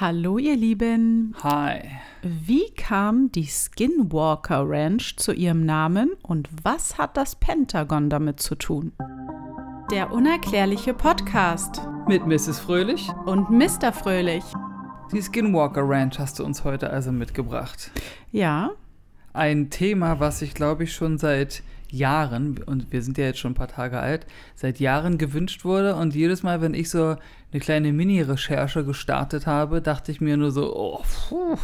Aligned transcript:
Hallo 0.00 0.38
ihr 0.38 0.56
Lieben. 0.56 1.34
Hi. 1.42 1.82
Wie 2.22 2.70
kam 2.74 3.30
die 3.32 3.44
Skinwalker 3.44 4.62
Ranch 4.66 5.16
zu 5.18 5.32
ihrem 5.34 5.66
Namen 5.66 6.12
und 6.22 6.48
was 6.62 6.96
hat 6.96 7.18
das 7.18 7.36
Pentagon 7.36 8.08
damit 8.08 8.40
zu 8.40 8.54
tun? 8.54 8.92
Der 9.90 10.10
unerklärliche 10.10 10.94
Podcast 10.94 11.82
Mit 12.08 12.26
Mrs. 12.26 12.60
Fröhlich. 12.60 13.10
und 13.26 13.50
Mr. 13.50 13.92
Fröhlich. 13.92 14.44
Die 15.12 15.20
Skinwalker 15.20 15.82
Ranch 15.84 16.18
hast 16.18 16.38
du 16.38 16.44
uns 16.44 16.64
heute 16.64 16.88
also 16.88 17.12
mitgebracht. 17.12 17.90
Ja, 18.32 18.70
Ein 19.34 19.68
Thema, 19.68 20.18
was 20.18 20.40
ich 20.40 20.54
glaube 20.54 20.84
ich 20.84 20.94
schon 20.94 21.18
seit 21.18 21.62
Jahren, 21.92 22.58
und 22.64 22.92
wir 22.92 23.02
sind 23.02 23.18
ja 23.18 23.24
jetzt 23.24 23.38
schon 23.38 23.52
ein 23.52 23.56
paar 23.56 23.68
Tage 23.68 23.98
alt, 24.00 24.26
seit 24.54 24.80
Jahren 24.80 25.18
gewünscht 25.18 25.64
wurde. 25.64 25.94
Und 25.96 26.14
jedes 26.14 26.42
Mal, 26.42 26.60
wenn 26.60 26.74
ich 26.74 26.90
so 26.90 27.16
eine 27.52 27.60
kleine 27.60 27.92
Mini-Recherche 27.92 28.84
gestartet 28.84 29.46
habe, 29.46 29.80
dachte 29.82 30.12
ich 30.12 30.20
mir 30.20 30.36
nur 30.36 30.52
so, 30.52 30.74
oh, 30.76 31.02
puh, 31.28 31.56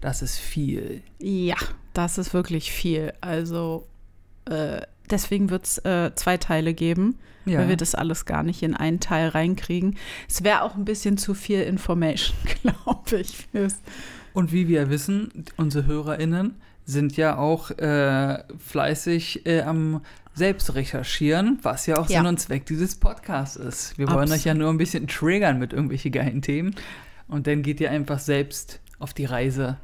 das 0.00 0.22
ist 0.22 0.38
viel. 0.38 1.02
ja, 1.18 1.56
das 1.94 2.16
ist 2.18 2.32
wirklich 2.32 2.70
viel. 2.70 3.12
Also 3.20 3.86
äh, 4.44 4.80
deswegen 5.10 5.50
wird 5.50 5.64
es 5.64 5.78
äh, 5.78 6.12
zwei 6.14 6.36
Teile 6.36 6.72
geben, 6.74 7.16
Ja. 7.44 7.58
weil 7.58 7.68
wir 7.70 7.76
das 7.76 7.94
alles 7.96 8.24
gar 8.24 8.42
nicht 8.44 8.62
in 8.62 8.74
einen 8.76 9.00
Teil 9.00 9.28
reinkriegen. 9.30 9.96
Es 10.28 10.44
wäre 10.44 10.62
auch 10.62 10.76
ein 10.76 10.84
bisschen 10.84 11.18
zu 11.18 11.34
viel 11.34 11.62
Information, 11.62 12.36
glaube 12.62 13.18
ich. 13.20 13.48
Und 14.32 14.52
wie 14.52 14.68
wir 14.68 14.88
wissen, 14.90 15.44
unsere 15.56 15.86
HörerInnen 15.86 16.54
sind 16.88 17.16
ja 17.18 17.36
auch 17.36 17.70
äh, 17.72 18.42
fleißig 18.58 19.44
äh, 19.46 19.60
am 19.60 20.00
Selbstrecherchieren, 20.34 21.58
was 21.62 21.86
ja 21.86 21.96
auch 21.98 22.08
Ja. 22.08 22.18
Sinn 22.20 22.26
und 22.28 22.40
Zweck 22.40 22.64
dieses 22.66 22.94
Podcasts 22.96 23.56
ist. 23.56 23.98
Wir 23.98 24.06
wollen 24.08 24.20
Absolut. 24.20 24.38
euch 24.40 24.44
ja 24.46 24.54
nur 24.54 24.70
ein 24.70 24.78
bisschen 24.78 25.06
triggern 25.06 25.58
mit 25.58 25.72
irgendwelchen 25.72 26.12
geilen 26.12 26.40
Themen. 26.42 26.74
Und 27.28 27.46
dann 27.46 27.62
geht 27.62 27.80
ihr 27.80 27.90
einfach 27.90 28.18
selbst 28.18 28.80
auf 28.98 29.12
die 29.12 29.26
Reise 29.26 29.76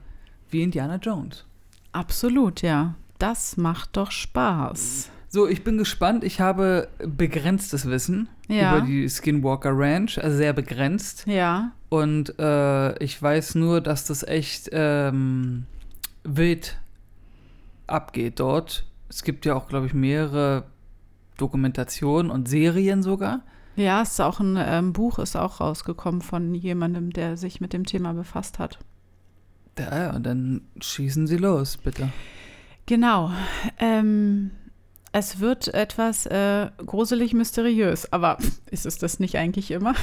wie 0.51 0.63
Indiana 0.63 0.97
Jones. 0.97 1.45
Absolut, 1.93 2.63
ja. 2.63 2.95
Das 3.19 3.57
macht 3.57 3.97
doch 3.97 4.11
Spaß. 4.11 5.11
So, 5.29 5.47
ich 5.49 5.63
bin 5.65 5.77
gespannt. 5.79 6.25
Ich 6.25 6.41
habe 6.41 6.89
begrenztes 7.05 7.87
Wissen 7.91 8.29
Ja. 8.49 8.77
über 8.79 8.87
die 8.87 9.09
Skinwalker 9.09 9.73
Ranch, 9.75 10.19
also 10.19 10.37
sehr 10.37 10.53
begrenzt. 10.53 11.25
Ja, 11.27 11.73
Und 11.91 12.39
äh, 12.39 12.97
ich 13.05 13.21
weiß 13.21 13.57
nur, 13.57 13.81
dass 13.81 14.07
das 14.07 14.23
echt 14.23 14.71
ähm, 14.73 15.67
wild 16.25 16.77
abgeht 17.87 18.41
dort. 18.41 18.85
Es 19.09 19.23
gibt 19.23 19.47
ja 19.47 19.55
auch, 19.55 19.69
glaube 19.69 19.87
ich, 19.87 19.95
mehrere 19.95 20.65
Dokumentationen 21.37 22.31
und 22.31 22.49
Serien 22.49 23.03
sogar. 23.03 23.43
ja, 23.77 24.03
es 24.03 24.13
ist 24.13 24.21
auch 24.21 24.41
ein 24.41 24.57
ähm, 24.59 24.93
Buch 24.93 25.19
ist 25.19 25.37
auch 25.37 25.61
rausgekommen 25.61 26.21
von 26.23 26.55
jemandem, 26.55 27.11
der 27.11 27.37
sich 27.37 27.61
mit 27.61 27.73
dem 27.73 27.85
Thema 27.85 28.13
befasst 28.13 28.59
hat. 28.59 28.79
Ja, 29.79 30.15
und 30.15 30.25
dann 30.25 30.63
schießen 30.81 31.27
sie 31.27 31.37
los, 31.37 31.77
bitte. 31.77 32.11
Genau. 32.87 33.33
Ähm, 33.79 34.53
es 35.13 35.41
wird 35.41 35.73
etwas 35.73 36.27
äh, 36.27 36.71
gruselig 36.85 37.35
mysteriös, 37.35 38.13
aber 38.13 38.39
ist 38.71 38.87
es 38.87 38.99
das 38.99 39.21
nicht 39.21 39.37
eigentlich 39.37 39.71
immer? 39.71 39.95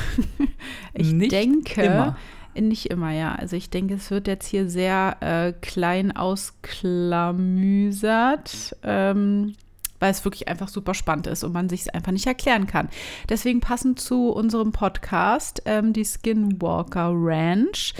ich 0.93 1.11
Nicht 1.11 1.31
denke, 1.31 1.83
Immer. 1.83 2.17
Nicht 2.59 2.87
immer, 2.87 3.11
ja. 3.11 3.35
Also 3.35 3.55
ich 3.55 3.69
denke, 3.69 3.93
es 3.95 4.11
wird 4.11 4.27
jetzt 4.27 4.47
hier 4.47 4.69
sehr 4.69 5.17
äh, 5.21 5.53
klein 5.53 6.13
ausklamüsert, 6.15 8.75
ähm, 8.83 9.55
weil 9.99 10.11
es 10.11 10.25
wirklich 10.25 10.47
einfach 10.47 10.67
super 10.67 10.93
spannend 10.93 11.25
ist 11.27 11.43
und 11.43 11.53
man 11.53 11.69
sich 11.69 11.81
es 11.81 11.89
einfach 11.89 12.11
nicht 12.11 12.27
erklären 12.27 12.67
kann. 12.67 12.89
Deswegen 13.29 13.59
passend 13.59 13.99
zu 13.99 14.29
unserem 14.29 14.71
Podcast, 14.71 15.63
ähm, 15.65 15.93
die 15.93 16.05
Skinwalker 16.05 17.11
Ranch, 17.13 17.93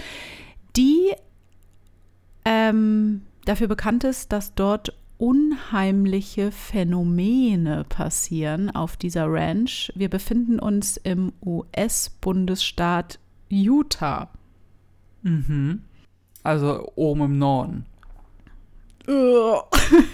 die 0.76 1.12
ähm, 2.44 3.22
dafür 3.44 3.68
bekannt 3.68 4.04
ist, 4.04 4.32
dass 4.32 4.54
dort 4.54 4.92
unheimliche 5.22 6.50
Phänomene 6.50 7.84
passieren 7.88 8.74
auf 8.74 8.96
dieser 8.96 9.30
Ranch. 9.30 9.92
Wir 9.94 10.10
befinden 10.10 10.58
uns 10.58 10.96
im 10.96 11.32
US-Bundesstaat 11.44 13.20
Utah. 13.48 14.30
Mhm. 15.22 15.82
Also 16.42 16.90
oben 16.96 17.22
im 17.22 17.38
Norden. 17.38 17.86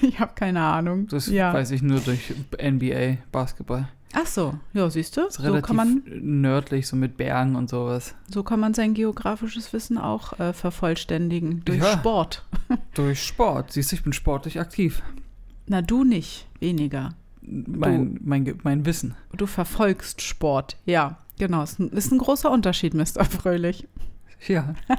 Ich 0.03 0.19
habe 0.19 0.33
keine 0.35 0.61
Ahnung. 0.63 1.07
Das 1.09 1.27
ja. 1.29 1.53
weiß 1.53 1.71
ich 1.73 1.83
nur 1.83 2.01
durch 2.01 2.33
NBA, 2.61 3.19
Basketball. 3.31 3.89
Ach 4.15 4.27
so, 4.27 4.55
ja, 4.73 4.89
siehst 4.89 5.17
du? 5.19 5.29
So 5.31 5.61
kann, 5.61 5.77
man, 5.77 6.03
nördlich, 6.21 6.87
so 6.89 6.97
mit 6.97 7.19
Bergen 7.19 7.55
und 7.57 7.69
sowas. 7.69 8.15
so 8.29 8.43
kann 8.43 8.59
man 8.59 8.73
sein 8.73 8.95
geografisches 8.95 9.71
Wissen 9.75 9.99
auch 9.99 10.39
äh, 10.41 10.55
vervollständigen. 10.55 11.63
Durch 11.67 11.79
Ja. 11.79 11.93
Sport. 11.99 12.45
Durch 12.95 13.23
Sport. 13.23 13.73
Siehst 13.73 13.93
du, 13.93 13.97
ich 13.97 14.03
bin 14.03 14.15
sportlich 14.15 14.59
aktiv. 14.59 15.03
Na, 15.67 15.83
du 15.83 16.05
nicht. 16.05 16.47
Weniger. 16.59 17.11
Mein, 17.43 18.19
mein, 18.23 18.45
Ge- 18.47 18.57
mein 18.63 18.87
Wissen. 18.87 19.15
Du 19.37 19.47
verfolgst 19.47 20.23
Sport. 20.23 20.79
Ja, 20.87 21.19
genau. 21.39 21.63
Ist 21.63 21.79
ein, 21.79 21.91
ist 21.91 22.11
ein 22.11 22.19
großer 22.19 22.51
Unterschied, 22.51 22.95
Mr. 22.95 23.25
Fröhlich. 23.27 23.87
Ja. 24.47 24.75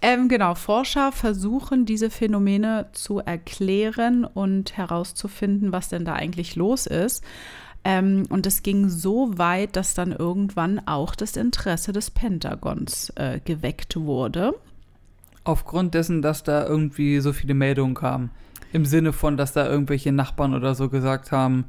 Ähm, 0.00 0.28
genau, 0.28 0.54
Forscher 0.54 1.10
versuchen 1.10 1.84
diese 1.84 2.08
Phänomene 2.08 2.86
zu 2.92 3.18
erklären 3.18 4.24
und 4.24 4.76
herauszufinden, 4.76 5.72
was 5.72 5.88
denn 5.88 6.04
da 6.04 6.12
eigentlich 6.14 6.54
los 6.54 6.86
ist. 6.86 7.24
Ähm, 7.84 8.22
und 8.30 8.46
es 8.46 8.62
ging 8.62 8.88
so 8.88 9.36
weit, 9.38 9.74
dass 9.74 9.94
dann 9.94 10.12
irgendwann 10.12 10.80
auch 10.86 11.16
das 11.16 11.36
Interesse 11.36 11.92
des 11.92 12.10
Pentagons 12.12 13.10
äh, 13.16 13.40
geweckt 13.44 13.96
wurde. 13.96 14.54
Aufgrund 15.42 15.94
dessen, 15.94 16.22
dass 16.22 16.44
da 16.44 16.64
irgendwie 16.64 17.18
so 17.20 17.32
viele 17.32 17.54
Meldungen 17.54 17.94
kamen. 17.96 18.30
Im 18.72 18.84
Sinne 18.84 19.12
von, 19.12 19.36
dass 19.36 19.52
da 19.52 19.66
irgendwelche 19.66 20.12
Nachbarn 20.12 20.54
oder 20.54 20.74
so 20.76 20.88
gesagt 20.88 21.32
haben, 21.32 21.64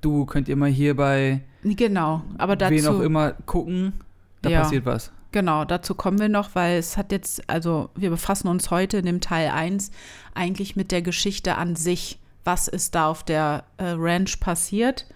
du 0.00 0.24
könnt 0.24 0.48
ihr 0.48 0.56
mal 0.56 0.70
hier 0.70 0.96
bei 0.96 1.42
Genau, 1.62 2.22
aber 2.38 2.56
dazu. 2.56 2.72
wen 2.74 2.86
auch 2.86 3.00
immer 3.00 3.32
gucken, 3.44 3.92
da 4.40 4.48
Ja. 4.50 4.62
passiert 4.62 4.86
was. 4.86 5.12
Genau, 5.30 5.64
dazu 5.64 5.94
kommen 5.94 6.18
wir 6.18 6.30
noch, 6.30 6.54
weil 6.54 6.78
es 6.78 6.96
hat 6.96 7.12
jetzt, 7.12 7.48
also 7.50 7.90
wir 7.94 8.08
befassen 8.08 8.48
uns 8.48 8.70
heute 8.70 8.96
in 8.98 9.04
dem 9.06 9.20
Teil 9.20 9.50
1 9.50 9.90
eigentlich 10.34 10.74
mit 10.74 10.90
der 10.90 11.02
Geschichte 11.02 11.56
an 11.56 11.76
sich. 11.76 12.18
Was 12.44 12.66
ist 12.66 12.94
da 12.94 13.08
auf 13.08 13.24
der 13.24 13.64
äh, 13.76 13.94
Ranch 13.96 14.40
passiert? 14.40 15.06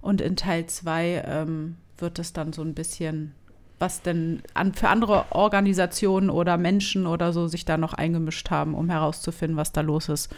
Und 0.00 0.22
in 0.22 0.36
Teil 0.36 0.64
2 0.64 1.24
ähm, 1.26 1.76
wird 1.98 2.18
es 2.18 2.32
dann 2.32 2.54
so 2.54 2.62
ein 2.62 2.72
bisschen, 2.72 3.34
was 3.78 4.00
denn 4.00 4.42
an, 4.54 4.72
für 4.72 4.88
andere 4.88 5.26
Organisationen 5.30 6.30
oder 6.30 6.56
Menschen 6.56 7.06
oder 7.06 7.34
so 7.34 7.46
sich 7.46 7.66
da 7.66 7.76
noch 7.76 7.92
eingemischt 7.92 8.50
haben, 8.50 8.74
um 8.74 8.88
herauszufinden, 8.88 9.58
was 9.58 9.72
da 9.72 9.82
los 9.82 10.08
ist. 10.08 10.34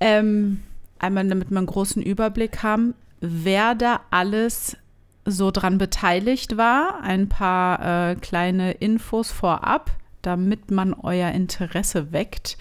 Ähm, 0.00 0.62
einmal, 0.98 1.28
damit 1.28 1.50
wir 1.50 1.58
einen 1.58 1.66
großen 1.66 2.02
Überblick 2.02 2.62
haben, 2.62 2.94
wer 3.20 3.74
da 3.74 4.00
alles 4.10 4.78
so 5.26 5.50
dran 5.50 5.78
beteiligt 5.78 6.56
war. 6.56 7.02
Ein 7.02 7.28
paar 7.28 8.10
äh, 8.10 8.14
kleine 8.14 8.72
Infos 8.72 9.30
vorab, 9.30 9.90
damit 10.22 10.70
man 10.70 10.94
euer 10.94 11.30
Interesse 11.32 12.12
weckt. 12.12 12.56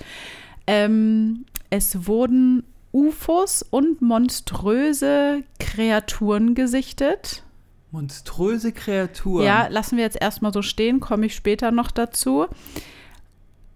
Ähm, 0.68 1.46
es 1.70 2.08
wurden 2.08 2.64
UFOs 2.92 3.62
und 3.62 4.02
monströse 4.02 5.44
Kreaturen 5.60 6.56
gesichtet. 6.56 7.44
Monströse 7.92 8.72
Kreaturen. 8.72 9.46
Ja, 9.46 9.68
lassen 9.68 9.98
wir 9.98 10.04
jetzt 10.04 10.20
erstmal 10.20 10.54
so 10.54 10.62
stehen, 10.62 11.00
komme 11.00 11.28
ich 11.28 11.36
später 11.36 11.72
noch 11.72 11.92
dazu. 11.92 12.48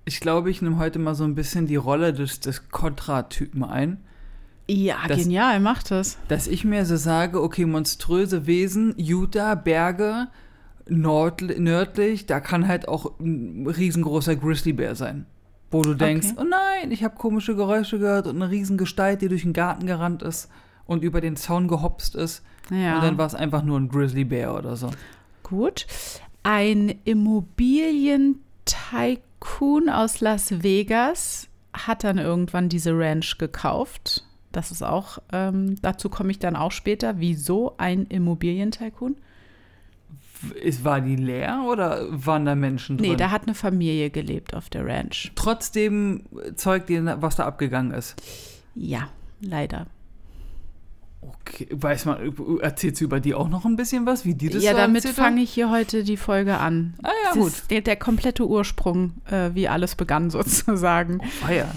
Ich 0.06 0.19
glaube, 0.19 0.50
ich 0.50 0.61
nehme 0.61 0.77
heute 0.77 1.00
mal 1.00 1.16
so 1.16 1.23
ein 1.23 1.35
bisschen 1.35 1.67
die 1.67 1.75
Rolle 1.75 2.13
des, 2.13 2.39
des 2.39 2.69
Kontratypen 2.69 3.63
ein. 3.63 4.03
Ja, 4.72 4.97
Das- 5.07 5.24
genial, 5.24 5.59
macht 5.59 5.90
es. 5.91 6.18
Dass 6.28 6.46
ich 6.47 6.63
mir 6.63 6.85
so 6.85 6.96
sage, 6.96 7.41
okay, 7.41 7.66
monströse 7.66 8.46
Wesen, 8.46 8.94
Utah, 8.97 9.56
Berge, 9.56 10.28
nord, 10.88 11.41
nördlich, 11.57 12.28
da 12.28 12.40
kann 12.40 12.68
halt 12.68 12.88
auch 12.88 13.19
ein 13.19 13.66
riesengroßer 13.68 14.36
Grizzlybär 14.36 14.94
sein. 14.95 15.25
Wo 15.71 15.81
du 15.83 15.94
denkst, 15.95 16.30
Okay. 16.33 16.42
oh 16.42 16.45
nein, 16.50 16.92
ich 16.92 17.04
habe 17.04 17.16
komische 17.16 17.56
Geräusche 17.56 17.98
gehört 18.00 18.25
und 18.27 18.36
eine 18.42 18.50
Riesengestalt, 18.51 19.21
die 19.21 19.27
durch 19.27 19.42
den 19.44 19.54
Garten 19.54 19.86
gerannt 19.88 20.21
ist 20.24 20.50
und 20.86 21.04
über 21.04 21.21
den 21.21 21.36
Zaun 21.36 21.68
gehopst 21.68 22.16
ist. 22.16 22.44
Ja. 22.71 22.95
Und 22.98 23.04
dann 23.04 23.18
war 23.18 23.25
es 23.27 23.36
einfach 23.36 23.63
nur 23.63 23.80
ein 23.80 23.89
Grizzlybär 23.89 24.56
oder 24.56 24.75
so. 24.75 24.89
Gut. 25.44 25.86
Ein 26.44 26.94
Immobilien-Tycoon 27.06 29.89
aus 29.89 30.21
Las 30.21 30.63
Vegas 30.63 31.48
hat 31.74 32.04
dann 32.04 32.18
irgendwann 32.18 32.68
diese 32.69 32.98
Ranch 32.98 33.38
gekauft. 33.38 34.24
Das 34.51 34.72
ist 34.72 34.81
auch, 34.84 35.19
ähm, 35.31 35.75
dazu 35.81 36.10
komme 36.10 36.31
ich 36.31 36.40
dann 36.40 36.56
auch 36.56 36.72
später. 36.72 37.19
Wieso 37.19 37.75
ein 37.78 38.06
Immobilien-Tycoon? 38.07 39.16
Ist, 40.63 40.84
war 40.86 41.01
die 41.01 41.18
leer 41.18 41.66
oder 41.69 42.06
waren 42.10 42.46
da 42.46 42.56
Menschen 42.56 42.98
drin? 42.98 43.12
Nee, 43.12 43.16
da 43.18 43.30
hat 43.30 43.44
eine 43.44 43.54
Familie 43.54 44.10
gelebt 44.10 44.54
auf 44.56 44.69
der 44.69 44.86
Ranch. 44.86 45.31
Trotzdem 45.36 46.24
zeugt 46.56 46.90
ihr, 46.90 47.18
was 47.22 47.36
da 47.36 47.46
abgegangen 47.46 47.92
ist. 47.92 48.16
Ja, 48.74 49.10
leider. 49.42 49.88
Okay, 51.22 51.68
weiß 51.72 52.06
man, 52.06 52.34
erzählst 52.62 53.02
du 53.02 53.06
über 53.06 53.19
die 53.19 53.34
auch 53.34 53.50
noch 53.50 53.66
ein 53.66 53.75
bisschen 53.75 54.06
was, 54.06 54.24
wie 54.24 54.34
die 54.36 54.50
das 54.50 54.63
Ja, 54.63 54.72
so 54.72 54.78
damit 54.78 55.04
fange 55.04 55.42
ich 55.42 55.52
hier 55.52 55.69
heute 55.69 56.06
die 56.06 56.16
Folge 56.16 56.57
an. 56.57 56.94
Ah 57.04 57.10
ja, 57.25 57.34
Das 57.34 57.38
gut. 57.38 57.54
der, 57.69 57.81
der 57.81 57.98
komplette 57.98 58.48
Ursprung, 58.48 59.12
äh, 59.30 59.50
wie 59.54 59.68
alles 59.68 59.95
begann 59.95 60.30
sozusagen. 60.30 61.19
Feier. 61.42 61.69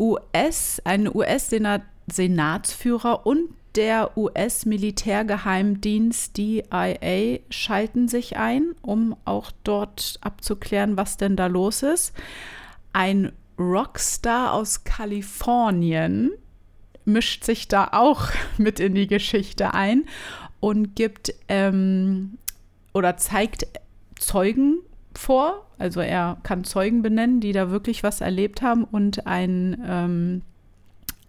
US, 0.00 0.82
ein 0.84 1.08
US-Senatsführer 1.14 3.26
und 3.26 3.50
der 3.76 4.16
US-Militärgeheimdienst 4.16 6.36
DIA 6.36 7.38
schalten 7.50 8.08
sich 8.08 8.36
ein, 8.36 8.74
um 8.82 9.14
auch 9.24 9.52
dort 9.62 10.18
abzuklären, 10.22 10.96
was 10.96 11.18
denn 11.18 11.36
da 11.36 11.46
los 11.46 11.84
ist. 11.84 12.12
Ein 12.92 13.30
Rockstar 13.58 14.54
aus 14.54 14.82
Kalifornien 14.84 16.32
mischt 17.04 17.44
sich 17.44 17.68
da 17.68 17.90
auch 17.92 18.30
mit 18.58 18.80
in 18.80 18.96
die 18.96 19.06
Geschichte 19.06 19.72
ein 19.74 20.06
und 20.58 20.96
gibt 20.96 21.32
ähm, 21.48 22.38
oder 22.92 23.16
zeigt 23.18 23.68
Zeugen 24.18 24.80
vor. 25.14 25.66
Also 25.78 26.00
er 26.00 26.38
kann 26.42 26.64
Zeugen 26.64 27.02
benennen, 27.02 27.40
die 27.40 27.52
da 27.52 27.70
wirklich 27.70 28.02
was 28.02 28.20
erlebt 28.20 28.62
haben 28.62 28.84
und 28.84 29.26
ein, 29.26 29.82
ähm, 29.86 30.42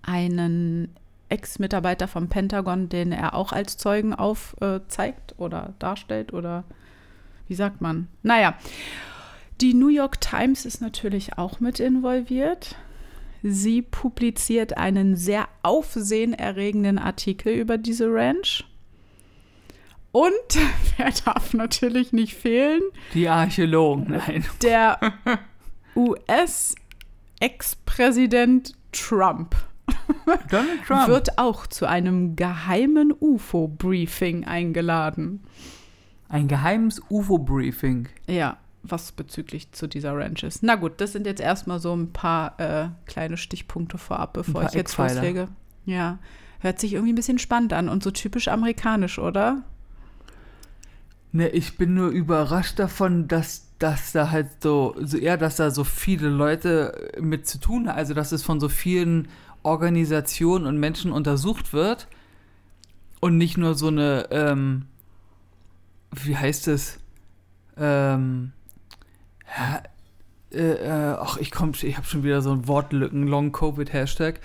einen 0.01 0.89
Ex-Mitarbeiter 1.30 2.07
vom 2.07 2.28
Pentagon, 2.28 2.89
den 2.89 3.12
er 3.12 3.33
auch 3.33 3.54
als 3.54 3.78
Zeugen 3.78 4.13
aufzeigt 4.13 5.36
oder 5.38 5.74
darstellt 5.80 6.33
oder 6.33 6.66
wie 7.48 7.56
sagt 7.56 7.81
man? 7.81 8.07
Naja, 8.24 8.56
die 9.62 9.74
New 9.74 9.89
York 9.89 10.19
Times 10.22 10.66
ist 10.66 10.81
natürlich 10.81 11.38
auch 11.38 11.60
mit 11.60 11.80
involviert. 11.80 12.75
Sie 13.44 13.81
publiziert 13.81 14.77
einen 14.77 15.16
sehr 15.16 15.48
aufsehenerregenden 15.63 17.00
Artikel 17.00 17.54
über 17.54 17.77
diese 17.77 18.07
Ranch. 18.12 18.66
Und 20.12 20.31
wer 20.98 21.12
darf 21.25 21.54
natürlich 21.54 22.12
nicht 22.13 22.36
fehlen? 22.36 22.81
Die 23.13 23.30
Archäologen, 23.30 24.12
nein. 24.12 24.46
Der 24.62 25.00
US-Ex-Präsident 25.96 28.74
Trump 28.92 29.56
Donald 30.50 30.84
Trump. 30.86 31.08
wird 31.08 31.38
auch 31.38 31.68
zu 31.68 31.88
einem 31.88 32.36
geheimen 32.36 33.13
UFO-Briefing 33.18 34.46
eingeladen. 34.46 35.44
Ein 36.30 36.48
geheimes 36.48 37.02
UFO-Briefing. 37.10 38.08
Ja, 38.28 38.58
was 38.84 39.12
bezüglich 39.12 39.72
zu 39.72 39.88
dieser 39.88 40.16
Ranch 40.16 40.44
ist. 40.44 40.63
Na 40.63 40.75
gut, 40.75 41.02
das 41.02 41.12
sind 41.12 41.25
jetzt 41.25 41.42
erstmal 41.42 41.80
so 41.80 41.96
ein 41.96 42.13
paar 42.13 42.60
äh, 42.60 42.90
kleine 43.06 43.38
Stichpunkte 43.38 43.98
vorab, 43.98 44.34
bevor 44.34 44.63
ich 44.63 44.74
jetzt 44.74 44.98
loslege. 44.98 45.50
Ja, 45.86 46.19
hört 46.60 46.80
sich 46.80 46.94
irgendwie 46.94 47.13
ein 47.13 47.16
bisschen 47.16 47.40
spannend 47.40 47.74
an 47.74 47.90
und 47.90 48.04
so 48.04 48.12
typisch 48.12 48.48
amerikanisch, 48.48 49.19
oder? 49.19 49.63
Ne, 51.33 51.48
ich 51.50 51.78
bin 51.78 51.94
nur 51.94 52.10
überrascht 52.10 52.78
davon, 52.78 53.28
dass, 53.28 53.68
dass 53.80 54.12
da 54.12 54.31
halt 54.31 54.62
so, 54.62 54.95
so, 55.00 55.18
ja, 55.18 55.38
dass 55.38 55.56
da 55.56 55.72
so 55.72 55.86
viele 55.86 56.28
Leute 56.28 57.12
mit 57.19 57.48
zu 57.48 57.57
tun 57.60 57.88
haben. 57.88 57.98
Also, 57.98 58.13
dass 58.13 58.33
es 58.33 58.44
von 58.44 58.60
so 58.60 58.68
vielen 58.68 59.30
Organisationen 59.63 60.66
und 60.66 60.78
Menschen 60.78 61.12
untersucht 61.12 61.72
wird 61.72 62.07
und 63.22 63.38
nicht 63.38 63.57
nur 63.57 63.75
so 63.75 63.88
eine, 63.88 64.28
ähm, 64.31 64.88
wie 66.12 66.36
heißt 66.36 66.68
es? 66.68 67.00
Ähm, 67.77 68.51
ja, 69.57 69.84
äh, 70.51 70.74
äh, 70.74 71.16
ach, 71.18 71.38
ich 71.38 71.51
komm, 71.51 71.72
ich 71.81 71.95
habe 71.95 72.06
schon 72.06 72.24
wieder 72.24 72.42
so 72.42 72.51
ein 72.51 72.68
Wortlücken, 72.68 73.27
Long 73.27 73.54
Covid 73.54 73.94
Hashtag, 73.94 74.42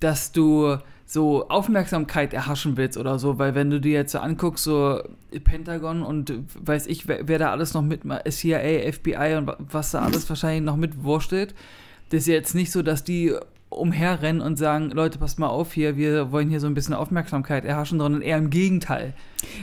dass 0.00 0.32
du 0.32 0.76
so 1.06 1.48
Aufmerksamkeit 1.48 2.32
erhaschen 2.32 2.76
willst 2.76 2.96
oder 2.96 3.18
so, 3.18 3.38
weil 3.38 3.54
wenn 3.54 3.70
du 3.70 3.80
dir 3.80 3.92
jetzt 3.92 4.12
so 4.12 4.18
anguckst, 4.18 4.64
so 4.64 5.00
Pentagon 5.44 6.02
und 6.02 6.32
weiß 6.58 6.86
ich, 6.86 7.06
wer, 7.06 7.28
wer 7.28 7.38
da 7.38 7.50
alles 7.50 7.74
noch 7.74 7.82
mit, 7.82 8.02
CIA, 8.28 8.90
FBI 8.92 9.36
und 9.36 9.46
wa- 9.46 9.56
was 9.58 9.90
da 9.90 10.00
alles 10.00 10.28
wahrscheinlich 10.28 10.62
noch 10.64 10.76
mitwurschtelt, 10.76 11.54
das 12.10 12.20
ist 12.22 12.26
jetzt 12.28 12.54
nicht 12.54 12.72
so, 12.72 12.82
dass 12.82 13.04
die 13.04 13.34
umherrennen 13.68 14.40
und 14.40 14.56
sagen, 14.56 14.90
Leute, 14.92 15.18
passt 15.18 15.38
mal 15.40 15.48
auf 15.48 15.72
hier, 15.72 15.96
wir 15.96 16.30
wollen 16.30 16.48
hier 16.48 16.60
so 16.60 16.68
ein 16.68 16.74
bisschen 16.74 16.94
Aufmerksamkeit 16.94 17.64
erhaschen, 17.64 17.98
sondern 17.98 18.22
eher 18.22 18.38
im 18.38 18.48
Gegenteil. 18.50 19.14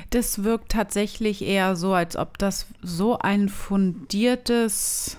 Das 0.10 0.44
wirkt 0.44 0.70
tatsächlich 0.70 1.42
eher 1.44 1.76
so, 1.78 1.94
als 1.94 2.18
ob 2.18 2.38
das 2.38 2.68
so 2.82 3.18
ein 3.20 3.48
fundiertes, 3.50 5.18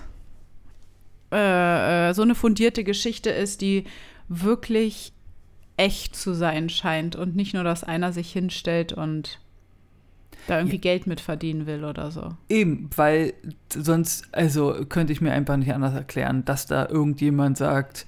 äh, 1.31 2.09
äh, 2.09 2.13
so 2.13 2.21
eine 2.21 2.35
fundierte 2.35 2.83
Geschichte 2.83 3.29
ist, 3.31 3.61
die 3.61 3.85
wirklich 4.29 5.11
echt 5.77 6.15
zu 6.15 6.33
sein 6.33 6.69
scheint 6.69 7.15
und 7.15 7.35
nicht 7.35 7.53
nur, 7.53 7.63
dass 7.63 7.83
einer 7.83 8.13
sich 8.13 8.31
hinstellt 8.31 8.93
und 8.93 9.39
da 10.47 10.57
irgendwie 10.57 10.75
Ja. 10.75 10.81
Geld 10.81 11.07
mit 11.07 11.21
verdienen 11.21 11.65
will 11.65 11.85
oder 11.85 12.11
so. 12.11 12.35
Eben, 12.49 12.89
weil 12.95 13.33
sonst, 13.73 14.27
also 14.33 14.85
könnte 14.89 15.13
ich 15.13 15.21
mir 15.21 15.31
einfach 15.31 15.57
nicht 15.57 15.73
anders 15.73 15.93
erklären, 15.93 16.43
dass 16.45 16.65
da 16.67 16.87
irgendjemand 16.89 17.57
sagt, 17.57 18.05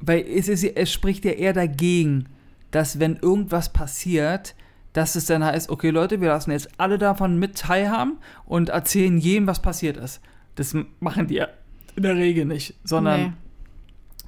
weil 0.00 0.20
es, 0.20 0.48
ist, 0.48 0.62
es 0.64 0.92
spricht 0.92 1.24
ja 1.24 1.32
eher 1.32 1.52
dagegen, 1.52 2.26
dass 2.70 3.00
wenn 3.00 3.16
irgendwas 3.16 3.72
passiert, 3.72 4.54
dass 4.92 5.14
es 5.16 5.26
dann 5.26 5.44
heißt, 5.44 5.68
okay 5.68 5.90
Leute, 5.90 6.20
wir 6.20 6.28
lassen 6.28 6.52
jetzt 6.52 6.68
alle 6.78 6.96
davon 6.98 7.38
mit 7.38 7.58
teilhaben 7.58 8.18
und 8.44 8.68
erzählen 8.70 9.18
jedem, 9.18 9.46
was 9.46 9.60
passiert 9.60 9.96
ist. 9.96 10.20
Das 10.54 10.74
machen 11.00 11.26
die 11.26 11.34
ja 11.34 11.48
in 11.96 12.02
der 12.02 12.16
Regel 12.16 12.44
nicht, 12.44 12.74
sondern 12.84 13.20
Nee. 13.20 13.32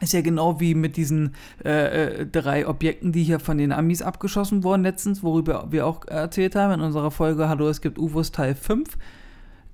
Ist 0.01 0.13
ja 0.13 0.21
genau 0.21 0.61
wie 0.61 0.75
mit 0.75 0.97
diesen 0.97 1.35
äh, 1.65 2.21
äh, 2.21 2.27
drei 2.27 2.67
Objekten, 2.67 3.13
die 3.13 3.25
hier 3.25 3.41
von 3.41 3.59
den 3.59 3.73
Amis 3.73 4.03
abgeschossen 4.03 4.63
wurden 4.65 4.83
letztens, 4.83 5.23
worüber 5.23 5.67
wir 5.71 5.87
auch 5.87 6.07
erzählt 6.07 6.55
haben 6.55 6.75
in 6.75 6.81
unserer 6.81 7.11
Folge 7.11 7.49
Hallo, 7.49 7.69
es 7.69 7.81
gibt 7.81 7.99
UFOs 7.99 8.33
Teil 8.33 8.55
5. 8.55 8.97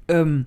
Ähm, 0.08 0.46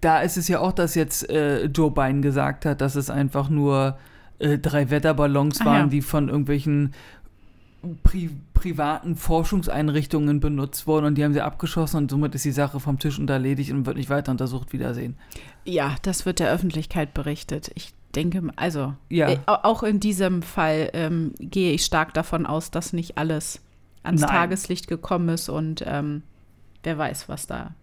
da 0.00 0.20
ist 0.20 0.36
es 0.36 0.48
ja 0.48 0.60
auch, 0.60 0.72
dass 0.72 0.94
jetzt 0.94 1.30
äh, 1.30 1.66
Joe 1.66 1.90
Biden 1.90 2.22
gesagt 2.22 2.66
hat, 2.66 2.80
dass 2.80 2.96
es 2.96 3.08
einfach 3.08 3.48
nur 3.48 3.96
äh, 4.40 4.58
drei 4.58 4.90
Wetterballons 4.90 5.60
Ah, 5.60 5.66
waren, 5.66 5.80
ja. 5.82 5.86
die 5.86 6.02
von 6.02 6.28
irgendwelchen 6.28 6.92
pri 8.02 8.30
privaten 8.54 9.16
Forschungseinrichtungen 9.16 10.38
benutzt 10.38 10.86
wurden 10.86 11.06
und 11.06 11.14
die 11.16 11.24
haben 11.24 11.32
sie 11.32 11.40
abgeschossen 11.40 11.96
und 11.96 12.10
somit 12.12 12.32
ist 12.36 12.44
die 12.44 12.52
Sache 12.52 12.78
vom 12.78 13.00
Tisch 13.00 13.18
und 13.18 13.28
erledigt 13.28 13.72
und 13.72 13.86
wird 13.86 13.96
nicht 13.96 14.08
weiter 14.08 14.30
untersucht. 14.30 14.72
Wiedersehen. 14.72 15.16
Ja, 15.64 15.96
das 16.02 16.24
wird 16.24 16.38
der 16.38 16.52
Öffentlichkeit 16.52 17.12
berichtet. 17.12 17.72
Ich 17.74 17.92
denke, 18.12 18.42
also 18.56 18.94
Ja. 19.08 19.30
äh, 19.30 19.38
au- 19.46 19.62
auch 19.64 19.82
in 19.82 20.00
diesem 20.00 20.42
Fall 20.42 20.90
ähm, 20.92 21.32
gehe 21.40 21.72
ich 21.72 21.84
stark 21.84 22.14
davon 22.14 22.46
aus, 22.46 22.70
dass 22.70 22.92
nicht 22.92 23.18
alles 23.18 23.60
ans 24.02 24.20
Nein. 24.22 24.30
Tageslicht 24.30 24.88
gekommen 24.88 25.28
ist 25.30 25.48
und 25.48 25.82
ähm, 25.86 26.22
wer 26.82 26.98
weiß, 26.98 27.28
was 27.28 27.46
da. 27.46 27.74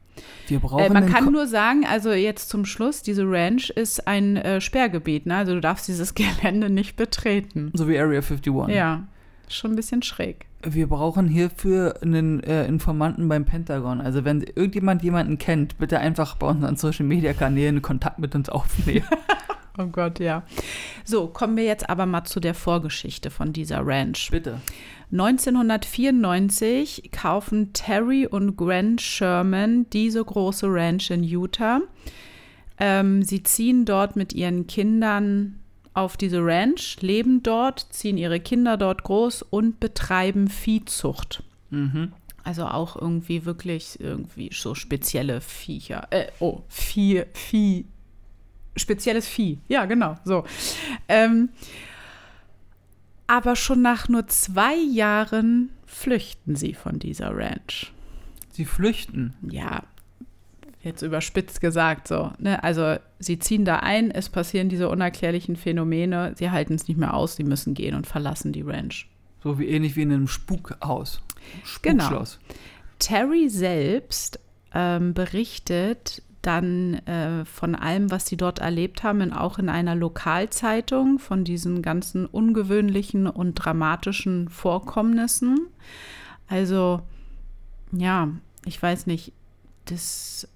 Wir 0.48 0.60
brauchen 0.60 0.84
Äh, 0.84 0.90
man 0.90 1.08
kann 1.08 1.26
Ko- 1.26 1.32
nur 1.32 1.48
sagen, 1.48 1.86
also 1.90 2.12
jetzt 2.12 2.50
zum 2.50 2.66
Schluss, 2.66 3.02
diese 3.02 3.24
Ranch 3.26 3.70
ist 3.70 4.06
ein 4.08 4.36
äh, 4.36 4.60
Sperrgebiet, 4.60 5.26
ne? 5.26 5.36
Also 5.38 5.54
du 5.54 5.62
darfst 5.62 5.88
dieses 5.88 6.14
Gelände 6.16 6.70
nicht 6.70 6.96
betreten. 6.98 7.72
so 7.74 7.88
wie 7.88 7.98
Area 7.98 8.20
51. 8.22 8.54
Ja, 8.76 9.08
schon 9.48 9.72
ein 9.72 9.76
bisschen 9.78 10.02
schräg. 10.04 10.46
Wir 10.62 10.88
brauchen 10.88 11.30
hierfür 11.30 12.00
einen 12.02 12.44
äh, 12.44 12.66
Informanten 12.66 13.30
beim 13.30 13.46
Pentagon. 13.46 14.02
Also 14.02 14.26
wenn 14.26 14.42
irgendjemand 14.42 15.02
jemanden 15.04 15.38
kennt, 15.38 15.78
bitte 15.78 16.00
einfach 16.00 16.36
bei 16.36 16.48
unseren 16.48 16.76
Social 16.76 17.06
Media 17.06 17.32
Kanälen 17.32 17.82
Kontakt 17.82 18.20
mit 18.20 18.36
uns 18.36 18.50
aufnehmen. 18.50 19.06
Oh 19.80 19.88
Gott, 19.88 20.20
ja. 20.20 20.44
So, 21.06 21.28
kommen 21.28 21.56
wir 21.56 21.64
jetzt 21.64 21.90
aber 21.90 22.06
mal 22.06 22.26
zu 22.26 22.42
der 22.42 22.54
Vorgeschichte 22.54 23.32
von 23.32 23.54
dieser 23.54 23.86
Ranch. 23.86 24.30
bitte. 24.30 24.60
1994 25.12 27.10
kaufen 27.12 27.74
Terry 27.74 28.28
und 28.28 28.58
Grant 28.58 29.02
Sherman 29.02 29.90
diese 29.92 30.24
große 30.24 30.68
Ranch 30.70 31.10
in 31.10 31.24
Utah. 31.24 31.82
Ähm, 32.78 33.24
sie 33.24 33.42
ziehen 33.42 33.86
dort 33.86 34.16
mit 34.16 34.34
ihren 34.34 34.68
Kindern 34.68 35.60
auf 35.94 36.16
diese 36.16 36.46
Ranch, 36.46 36.98
leben 37.02 37.42
dort, 37.42 37.88
ziehen 37.90 38.18
ihre 38.18 38.40
Kinder 38.40 38.78
dort 38.78 39.04
groß 39.04 39.42
und 39.42 39.80
betreiben 39.80 40.48
Viehzucht. 40.48 41.44
Mhm. 41.72 42.14
Also 42.44 42.66
auch 42.66 42.96
irgendwie 42.96 43.46
wirklich 43.46 44.00
irgendwie 44.00 44.50
so 44.54 44.76
spezielle 44.76 45.42
Viecher. 45.42 46.08
Äh, 46.12 46.28
oh, 46.40 46.62
Vieh, 46.68 47.24
Vieh. 47.34 47.86
Spezielles 48.80 49.28
Vieh. 49.28 49.60
Ja, 49.68 49.86
genau, 49.86 50.18
so. 50.24 50.44
Ähm, 51.08 51.50
aber 53.28 53.56
schon 53.56 53.82
nach 53.82 54.10
nur 54.10 54.28
zwei 54.28 54.76
Jahren 54.76 55.70
flüchten 55.86 56.56
sie 56.56 56.74
von 56.74 56.98
dieser 57.00 57.36
Ranch. 57.36 57.92
Sie 58.52 58.66
flüchten. 58.66 59.36
Ja, 59.48 59.84
jetzt 60.82 61.02
überspitzt 61.02 61.62
gesagt 61.62 62.08
so. 62.08 62.32
Ne? 62.40 62.64
Also 62.64 62.96
sie 63.20 63.40
ziehen 63.40 63.66
da 63.66 63.78
ein, 63.78 64.12
es 64.12 64.30
passieren 64.30 64.70
diese 64.70 64.90
unerklärlichen 64.90 65.56
Phänomene, 65.56 66.34
sie 66.36 66.52
halten 66.52 66.74
es 66.74 66.88
nicht 66.88 66.98
mehr 66.98 67.14
aus, 67.14 67.36
sie 67.36 67.44
müssen 67.44 67.74
gehen 67.74 67.96
und 67.96 68.08
verlassen 68.08 68.52
die 68.52 68.62
Ranch. 68.62 69.08
So 69.44 69.60
wie 69.60 69.68
ähnlich 69.68 69.96
wie 69.96 70.02
in 70.02 70.12
einem 70.12 70.28
Spukhaus. 70.28 71.22
Genau. 71.82 72.04
Spukschloss. 72.04 72.40
Terry 73.00 73.50
selbst 73.50 74.40
ähm, 74.74 75.14
berichtet, 75.14 76.22
dann 76.42 76.96
äh, 77.06 77.44
von 77.46 77.76
allem, 77.76 78.12
was 78.12 78.26
sie 78.26 78.38
dort 78.38 78.60
erlebt 78.60 79.04
haben, 79.04 79.22
in, 79.22 79.34
auch 79.34 79.60
in 79.60 79.70
einer 79.70 79.96
Lokalzeitung, 79.96 81.20
von 81.20 81.44
diesen 81.44 81.82
ganzen 81.82 82.26
ungewöhnlichen 82.26 83.28
und 83.28 83.56
dramatischen 83.56 84.50
Vorkommnissen. 84.50 85.68
Also, 86.48 87.02
ja, 87.92 88.30
ich 88.66 88.82
weiß 88.82 89.06
nicht, 89.08 89.34
das, 89.86 90.48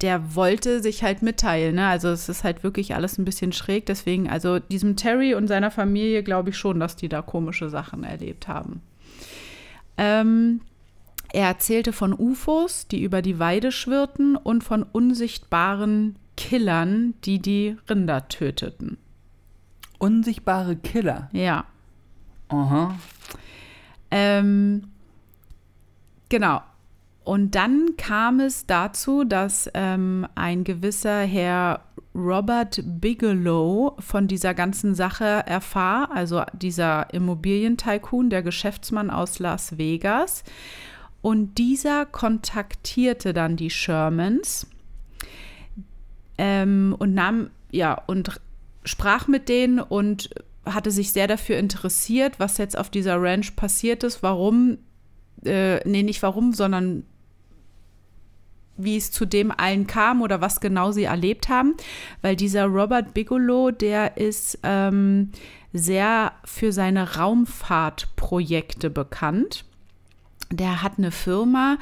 der 0.00 0.34
wollte 0.34 0.82
sich 0.82 1.02
halt 1.02 1.22
mitteilen. 1.22 1.76
Ne? 1.76 1.86
Also 1.86 2.08
es 2.08 2.28
ist 2.28 2.44
halt 2.44 2.62
wirklich 2.62 2.94
alles 2.94 3.18
ein 3.18 3.24
bisschen 3.24 3.52
schräg. 3.52 3.86
Deswegen, 3.86 4.28
also 4.28 4.58
diesem 4.58 4.96
Terry 4.96 5.34
und 5.34 5.48
seiner 5.48 5.70
Familie 5.70 6.22
glaube 6.22 6.50
ich 6.50 6.56
schon, 6.56 6.80
dass 6.80 6.96
die 6.96 7.08
da 7.08 7.22
komische 7.22 7.68
Sachen 7.68 8.04
erlebt 8.04 8.48
haben. 8.48 8.82
Ähm, 9.96 10.60
er 11.32 11.48
erzählte 11.48 11.92
von 11.92 12.12
UFOs, 12.12 12.88
die 12.88 13.02
über 13.02 13.22
die 13.22 13.38
Weide 13.38 13.72
schwirrten 13.72 14.36
und 14.36 14.64
von 14.64 14.82
unsichtbaren 14.82 16.16
Killern, 16.36 17.14
die 17.24 17.40
die 17.40 17.76
Rinder 17.88 18.28
töteten. 18.28 18.96
Unsichtbare 19.98 20.76
Killer? 20.76 21.28
Ja. 21.32 21.64
Aha. 22.48 22.96
Ähm, 24.10 24.84
genau. 26.28 26.62
Und 27.24 27.54
dann 27.56 27.96
kam 27.98 28.40
es 28.40 28.64
dazu, 28.64 29.24
dass 29.24 29.68
ähm, 29.74 30.26
ein 30.34 30.64
gewisser 30.64 31.20
Herr 31.20 31.82
Robert 32.14 32.80
Bigelow 32.84 33.96
von 33.98 34.28
dieser 34.28 34.54
ganzen 34.54 34.94
Sache 34.94 35.24
erfahr, 35.24 36.10
also 36.10 36.42
dieser 36.54 37.12
Immobilientycoon, 37.12 38.30
der 38.30 38.42
Geschäftsmann 38.42 39.10
aus 39.10 39.40
Las 39.40 39.76
Vegas. 39.76 40.42
Und 41.20 41.58
dieser 41.58 42.06
kontaktierte 42.06 43.32
dann 43.32 43.56
die 43.56 43.70
Shermans 43.70 44.66
ähm, 46.38 46.94
und 46.98 47.14
nahm, 47.14 47.50
ja, 47.70 48.00
und 48.06 48.40
sprach 48.84 49.26
mit 49.26 49.48
denen 49.48 49.80
und 49.80 50.30
hatte 50.64 50.90
sich 50.90 51.12
sehr 51.12 51.26
dafür 51.26 51.58
interessiert, 51.58 52.38
was 52.38 52.58
jetzt 52.58 52.78
auf 52.78 52.90
dieser 52.90 53.20
Ranch 53.20 53.56
passiert 53.56 54.04
ist, 54.04 54.22
warum, 54.22 54.78
äh, 55.44 55.86
nee, 55.88 56.02
nicht 56.02 56.22
warum, 56.22 56.52
sondern 56.52 57.04
wie 58.76 58.96
es 58.96 59.10
zu 59.10 59.26
dem 59.26 59.50
allen 59.50 59.86
kam 59.86 60.22
oder 60.22 60.40
was 60.40 60.60
genau 60.60 60.92
sie 60.92 61.04
erlebt 61.04 61.48
haben, 61.48 61.74
weil 62.22 62.36
dieser 62.36 62.66
Robert 62.66 63.12
Bigelow, 63.12 63.72
der 63.72 64.16
ist 64.16 64.60
ähm, 64.62 65.32
sehr 65.72 66.32
für 66.44 66.72
seine 66.72 67.16
Raumfahrtprojekte 67.16 68.88
bekannt. 68.88 69.64
Der 70.50 70.82
hat 70.82 70.92
eine 70.98 71.10
Firma, 71.10 71.78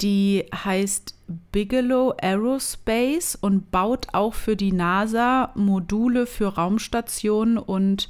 die 0.00 0.44
heißt 0.52 1.14
Bigelow 1.52 2.14
Aerospace 2.20 3.36
und 3.36 3.70
baut 3.70 4.08
auch 4.12 4.34
für 4.34 4.56
die 4.56 4.72
NASA 4.72 5.50
Module 5.54 6.26
für 6.26 6.54
Raumstationen 6.54 7.58
und 7.58 8.08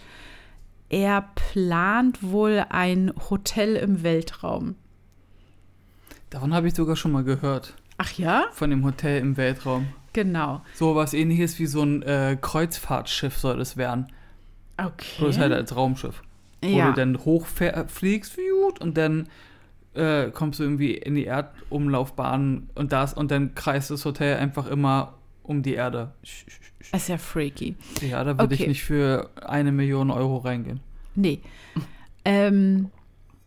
er 0.88 1.28
plant 1.34 2.22
wohl 2.22 2.64
ein 2.68 3.12
Hotel 3.30 3.76
im 3.76 4.02
Weltraum. 4.02 4.76
Davon 6.30 6.52
habe 6.54 6.68
ich 6.68 6.74
sogar 6.74 6.96
schon 6.96 7.12
mal 7.12 7.24
gehört. 7.24 7.74
Ach 7.98 8.12
ja? 8.12 8.46
Von 8.52 8.70
dem 8.70 8.84
Hotel 8.84 9.20
im 9.20 9.36
Weltraum. 9.36 9.86
Genau. 10.12 10.62
So 10.74 10.94
was 10.94 11.14
ähnliches 11.14 11.58
wie 11.58 11.66
so 11.66 11.82
ein 11.82 12.02
äh, 12.02 12.36
Kreuzfahrtschiff 12.40 13.36
soll 13.38 13.58
das 13.58 13.76
werden. 13.76 14.06
Okay. 14.76 15.06
Bloß 15.18 15.38
halt 15.38 15.52
als 15.52 15.74
Raumschiff. 15.76 16.22
Wo 16.62 16.68
Ja. 16.68 16.88
du 16.90 16.94
dann 16.94 17.18
hochfliegst 17.24 18.36
und 18.80 18.96
dann 18.96 19.28
äh, 19.94 20.30
kommst 20.30 20.58
du 20.58 20.64
irgendwie 20.64 20.94
in 20.94 21.14
die 21.14 21.24
Erdumlaufbahn 21.26 22.68
und 22.74 22.92
das 22.92 23.14
und 23.14 23.30
dann 23.30 23.54
kreist 23.54 23.90
das 23.90 24.04
Hotel 24.04 24.36
einfach 24.38 24.66
immer 24.66 25.14
um 25.42 25.62
die 25.62 25.74
Erde. 25.74 26.12
Das 26.90 27.02
ist 27.02 27.08
ja 27.08 27.18
freaky. 27.18 27.76
Ja, 28.00 28.24
da 28.24 28.38
würde 28.38 28.54
Okay. 28.54 28.62
ich 28.62 28.68
nicht 28.68 28.82
für 28.84 29.30
eine 29.44 29.72
Million 29.72 30.10
Euro 30.10 30.38
reingehen. 30.38 30.80
Nee. 31.14 31.40
ähm, 32.24 32.90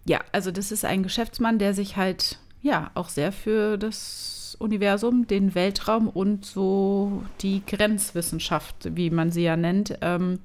ja, 0.06 0.22
also 0.32 0.51
das 0.51 0.72
ist 0.72 0.86
ein 0.86 1.04
Geschäftsmann, 1.04 1.60
der 1.60 1.74
sich 1.74 1.98
halt, 1.98 2.39
ja, 2.62 2.92
auch 2.94 3.10
sehr 3.10 3.32
für 3.32 3.77
das 3.77 4.56
Universum, 4.60 5.27
den 5.27 5.54
Weltraum 5.56 6.08
und 6.08 6.46
so 6.46 7.24
die 7.42 7.62
Grenzwissenschaft, 7.66 8.96
wie 8.96 9.10
man 9.10 9.32
sie 9.32 9.44
ja 9.44 9.58
nennt, 9.58 9.98
ähm, 10.01 10.39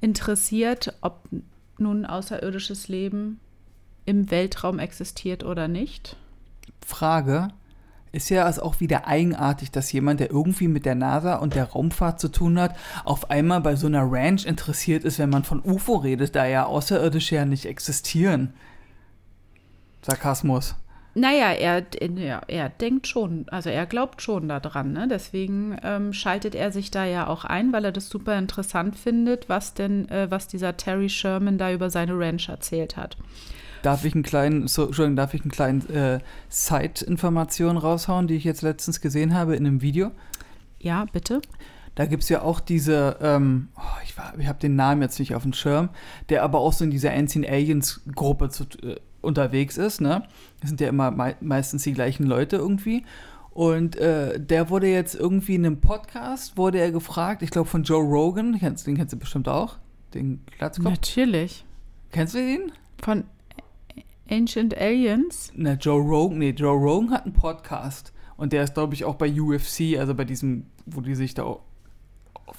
interessiert, 0.00 0.94
ob 1.00 1.22
nun 1.78 2.04
außerirdisches 2.06 2.88
Leben 2.88 3.40
im 4.06 4.30
Weltraum 4.30 4.78
existiert 4.78 5.44
oder 5.44 5.68
nicht. 5.68 6.16
Frage. 6.84 7.48
Ist 8.12 8.30
ja 8.30 8.44
also 8.44 8.62
auch 8.62 8.80
wieder 8.80 9.06
eigenartig, 9.06 9.72
dass 9.72 9.92
jemand, 9.92 10.20
der 10.20 10.30
irgendwie 10.30 10.68
mit 10.68 10.86
der 10.86 10.94
NASA 10.94 11.36
und 11.36 11.54
der 11.54 11.64
Raumfahrt 11.64 12.18
zu 12.18 12.28
tun 12.28 12.58
hat, 12.58 12.74
auf 13.04 13.30
einmal 13.30 13.60
bei 13.60 13.76
so 13.76 13.88
einer 13.88 14.10
Ranch 14.10 14.46
interessiert 14.46 15.04
ist, 15.04 15.18
wenn 15.18 15.28
man 15.28 15.44
von 15.44 15.60
UFO 15.62 15.96
redet, 15.96 16.34
da 16.34 16.46
ja 16.46 16.64
Außerirdische 16.64 17.34
ja 17.34 17.44
nicht 17.44 17.66
existieren. 17.66 18.54
Sarkasmus. 20.00 20.76
Naja, 21.18 21.52
er, 21.52 21.86
er, 21.98 22.42
er 22.46 22.68
denkt 22.68 23.06
schon, 23.06 23.46
also 23.48 23.70
er 23.70 23.86
glaubt 23.86 24.20
schon 24.20 24.48
daran, 24.48 24.92
ne? 24.92 25.08
Deswegen 25.08 25.76
ähm, 25.82 26.12
schaltet 26.12 26.54
er 26.54 26.70
sich 26.72 26.90
da 26.90 27.06
ja 27.06 27.26
auch 27.26 27.46
ein, 27.46 27.72
weil 27.72 27.86
er 27.86 27.92
das 27.92 28.10
super 28.10 28.38
interessant 28.38 28.96
findet, 28.96 29.48
was 29.48 29.72
denn, 29.72 30.10
äh, 30.10 30.30
was 30.30 30.46
dieser 30.46 30.76
Terry 30.76 31.08
Sherman 31.08 31.56
da 31.56 31.72
über 31.72 31.88
seine 31.88 32.18
Ranch 32.18 32.50
erzählt 32.50 32.98
hat. 32.98 33.16
Darf 33.86 34.04
ich 34.04 34.14
einen 34.14 34.24
kleinen, 34.24 34.66
so, 34.66 34.86
Entschuldigung, 34.86 35.14
darf 35.16 35.32
ich 35.32 35.42
einen 35.42 35.50
kleinen 35.52 35.88
äh, 35.90 36.18
Side-Information 36.48 37.76
raushauen, 37.76 38.26
die 38.26 38.34
ich 38.34 38.44
jetzt 38.44 38.62
letztens 38.62 39.00
gesehen 39.00 39.32
habe 39.34 39.54
in 39.56 39.66
einem 39.66 39.80
Video? 39.82 40.10
Ja, 40.80 41.04
bitte? 41.12 41.40
Da 41.94 42.04
gibt 42.06 42.24
es 42.24 42.28
ja 42.28 42.42
auch 42.42 42.60
diese, 42.60 43.16
ähm, 43.22 43.68
oh, 43.76 43.80
ich, 44.04 44.18
war- 44.18 44.34
ich 44.38 44.46
habe 44.48 44.58
den 44.58 44.76
Namen 44.76 45.02
jetzt 45.02 45.18
nicht 45.18 45.34
auf 45.34 45.42
dem 45.44 45.52
Schirm, 45.52 45.88
der 46.28 46.42
aber 46.42 46.58
auch 46.58 46.72
so 46.72 46.84
in 46.84 46.90
dieser 46.90 47.12
Ancient 47.12 47.48
Aliens 47.48 48.00
Gruppe 48.14 48.50
zu, 48.50 48.64
äh, 48.82 48.96
unterwegs 49.22 49.76
ist, 49.76 50.00
ne? 50.00 50.24
Das 50.60 50.68
sind 50.70 50.80
ja 50.80 50.88
immer 50.88 51.10
mei 51.10 51.36
meistens 51.40 51.82
die 51.84 51.92
gleichen 51.92 52.26
Leute 52.26 52.56
irgendwie. 52.56 53.04
Und 53.50 53.96
äh, 53.96 54.38
der 54.38 54.68
wurde 54.68 54.88
jetzt 54.88 55.14
irgendwie 55.14 55.54
in 55.54 55.64
einem 55.64 55.80
Podcast, 55.80 56.58
wurde 56.58 56.78
er 56.78 56.90
gefragt, 56.92 57.42
ich 57.42 57.50
glaube 57.50 57.68
von 57.68 57.82
Joe 57.84 58.02
Rogan, 58.02 58.52
den 58.52 58.60
kennst, 58.60 58.86
den 58.86 58.96
kennst 58.96 59.14
du 59.14 59.16
bestimmt 59.18 59.48
auch, 59.48 59.78
den 60.12 60.42
Glatzkopf. 60.58 60.90
Natürlich. 60.90 61.64
Kennst 62.12 62.34
du 62.34 62.38
den? 62.38 62.72
Von 63.02 63.24
Ancient 64.30 64.76
Aliens? 64.76 65.52
Na, 65.54 65.74
Joe 65.74 66.00
Rogan, 66.00 66.38
nee, 66.38 66.50
Joe 66.50 66.76
Rogan 66.76 67.10
hat 67.12 67.24
einen 67.24 67.32
Podcast. 67.32 68.12
Und 68.36 68.52
der 68.52 68.64
ist, 68.64 68.74
glaube 68.74 68.94
ich, 68.94 69.04
auch 69.04 69.14
bei 69.14 69.30
UFC, 69.32 69.98
also 69.98 70.14
bei 70.14 70.24
diesem, 70.24 70.66
wo 70.84 71.00
die 71.00 71.14
sich 71.14 71.34
da 71.34 71.42
auf 71.44 71.62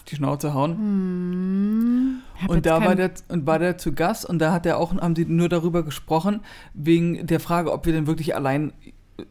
die 0.07 0.15
Schnauze 0.15 0.53
hauen. 0.53 0.71
Hm, 0.75 2.21
Und 2.47 2.65
da 2.65 2.83
war 2.83 2.95
der, 2.95 3.11
und 3.29 3.45
war 3.45 3.59
der 3.59 3.77
zu 3.77 3.93
Gast 3.93 4.25
und 4.25 4.39
da 4.39 4.51
hat 4.51 4.65
er 4.65 4.77
auch, 4.79 4.93
haben 4.95 5.13
die 5.13 5.25
nur 5.25 5.49
darüber 5.49 5.83
gesprochen, 5.83 6.41
wegen 6.73 7.25
der 7.27 7.39
Frage, 7.39 7.71
ob 7.71 7.85
wir 7.85 7.93
denn 7.93 8.07
wirklich 8.07 8.35
allein 8.35 8.73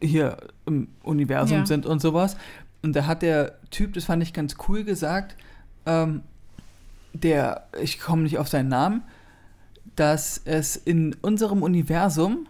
hier 0.01 0.37
im 0.65 0.87
Universum 1.03 1.59
Ja. 1.59 1.65
sind 1.65 1.85
und 1.85 2.01
sowas. 2.01 2.37
Und 2.81 2.95
da 2.95 3.05
hat 3.07 3.21
der 3.21 3.53
Typ, 3.71 3.93
das 3.93 4.05
fand 4.05 4.23
ich 4.23 4.33
ganz 4.33 4.55
cool 4.67 4.83
gesagt, 4.83 5.35
ähm, 5.85 6.21
der, 7.13 7.67
ich 7.81 7.99
komme 7.99 8.23
nicht 8.23 8.37
auf 8.37 8.47
seinen 8.47 8.69
Namen, 8.69 9.03
dass 9.95 10.41
es 10.45 10.75
in 10.75 11.15
unserem 11.21 11.63
Universum 11.63 12.47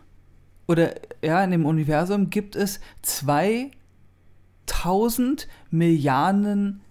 oder 0.68 0.96
ja, 1.22 1.44
in 1.44 1.52
dem 1.52 1.66
Universum 1.66 2.30
gibt 2.30 2.56
es 2.56 2.80
2000 3.04 5.48
Milliarden 5.72 6.82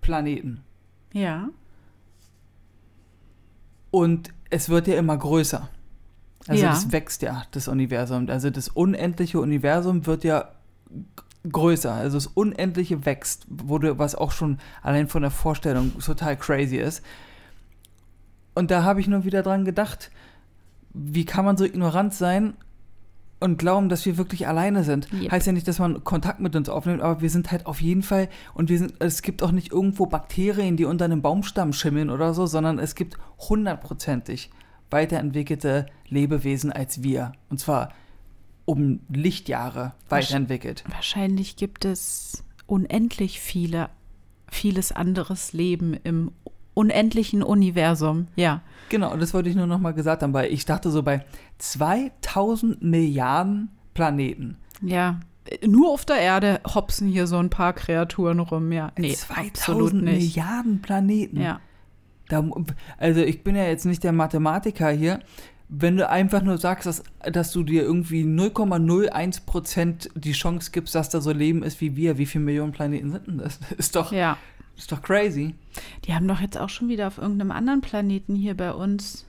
Planeten. 0.00 0.62
Ja. 1.12 1.48
Und 3.90 4.32
es 4.50 4.68
wird 4.68 4.86
ja 4.86 4.96
immer 4.96 5.16
größer. 5.16 5.68
Also 6.46 6.62
Ja. 6.62 6.70
das 6.70 6.92
wächst 6.92 7.22
ja, 7.22 7.44
das 7.50 7.68
Universum. 7.68 8.28
Also 8.30 8.50
das 8.50 8.68
unendliche 8.68 9.40
Universum 9.40 10.06
wird 10.06 10.24
ja 10.24 10.50
größer. 11.50 11.92
Also 11.92 12.16
das 12.16 12.26
Unendliche 12.26 13.04
wächst, 13.04 13.46
wurde, 13.48 13.98
was 13.98 14.14
auch 14.14 14.32
schon 14.32 14.58
allein 14.82 15.08
von 15.08 15.22
der 15.22 15.30
Vorstellung 15.30 15.98
total 15.98 16.36
crazy 16.36 16.76
ist. 16.76 17.02
Und 18.58 18.72
da 18.72 18.82
habe 18.82 18.98
ich 18.98 19.06
nur 19.06 19.24
wieder 19.24 19.44
dran 19.44 19.64
gedacht, 19.64 20.10
wie 20.92 21.24
kann 21.24 21.44
man 21.44 21.56
so 21.56 21.64
ignorant 21.64 22.12
sein 22.12 22.54
und 23.38 23.56
glauben, 23.56 23.88
dass 23.88 24.04
wir 24.04 24.16
wirklich 24.16 24.48
alleine 24.48 24.82
sind. 24.82 25.06
Yep. 25.12 25.30
Heißt 25.30 25.46
ja 25.46 25.52
nicht, 25.52 25.68
dass 25.68 25.78
man 25.78 26.02
Kontakt 26.02 26.40
mit 26.40 26.56
uns 26.56 26.68
aufnimmt, 26.68 27.00
aber 27.00 27.20
wir 27.20 27.30
sind 27.30 27.52
halt 27.52 27.66
auf 27.66 27.80
jeden 27.80 28.02
Fall 28.02 28.28
und 28.54 28.68
wir 28.68 28.78
sind, 28.78 28.94
es 28.98 29.22
gibt 29.22 29.44
auch 29.44 29.52
nicht 29.52 29.70
irgendwo 29.70 30.06
Bakterien, 30.06 30.76
die 30.76 30.86
unter 30.86 31.04
einem 31.04 31.22
Baumstamm 31.22 31.72
schimmeln 31.72 32.10
oder 32.10 32.34
so, 32.34 32.46
sondern 32.46 32.80
es 32.80 32.96
gibt 32.96 33.16
hundertprozentig 33.48 34.50
weiterentwickelte 34.90 35.86
Lebewesen 36.08 36.72
als 36.72 37.04
wir. 37.04 37.34
Und 37.50 37.60
zwar 37.60 37.90
um 38.64 38.98
Lichtjahre 39.08 39.94
weiterentwickelt. 40.08 40.82
Wahrscheinlich 40.88 41.54
gibt 41.54 41.84
es 41.84 42.42
unendlich 42.66 43.38
viele, 43.38 43.88
vieles 44.50 44.90
anderes 44.90 45.52
Leben 45.52 45.94
im 45.94 46.32
unendlichen 46.78 47.42
Universum. 47.42 48.28
Ja. 48.36 48.60
Genau, 48.88 49.16
das 49.16 49.34
wollte 49.34 49.50
ich 49.50 49.56
nur 49.56 49.66
noch 49.66 49.80
mal 49.80 49.92
gesagt 49.92 50.22
haben, 50.22 50.32
weil 50.32 50.52
ich 50.52 50.64
dachte 50.64 50.90
so 50.90 51.02
bei 51.02 51.24
2000 51.58 52.82
Milliarden 52.82 53.68
Planeten. 53.94 54.56
Ja. 54.80 55.18
Nur 55.66 55.90
auf 55.90 56.04
der 56.04 56.16
Erde 56.18 56.60
hopsen 56.74 57.08
hier 57.08 57.26
so 57.26 57.36
ein 57.38 57.50
paar 57.50 57.72
Kreaturen 57.72 58.38
rum, 58.38 58.70
ja. 58.72 58.92
Nee, 58.98 59.12
2000 59.14 59.50
absolut 59.58 59.92
nicht. 59.94 60.36
Milliarden 60.36 60.80
Planeten. 60.80 61.40
Ja. 61.40 61.60
Da, 62.28 62.44
also 62.98 63.20
ich 63.22 63.42
bin 63.42 63.56
ja 63.56 63.64
jetzt 63.64 63.86
nicht 63.86 64.04
der 64.04 64.12
Mathematiker 64.12 64.90
hier. 64.90 65.20
Wenn 65.70 65.96
du 65.96 66.08
einfach 66.08 66.42
nur 66.42 66.56
sagst, 66.58 66.86
dass, 66.86 67.02
dass 67.30 67.52
du 67.52 67.62
dir 67.62 67.82
irgendwie 67.82 68.24
0,01% 68.24 70.10
die 70.14 70.32
Chance 70.32 70.70
gibst, 70.72 70.94
dass 70.94 71.08
da 71.08 71.20
so 71.20 71.32
Leben 71.32 71.62
ist 71.62 71.80
wie 71.80 71.96
wir, 71.96 72.18
wie 72.18 72.26
viele 72.26 72.44
Millionen 72.44 72.72
Planeten 72.72 73.10
sind 73.10 73.26
denn 73.26 73.38
das? 73.38 73.58
Ist 73.76 73.96
doch, 73.96 74.12
Ja. 74.12 74.36
ist 74.76 74.90
doch 74.92 75.02
crazy. 75.02 75.54
Die 76.04 76.14
haben 76.14 76.28
doch 76.28 76.40
jetzt 76.40 76.58
auch 76.58 76.68
schon 76.68 76.88
wieder 76.88 77.06
auf 77.06 77.18
irgendeinem 77.18 77.50
anderen 77.50 77.80
Planeten 77.80 78.34
hier 78.34 78.56
bei 78.56 78.72
uns 78.72 79.26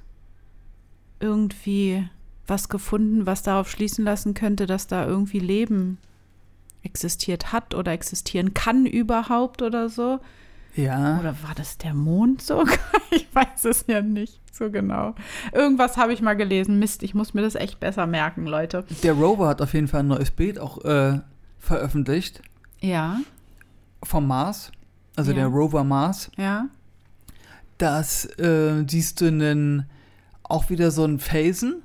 irgendwie 1.19 2.07
was 2.47 2.69
gefunden, 2.69 3.25
was 3.25 3.43
darauf 3.43 3.69
schließen 3.69 4.03
lassen 4.03 4.33
könnte, 4.33 4.65
dass 4.65 4.87
da 4.87 5.05
irgendwie 5.05 5.39
Leben 5.39 5.97
existiert 6.81 7.51
hat 7.51 7.75
oder 7.75 7.91
existieren 7.91 8.53
kann 8.53 8.85
überhaupt 8.85 9.61
oder 9.61 9.89
so. 9.89 10.19
Ja. 10.75 11.19
Oder 11.19 11.35
war 11.43 11.55
das 11.55 11.77
der 11.77 11.93
Mond 11.93 12.41
sogar? 12.41 12.67
Ich 13.11 13.27
weiß 13.33 13.65
es 13.65 13.85
ja 13.87 14.01
nicht 14.01 14.39
so 14.55 14.69
genau. 14.69 15.15
Irgendwas 15.51 15.97
habe 15.97 16.13
ich 16.13 16.21
mal 16.21 16.35
gelesen. 16.35 16.77
Mist, 16.77 17.01
ich 17.01 17.15
muss 17.15 17.33
mir 17.33 17.41
das 17.41 17.55
echt 17.55 17.79
besser 17.79 18.05
merken, 18.05 18.45
Leute. 18.45 18.85
Der 19.01 19.13
Rover 19.13 19.47
hat 19.47 19.63
auf 19.63 19.73
jeden 19.73 19.87
Fall 19.87 20.01
ein 20.01 20.07
neues 20.07 20.29
Bild 20.29 20.59
auch 20.59 20.83
äh, 20.85 21.19
veröffentlicht 21.57 22.43
Ja, 22.81 23.17
vom 24.03 24.27
Mars. 24.27 24.71
Also 25.19 25.31
Ja. 25.31 25.37
der 25.37 25.47
Rover 25.47 25.83
Mars. 25.83 26.31
ja. 26.37 26.65
Das 27.77 28.25
äh, 28.37 28.83
siehst 28.89 29.21
du 29.21 29.27
einen, 29.27 29.85
auch 30.43 30.69
wieder 30.69 30.91
so 30.91 31.05
einen 31.05 31.19
Felsen, 31.19 31.81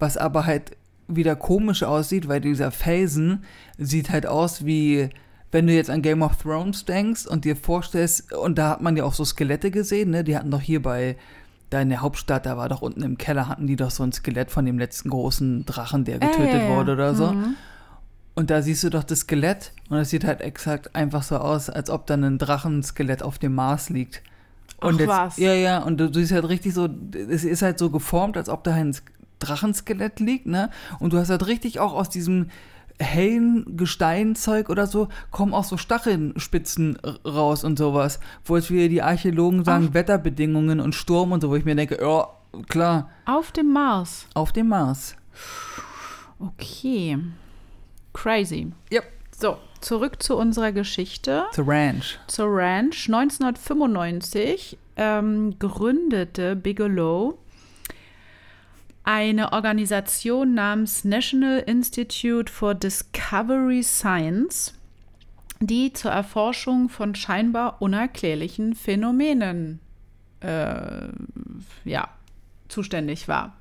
was 0.00 0.16
aber 0.16 0.46
halt 0.46 0.72
wieder 1.06 1.36
komisch 1.36 1.84
aussieht, 1.84 2.26
weil 2.28 2.40
dieser 2.40 2.70
Felsen 2.72 3.44
sieht 3.78 4.10
halt 4.10 4.26
aus 4.26 4.64
wie, 4.66 5.10
wenn 5.52 5.66
du 5.68 5.72
jetzt 5.72 5.90
an 5.90 6.02
Game 6.02 6.22
of 6.22 6.36
Thrones 6.42 6.84
denkst 6.86 7.26
und 7.26 7.44
dir 7.44 7.54
vorstellst, 7.54 8.32
und 8.32 8.58
da 8.58 8.70
hat 8.70 8.80
man 8.82 8.96
ja 8.96 9.04
auch 9.04 9.14
so 9.14 9.24
Skelette 9.24 9.70
gesehen, 9.70 10.10
ne? 10.10 10.24
Die 10.24 10.36
hatten 10.36 10.50
doch 10.50 10.60
hier 10.60 10.82
bei, 10.82 11.16
da 11.70 11.80
in 11.82 11.88
der 11.90 12.00
Hauptstadt, 12.00 12.44
da 12.44 12.56
war 12.56 12.68
doch 12.68 12.82
unten 12.82 13.02
im 13.02 13.16
Keller, 13.16 13.46
hatten 13.48 13.66
die 13.68 13.76
doch 13.76 13.90
so 13.92 14.02
ein 14.02 14.10
Skelett 14.12 14.50
von 14.50 14.66
dem 14.66 14.78
letzten 14.78 15.08
großen 15.08 15.64
Drachen, 15.66 16.04
der 16.04 16.18
getötet 16.18 16.62
Äh, 16.62 16.68
wurde 16.68 16.94
oder 16.94 17.14
so. 17.14 17.32
Mhm. 17.32 17.54
Und 18.38 18.50
da 18.50 18.62
siehst 18.62 18.84
du 18.84 18.90
doch 18.90 19.02
das 19.02 19.20
Skelett 19.20 19.72
und 19.90 19.96
es 19.96 20.10
sieht 20.10 20.22
halt 20.22 20.40
exakt 20.42 20.94
einfach 20.94 21.24
so 21.24 21.38
aus, 21.38 21.68
als 21.68 21.90
ob 21.90 22.06
da 22.06 22.14
ein 22.14 22.38
Drachenskelett 22.38 23.20
auf 23.24 23.40
dem 23.40 23.56
Mars 23.56 23.90
liegt. 23.90 24.22
Und 24.80 24.94
Ach 24.94 25.00
jetzt, 25.00 25.08
was. 25.08 25.36
Ja, 25.38 25.54
ja, 25.54 25.78
und 25.82 25.98
du, 25.98 26.08
du 26.08 26.20
siehst 26.20 26.30
halt 26.30 26.48
richtig 26.48 26.72
so, 26.72 26.88
es 27.12 27.42
ist 27.42 27.62
halt 27.62 27.80
so 27.80 27.90
geformt, 27.90 28.36
als 28.36 28.48
ob 28.48 28.62
da 28.62 28.74
ein 28.74 28.96
Drachenskelett 29.40 30.20
liegt, 30.20 30.46
ne? 30.46 30.70
Und 31.00 31.12
du 31.12 31.18
hast 31.18 31.30
halt 31.30 31.48
richtig 31.48 31.80
auch 31.80 31.94
aus 31.94 32.10
diesem 32.10 32.50
hellen 33.00 33.76
Gesteinzeug 33.76 34.70
oder 34.70 34.86
so, 34.86 35.08
kommen 35.32 35.52
auch 35.52 35.64
so 35.64 35.76
Stachelspitzen 35.76 36.96
raus 37.26 37.64
und 37.64 37.76
sowas. 37.76 38.20
Wo 38.44 38.56
jetzt 38.56 38.70
wieder 38.70 38.88
die 38.88 39.02
Archäologen 39.02 39.64
sagen, 39.64 39.94
Wetterbedingungen 39.94 40.78
und 40.78 40.94
Sturm 40.94 41.32
und 41.32 41.40
so, 41.40 41.50
wo 41.50 41.56
ich 41.56 41.64
mir 41.64 41.74
denke, 41.74 41.98
ja, 42.00 42.28
klar, 42.68 43.10
Auf 43.26 43.50
dem 43.50 43.72
Mars. 43.72 44.26
auf 44.34 44.52
dem 44.52 44.68
Mars. 44.68 45.16
Okay. 46.38 47.18
Crazy. 48.18 48.72
Yep. 48.92 49.04
So, 49.30 49.58
zurück 49.80 50.20
zu 50.20 50.36
unserer 50.36 50.72
Geschichte. 50.72 51.44
The 51.52 51.62
Ranch. 51.64 52.18
zur 52.26 52.46
Ranch. 52.48 53.06
1995 53.06 54.76
ähm, 54.96 55.56
gründete 55.60 56.56
Bigelow 56.56 57.38
eine 59.04 59.52
Organisation 59.52 60.54
namens 60.54 61.04
National 61.04 61.60
Institute 61.60 62.52
for 62.52 62.74
Discovery 62.74 63.84
Science, 63.84 64.74
die 65.60 65.92
zur 65.92 66.10
Erforschung 66.10 66.88
von 66.88 67.14
scheinbar 67.14 67.80
unerklärlichen 67.80 68.74
Phänomenen 68.74 69.78
äh, 70.40 71.08
ja, 71.84 72.08
zuständig 72.68 73.28
war. 73.28 73.56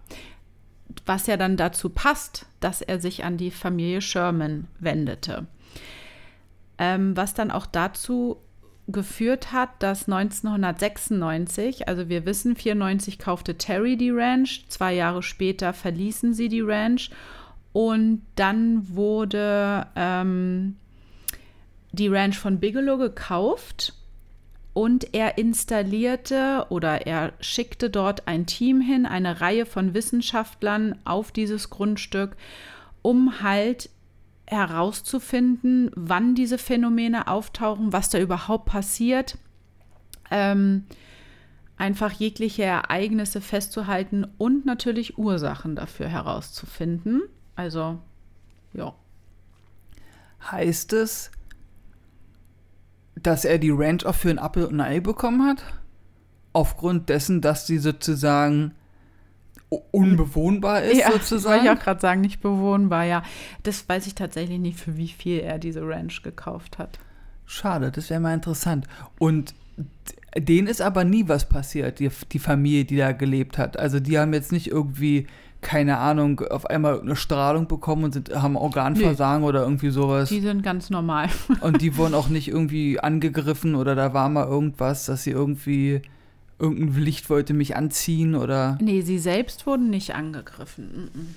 Was 1.06 1.27
ja 1.27 1.38
dann 1.38 1.58
dazu 1.58 1.89
passt, 1.89 2.46
dass 2.60 2.82
er 2.82 3.00
sich 3.00 3.24
an 3.24 3.38
die 3.38 3.51
Familie 3.51 4.01
Sherman 4.01 4.67
wendete. 4.79 5.48
Ähm, 6.77 7.15
was 7.17 7.34
dann 7.34 7.51
auch 7.51 7.65
dazu 7.65 8.38
geführt 8.88 9.51
hat, 9.51 9.70
dass 9.79 10.08
1996, 10.08 11.88
also 11.88 12.07
wir 12.07 12.25
wissen, 12.25 12.55
94 12.55 13.20
kaufte 13.20 13.57
Terry 13.57 13.98
die 13.98 14.11
Ranch, 14.11 14.66
zwei 14.70 14.94
Jahre 14.94 15.22
später 15.24 15.74
verließen 15.74 16.33
sie 16.33 16.48
die 16.48 16.61
Ranch 16.61 17.09
und 17.74 18.22
dann 18.35 18.96
wurde 18.96 19.88
ähm, 19.96 20.77
die 21.92 22.07
Ranch 22.07 22.40
von 22.40 22.59
Bigelow 22.59 22.98
gekauft 22.98 23.94
und 24.77 25.16
er 25.16 25.40
installierte 25.40 26.68
oder 26.70 27.07
er 27.07 27.33
schickte 27.40 27.90
dort 27.90 28.27
ein 28.27 28.46
Team 28.46 28.79
hin, 28.79 29.07
eine 29.07 29.42
Reihe 29.42 29.66
von 29.66 29.96
Wissenschaftlern 29.96 31.00
auf 31.03 31.31
dieses 31.31 31.72
Grundstück, 31.72 32.37
um 33.01 33.42
halt 33.42 33.90
herauszufinden, 34.46 35.90
wann 35.96 36.35
diese 36.35 36.59
Phänomene 36.59 37.27
auftauchen, 37.27 37.92
was 37.92 38.11
da 38.11 38.20
überhaupt 38.20 38.66
passiert, 38.66 39.40
ähm, 40.29 40.83
einfach 41.77 42.11
jegliche 42.11 42.61
Ereignisse 42.61 43.42
festzuhalten 43.42 44.27
und 44.37 44.68
natürlich 44.68 45.18
Ursachen 45.18 45.75
dafür 45.75 46.07
herauszufinden. 46.07 47.24
Also, 47.55 47.98
ja. 48.74 48.94
Heißt 50.51 50.94
es, 50.94 51.31
dass 53.27 53.44
er 53.44 53.57
die 53.57 53.72
Ranch 53.72 54.05
auch 54.05 54.16
für 54.16 54.29
ein 54.29 54.40
Apfel 54.40 54.66
und 54.66 54.79
ein 54.79 54.81
Ei 54.81 55.00
bekommen 55.01 55.46
hat? 55.46 55.63
Aufgrund 56.53 57.09
dessen, 57.09 57.42
dass 57.42 57.68
sie 57.68 57.77
sozusagen 57.77 58.74
unbewohnbar 59.92 60.83
ist, 60.83 60.98
ja, 60.98 61.11
sozusagen? 61.11 61.55
wollte 61.66 61.66
ich 61.66 61.77
auch 61.77 61.83
gerade 61.83 62.00
sagen, 62.00 62.22
nicht 62.22 62.42
bewohnbar, 62.42 63.03
ja. 63.03 63.24
Das 63.63 63.87
weiß 63.87 64.07
ich 64.07 64.16
tatsächlich 64.16 64.59
nicht, 64.59 64.79
für 64.79 64.96
wie 64.96 65.09
viel 65.09 65.42
er 65.42 65.59
diese 65.59 65.81
Ranch 65.81 66.24
gekauft 66.24 66.77
hat. 66.77 67.00
Schade, 67.46 67.92
das 67.92 68.09
wäre 68.09 68.22
mal 68.22 68.33
interessant. 68.33 68.87
Und 69.20 69.53
denen 70.37 70.68
ist 70.68 70.81
aber 70.81 71.03
nie 71.03 71.27
was 71.27 71.50
passiert, 71.50 72.00
die, 72.00 72.09
die 72.31 72.40
Familie, 72.40 72.85
die 72.85 72.98
da 72.98 73.11
gelebt 73.11 73.57
hat. 73.57 73.77
Also 73.77 74.00
die 74.00 74.18
haben 74.18 74.33
jetzt 74.33 74.53
nicht 74.53 74.68
irgendwie, 74.68 75.27
keine 75.68 75.98
Ahnung, 75.98 76.40
auf 76.40 76.66
einmal 76.66 77.01
eine 77.01 77.18
Strahlung 77.18 77.68
bekommen 77.68 78.06
und 78.06 78.14
sind, 78.14 78.34
haben 78.34 78.56
Organversagen 78.56 79.44
oder 79.44 79.64
irgendwie 79.64 79.90
sowas. 79.90 80.30
Die 80.30 80.40
sind 80.40 80.64
ganz 80.64 80.90
normal. 80.90 81.27
Und 81.60 81.82
die 81.82 81.98
wurden 81.98 82.14
auch 82.14 82.30
nicht 82.30 82.48
irgendwie 82.48 83.01
angegriffen 83.01 83.75
oder 83.75 83.94
da 83.94 84.14
war 84.14 84.30
mal 84.30 84.48
irgendwas, 84.48 85.08
dass 85.08 85.24
sie 85.24 85.32
irgendwie, 85.32 86.03
irgendein 86.58 87.03
Licht 87.03 87.30
wollte 87.30 87.53
mich 87.53 87.75
anziehen 87.75 88.34
oder. 88.34 88.77
nee, 88.80 89.01
sie 89.01 89.20
selbst 89.20 89.68
wurden 89.68 89.90
nicht 89.90 90.16
angegriffen. 90.16 91.10
Mm-mm. 91.14 91.36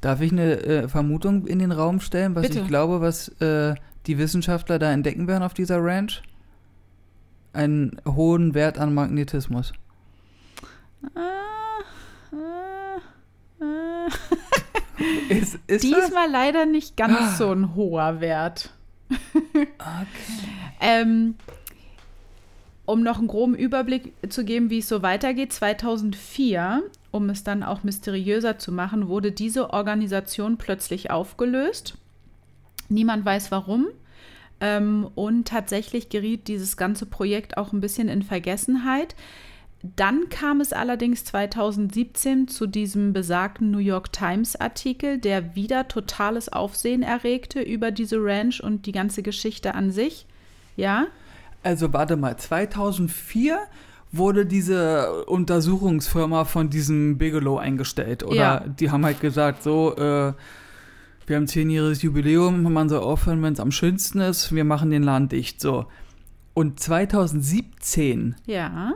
Darf 0.00 0.20
ich 0.20 0.30
eine 0.30 0.60
äh, 0.60 0.88
Vermutung 0.88 1.48
in 1.48 1.58
den 1.58 1.72
Raum 1.72 1.98
stellen, 1.98 2.36
was 2.36 2.42
Bitte. 2.42 2.60
ich 2.60 2.68
glaube, 2.68 3.00
was 3.00 3.30
äh, 3.40 3.74
die 4.06 4.16
Wissenschaftler 4.16 4.78
da 4.78 4.92
entdecken 4.92 5.26
werden 5.26 5.42
auf 5.42 5.54
dieser 5.54 5.82
Ranch? 5.82 6.22
Einen 7.52 8.00
hohen 8.06 8.54
Wert 8.54 8.78
an 8.78 8.94
Magnetismus. 8.94 9.72
Ah, 11.16 11.51
ah, 14.12 14.36
ah. 14.98 15.32
Ist, 15.32 15.58
ist 15.66 15.84
das? 15.84 16.04
Diesmal 16.04 16.30
leider 16.30 16.66
nicht 16.66 16.96
ganz 16.96 17.38
so 17.38 17.50
ein 17.50 17.74
hoher 17.74 18.20
Wert. 18.20 18.70
Okay. 19.10 19.66
Ähm, 20.84 21.36
um 22.86 23.04
noch 23.04 23.18
einen 23.18 23.28
groben 23.28 23.54
Überblick 23.54 24.12
zu 24.28 24.44
geben, 24.44 24.68
wie 24.68 24.78
es 24.78 24.88
so 24.88 25.00
weitergeht, 25.00 25.52
2004, 25.52 26.82
um 27.12 27.30
es 27.30 27.44
dann 27.44 27.62
auch 27.62 27.84
mysteriöser 27.84 28.58
zu 28.58 28.72
machen, 28.72 29.06
wurde 29.06 29.30
diese 29.30 29.70
Organisation 29.70 30.56
plötzlich 30.56 31.12
aufgelöst. 31.12 31.96
Niemand 32.88 33.24
weiß 33.24 33.52
warum. 33.52 33.86
Ähm, 34.60 35.08
und 35.14 35.46
tatsächlich 35.46 36.08
geriet 36.08 36.48
dieses 36.48 36.76
ganze 36.76 37.06
Projekt 37.06 37.56
auch 37.56 37.72
ein 37.72 37.80
bisschen 37.80 38.08
in 38.08 38.22
Vergessenheit. 38.22 39.14
Dann 39.82 40.28
kam 40.28 40.60
es 40.60 40.72
allerdings 40.72 41.24
2017 41.24 42.46
zu 42.46 42.66
diesem 42.68 43.12
besagten 43.12 43.70
New 43.72 43.78
York 43.78 44.12
Times 44.12 44.54
Artikel, 44.54 45.18
der 45.18 45.56
wieder 45.56 45.88
totales 45.88 46.48
Aufsehen 46.48 47.02
erregte 47.02 47.60
über 47.60 47.90
diese 47.90 48.18
Ranch 48.20 48.62
und 48.62 48.86
die 48.86 48.92
ganze 48.92 49.22
Geschichte 49.22 49.74
an 49.74 49.90
sich. 49.90 50.26
Ja, 50.76 51.06
Also 51.64 51.92
warte 51.92 52.16
mal, 52.16 52.36
2004 52.36 53.58
wurde 54.12 54.46
diese 54.46 55.24
Untersuchungsfirma 55.24 56.44
von 56.44 56.70
diesem 56.70 57.18
Bigelow 57.18 57.56
eingestellt. 57.58 58.22
Oder 58.24 58.34
Ja. 58.36 58.60
die 58.60 58.90
haben 58.90 59.04
halt 59.04 59.20
gesagt, 59.20 59.62
so, 59.62 59.96
äh, 59.96 60.32
wir 61.26 61.36
haben 61.36 61.46
zehnjähriges 61.46 62.02
Jubiläum, 62.02 62.62
man 62.72 62.88
soll 62.88 63.00
aufhören, 63.00 63.42
wenn 63.42 63.52
es 63.54 63.60
am 63.60 63.70
schönsten 63.72 64.20
ist, 64.20 64.54
wir 64.54 64.64
machen 64.64 64.90
den 64.90 65.02
Laden 65.02 65.28
dicht. 65.28 65.60
So. 65.60 65.86
Und 66.54 66.78
2017, 66.80 68.36
ja, 68.46 68.92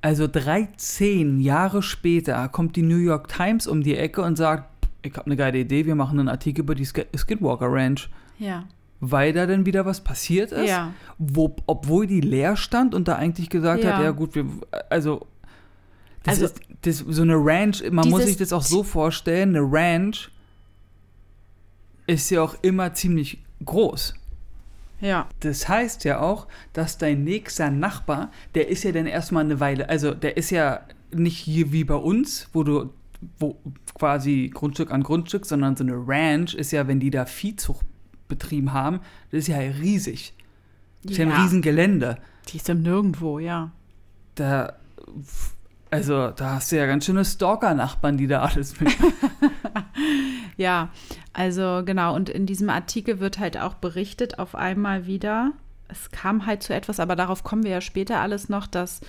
also 0.00 0.26
13 0.28 1.40
Jahre 1.40 1.82
später, 1.82 2.48
kommt 2.48 2.76
die 2.76 2.82
New 2.82 2.96
York 2.98 3.28
Times 3.28 3.66
um 3.66 3.82
die 3.82 3.96
Ecke 3.96 4.22
und 4.22 4.36
sagt, 4.36 4.68
ich 5.02 5.12
habe 5.14 5.26
eine 5.26 5.36
geile 5.36 5.58
Idee, 5.58 5.86
wir 5.86 5.94
machen 5.94 6.18
einen 6.18 6.28
Artikel 6.28 6.60
über 6.62 6.74
die 6.74 6.84
Sk 6.84 7.06
Skidwalker 7.16 7.66
Ranch. 7.70 8.08
ja. 8.38 8.64
weil 9.00 9.32
da 9.32 9.46
dann 9.46 9.64
wieder 9.64 9.86
was 9.86 10.02
passiert 10.02 10.50
ist, 10.50 10.68
Ja. 10.70 10.92
wo, 11.18 11.54
obwohl 11.68 12.08
die 12.08 12.20
leer 12.20 12.56
stand 12.56 12.96
und 12.96 13.06
da 13.06 13.14
eigentlich 13.14 13.48
gesagt 13.48 13.84
Ja. 13.84 13.96
hat, 13.96 14.02
ja 14.02 14.10
gut, 14.10 14.34
wir, 14.34 14.44
also 14.90 15.24
das 16.24 16.42
Also- 16.42 16.46
ist 16.46 16.60
das, 16.82 16.98
so 17.08 17.22
eine 17.22 17.36
Ranch, 17.36 17.84
man 17.92 18.08
muss 18.08 18.24
sich 18.24 18.36
das 18.36 18.52
auch 18.52 18.62
so 18.62 18.82
vorstellen, 18.82 19.50
eine 19.54 19.60
Ranch 19.62 20.30
ist 22.08 22.28
ja 22.30 22.42
auch 22.42 22.56
immer 22.62 22.92
ziemlich 22.94 23.38
groß. 23.64 24.14
Ja. 25.00 25.28
Das 25.40 25.68
heißt 25.68 26.04
ja 26.04 26.20
auch, 26.20 26.48
dass 26.72 26.98
dein 26.98 27.24
nächster 27.24 27.70
Nachbar, 27.70 28.30
der 28.54 28.68
ist 28.68 28.84
ja 28.84 28.92
dann 28.92 29.06
erstmal 29.06 29.44
eine 29.44 29.60
Weile, 29.60 29.88
also 29.88 30.12
der 30.12 30.36
ist 30.36 30.50
ja 30.50 30.80
nicht 31.12 31.38
hier 31.38 31.72
wie 31.72 31.84
bei 31.84 31.94
uns, 31.94 32.48
wo 32.52 32.64
du 32.64 32.90
wo 33.38 33.58
quasi 33.98 34.50
Grundstück 34.52 34.92
an 34.92 35.02
Grundstück, 35.02 35.44
sondern 35.44 35.74
so 35.76 35.82
eine 35.82 35.94
Ranch 35.94 36.54
ist 36.54 36.70
ja, 36.70 36.86
wenn 36.86 37.00
die 37.00 37.10
da 37.10 37.26
Viehzucht 37.26 37.84
betrieben 38.28 38.72
haben, 38.72 39.00
das 39.30 39.40
ist 39.40 39.48
ja 39.48 39.56
riesig. 39.58 40.34
Das 41.02 41.12
ist 41.12 41.18
ja 41.18 41.26
ein 41.26 41.30
Ja. 41.30 41.42
Riesengelände. 41.42 42.18
Die 42.48 42.58
ist 42.58 42.68
im 42.68 42.82
Nirgendwo, 42.82 43.38
ja. 43.40 43.72
Da, 44.36 44.74
also 45.90 46.30
da 46.30 46.56
hast 46.56 46.72
du 46.72 46.76
ja 46.76 46.86
ganz 46.86 47.04
schöne 47.04 47.24
Stalker-Nachbarn, 47.24 48.16
die 48.16 48.26
da 48.26 48.42
alles 48.42 48.80
mit. 48.80 48.96
Ja, 50.58 50.90
also 51.32 51.82
genau. 51.86 52.14
Und 52.14 52.28
in 52.28 52.44
diesem 52.44 52.68
Artikel 52.68 53.20
wird 53.20 53.38
halt 53.38 53.56
auch 53.56 53.74
berichtet 53.74 54.40
auf 54.40 54.56
einmal 54.56 55.06
wieder, 55.06 55.52
es 55.86 56.10
kam 56.10 56.44
halt 56.46 56.64
zu 56.64 56.74
etwas, 56.74 57.00
aber 57.00 57.16
darauf 57.16 57.44
kommen 57.44 57.62
wir 57.62 57.70
ja 57.70 57.80
später 57.80 58.20
alles 58.20 58.48
noch, 58.48 58.66
dass 58.66 59.00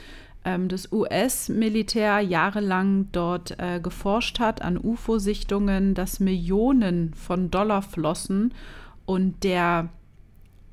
ähm, 0.45 0.69
das 0.69 0.91
US-Militär 0.91 2.19
jahrelang 2.19 3.07
dort 3.11 3.59
äh, 3.59 3.79
geforscht 3.81 4.39
hat 4.39 4.61
an 4.61 4.77
UFO-Sichtungen, 4.77 5.95
dass 5.95 6.19
Millionen 6.19 7.15
von 7.15 7.49
Dollar 7.49 7.81
flossen 7.81 8.53
und 9.07 9.43
der, 9.43 9.89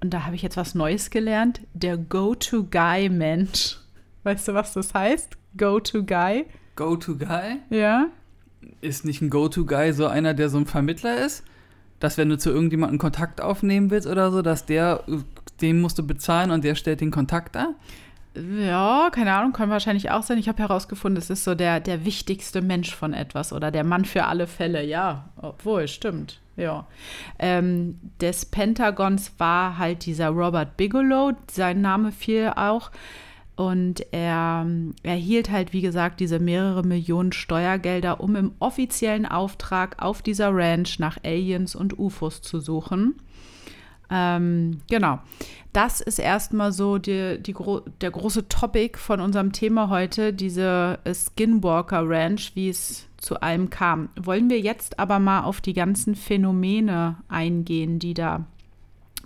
und 0.02 0.12
da 0.12 0.26
habe 0.26 0.36
ich 0.36 0.42
jetzt 0.42 0.58
was 0.58 0.74
Neues 0.74 1.08
gelernt, 1.08 1.62
der 1.72 1.96
Go-To-Guy-Mensch. 1.96 3.78
Weißt 4.24 4.46
du, 4.48 4.54
was 4.54 4.74
das 4.74 4.92
heißt? 4.92 5.38
Go-To-Guy? 5.56 6.46
Go-To-Guy? 6.76 7.60
Ja. 7.70 8.06
Ist 8.80 9.04
nicht 9.04 9.22
ein 9.22 9.30
Go-To-Guy 9.30 9.92
so 9.92 10.06
einer, 10.06 10.34
der 10.34 10.48
so 10.48 10.58
ein 10.58 10.66
Vermittler 10.66 11.24
ist? 11.24 11.44
Dass 12.00 12.18
wenn 12.18 12.28
du 12.28 12.36
zu 12.36 12.50
irgendjemandem 12.50 12.98
Kontakt 12.98 13.40
aufnehmen 13.40 13.90
willst 13.90 14.06
oder 14.06 14.30
so, 14.30 14.42
dass 14.42 14.66
der, 14.66 15.04
den 15.60 15.80
musst 15.80 15.98
du 15.98 16.06
bezahlen 16.06 16.50
und 16.50 16.64
der 16.64 16.74
stellt 16.74 17.00
den 17.00 17.10
Kontakt 17.10 17.54
da? 17.54 17.74
Ja, 18.36 19.08
keine 19.10 19.32
Ahnung, 19.34 19.52
kann 19.52 19.70
wahrscheinlich 19.70 20.10
auch 20.10 20.22
sein. 20.22 20.36
Ich 20.36 20.48
habe 20.48 20.58
herausgefunden, 20.58 21.16
es 21.16 21.30
ist 21.30 21.44
so 21.44 21.54
der, 21.54 21.80
der 21.80 22.04
wichtigste 22.04 22.60
Mensch 22.60 22.94
von 22.94 23.14
etwas 23.14 23.52
oder 23.52 23.70
der 23.70 23.84
Mann 23.84 24.04
für 24.04 24.24
alle 24.24 24.46
Fälle. 24.46 24.84
Ja, 24.84 25.30
obwohl, 25.36 25.88
stimmt. 25.88 26.40
Ja. 26.56 26.86
Ähm, 27.38 27.98
des 28.20 28.44
Pentagons 28.46 29.32
war 29.38 29.78
halt 29.78 30.04
dieser 30.04 30.28
Robert 30.28 30.76
Bigelow, 30.76 31.32
sein 31.50 31.80
Name 31.80 32.12
fiel 32.12 32.52
auch. 32.54 32.90
Und 33.56 34.06
er 34.12 34.66
erhielt 35.02 35.50
halt, 35.50 35.72
wie 35.72 35.80
gesagt, 35.80 36.20
diese 36.20 36.38
mehrere 36.38 36.82
Millionen 36.82 37.32
Steuergelder, 37.32 38.20
um 38.20 38.36
im 38.36 38.52
offiziellen 38.58 39.24
Auftrag 39.24 40.02
auf 40.02 40.20
dieser 40.20 40.54
Ranch 40.54 40.98
nach 40.98 41.16
Aliens 41.24 41.74
und 41.74 41.98
UFOs 41.98 42.42
zu 42.42 42.60
suchen. 42.60 43.14
Ähm, 44.10 44.80
genau. 44.88 45.20
Das 45.72 46.00
ist 46.00 46.18
erstmal 46.18 46.72
so 46.72 46.98
die, 46.98 47.42
die, 47.42 47.52
gro 47.52 47.80
der 48.00 48.10
große 48.10 48.48
Topic 48.48 48.98
von 48.98 49.20
unserem 49.20 49.52
Thema 49.52 49.88
heute, 49.88 50.32
diese 50.32 50.98
Skinwalker 51.12 52.02
Ranch, 52.06 52.52
wie 52.54 52.68
es 52.68 53.06
zu 53.16 53.40
allem 53.40 53.68
kam. 53.70 54.10
Wollen 54.20 54.48
wir 54.48 54.60
jetzt 54.60 54.98
aber 54.98 55.18
mal 55.18 55.42
auf 55.42 55.60
die 55.60 55.74
ganzen 55.74 56.14
Phänomene 56.14 57.16
eingehen, 57.28 57.98
die 57.98 58.14
da 58.14 58.46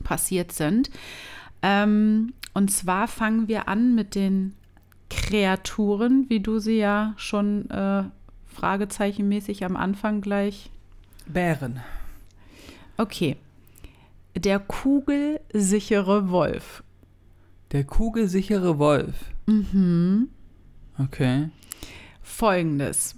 passiert 0.02 0.52
sind. 0.52 0.90
Ähm, 1.62 2.32
und 2.54 2.70
zwar 2.70 3.08
fangen 3.08 3.48
wir 3.48 3.68
an 3.68 3.94
mit 3.94 4.14
den 4.14 4.54
Kreaturen, 5.08 6.26
wie 6.28 6.40
du 6.40 6.58
sie 6.58 6.78
ja 6.78 7.14
schon 7.16 7.68
äh, 7.70 8.04
fragezeichenmäßig 8.46 9.64
am 9.64 9.76
Anfang 9.76 10.20
gleich 10.20 10.70
Bären. 11.26 11.80
Okay. 12.96 13.36
Der 14.36 14.58
kugelsichere 14.58 16.30
Wolf. 16.30 16.82
Der 17.72 17.84
kugelsichere 17.84 18.78
Wolf. 18.78 19.14
Mhm. 19.46 20.28
Okay. 20.98 21.48
Folgendes. 22.22 23.16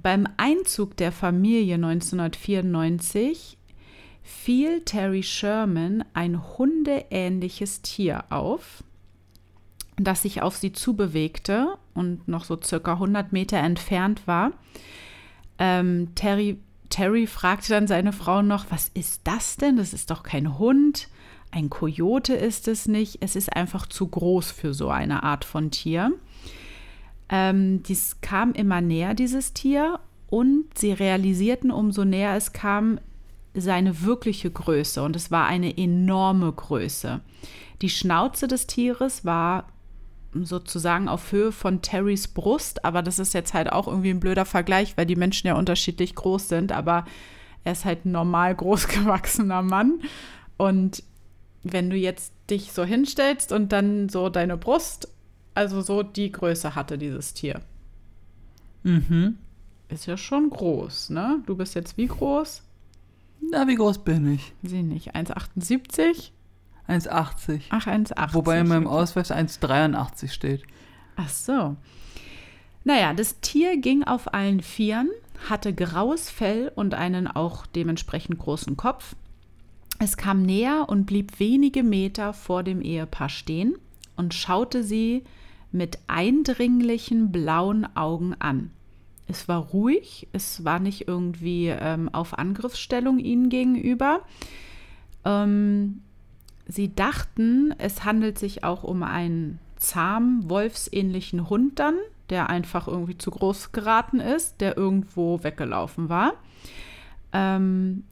Beim 0.00 0.26
Einzug 0.36 0.96
der 0.96 1.12
Familie 1.12 1.74
1994 1.74 3.58
fiel 4.24 4.80
Terry 4.80 5.22
Sherman 5.22 6.02
ein 6.14 6.56
hundeähnliches 6.56 7.82
Tier 7.82 8.24
auf, 8.30 8.82
das 9.96 10.22
sich 10.22 10.42
auf 10.42 10.56
sie 10.56 10.72
zubewegte 10.72 11.76
und 11.92 12.26
noch 12.26 12.44
so 12.44 12.58
circa 12.60 12.94
100 12.94 13.32
Meter 13.32 13.58
entfernt 13.58 14.26
war. 14.26 14.52
Ähm, 15.58 16.14
Terry, 16.14 16.58
Terry 16.88 17.26
fragte 17.26 17.68
dann 17.68 17.86
seine 17.86 18.12
Frau 18.12 18.40
noch, 18.42 18.66
was 18.70 18.88
ist 18.94 19.20
das 19.24 19.56
denn? 19.56 19.76
Das 19.76 19.92
ist 19.92 20.10
doch 20.10 20.22
kein 20.22 20.58
Hund. 20.58 21.08
Ein 21.50 21.68
Kojote 21.70 22.34
ist 22.34 22.66
es 22.66 22.88
nicht. 22.88 23.18
Es 23.20 23.36
ist 23.36 23.54
einfach 23.54 23.86
zu 23.86 24.08
groß 24.08 24.50
für 24.50 24.72
so 24.72 24.88
eine 24.88 25.22
Art 25.22 25.44
von 25.44 25.70
Tier. 25.70 26.12
Ähm, 27.28 27.82
dies 27.82 28.20
kam 28.22 28.52
immer 28.52 28.80
näher, 28.80 29.14
dieses 29.14 29.52
Tier, 29.52 30.00
und 30.30 30.76
sie 30.76 30.92
realisierten, 30.92 31.70
umso 31.70 32.04
näher 32.04 32.34
es 32.36 32.52
kam, 32.52 32.98
seine 33.54 34.02
wirkliche 34.02 34.50
Größe. 34.50 35.02
Und 35.02 35.16
es 35.16 35.30
war 35.30 35.46
eine 35.46 35.76
enorme 35.76 36.52
Größe. 36.52 37.20
Die 37.82 37.90
Schnauze 37.90 38.48
des 38.48 38.66
Tieres 38.66 39.24
war 39.24 39.68
sozusagen 40.32 41.08
auf 41.08 41.30
Höhe 41.30 41.52
von 41.52 41.80
Terrys 41.80 42.28
Brust, 42.28 42.84
aber 42.84 43.02
das 43.02 43.18
ist 43.18 43.34
jetzt 43.34 43.54
halt 43.54 43.70
auch 43.70 43.86
irgendwie 43.86 44.10
ein 44.10 44.20
blöder 44.20 44.44
Vergleich, 44.44 44.96
weil 44.96 45.06
die 45.06 45.16
Menschen 45.16 45.46
ja 45.46 45.54
unterschiedlich 45.54 46.14
groß 46.14 46.48
sind, 46.48 46.72
aber 46.72 47.04
er 47.62 47.72
ist 47.72 47.84
halt 47.84 48.04
ein 48.04 48.12
normal 48.12 48.54
groß 48.54 48.88
gewachsener 48.88 49.62
Mann. 49.62 50.00
Und 50.56 51.02
wenn 51.62 51.88
du 51.88 51.96
jetzt 51.96 52.32
dich 52.50 52.72
so 52.72 52.84
hinstellst 52.84 53.52
und 53.52 53.72
dann 53.72 54.08
so 54.08 54.28
deine 54.28 54.56
Brust, 54.56 55.08
also 55.54 55.80
so 55.80 56.02
die 56.02 56.32
Größe 56.32 56.74
hatte 56.74 56.98
dieses 56.98 57.32
Tier. 57.32 57.60
Mhm. 58.82 59.38
Ist 59.88 60.06
ja 60.06 60.16
schon 60.16 60.50
groß, 60.50 61.10
ne? 61.10 61.42
Du 61.46 61.56
bist 61.56 61.74
jetzt 61.74 61.96
wie 61.96 62.06
groß? 62.06 62.62
Na, 63.50 63.66
wie 63.68 63.74
groß 63.76 64.04
bin 64.04 64.32
ich? 64.34 64.52
Sieh 64.62 64.82
nicht, 64.82 65.14
1,78? 65.14 66.30
1,80. 66.88 67.62
Ach, 67.70 67.86
1,80. 67.86 68.34
Wobei 68.34 68.60
in 68.60 68.68
meinem 68.68 68.86
Ausweis 68.86 69.30
1,83 69.30 70.28
steht. 70.28 70.62
Ach 71.16 71.28
so. 71.28 71.76
Naja, 72.84 73.14
das 73.14 73.40
Tier 73.40 73.78
ging 73.78 74.04
auf 74.04 74.34
allen 74.34 74.60
Vieren, 74.60 75.08
hatte 75.48 75.72
graues 75.72 76.28
Fell 76.28 76.70
und 76.74 76.94
einen 76.94 77.26
auch 77.26 77.66
dementsprechend 77.66 78.38
großen 78.38 78.76
Kopf. 78.76 79.16
Es 79.98 80.16
kam 80.16 80.42
näher 80.42 80.86
und 80.88 81.06
blieb 81.06 81.38
wenige 81.40 81.82
Meter 81.82 82.34
vor 82.34 82.62
dem 82.62 82.82
Ehepaar 82.82 83.28
stehen 83.28 83.76
und 84.16 84.34
schaute 84.34 84.82
sie 84.82 85.24
mit 85.72 85.98
eindringlichen 86.06 87.32
blauen 87.32 87.86
Augen 87.96 88.34
an. 88.38 88.70
Es 89.26 89.48
war 89.48 89.60
ruhig, 89.60 90.28
es 90.32 90.64
war 90.64 90.78
nicht 90.78 91.08
irgendwie 91.08 91.68
ähm, 91.68 92.08
auf 92.12 92.38
Angriffsstellung 92.38 93.18
ihnen 93.18 93.48
gegenüber. 93.48 94.20
Ähm, 95.24 96.02
sie 96.66 96.94
dachten, 96.94 97.74
es 97.78 98.04
handelt 98.04 98.38
sich 98.38 98.64
auch 98.64 98.84
um 98.84 99.02
einen 99.02 99.58
zahmen, 99.76 100.48
wolfsähnlichen 100.48 101.48
Hund 101.48 101.78
dann, 101.78 101.96
der 102.30 102.50
einfach 102.50 102.88
irgendwie 102.88 103.18
zu 103.18 103.30
groß 103.30 103.72
geraten 103.72 104.20
ist, 104.20 104.60
der 104.60 104.76
irgendwo 104.76 105.42
weggelaufen 105.42 106.08
war. 106.08 106.34
Ähm, 107.32 108.04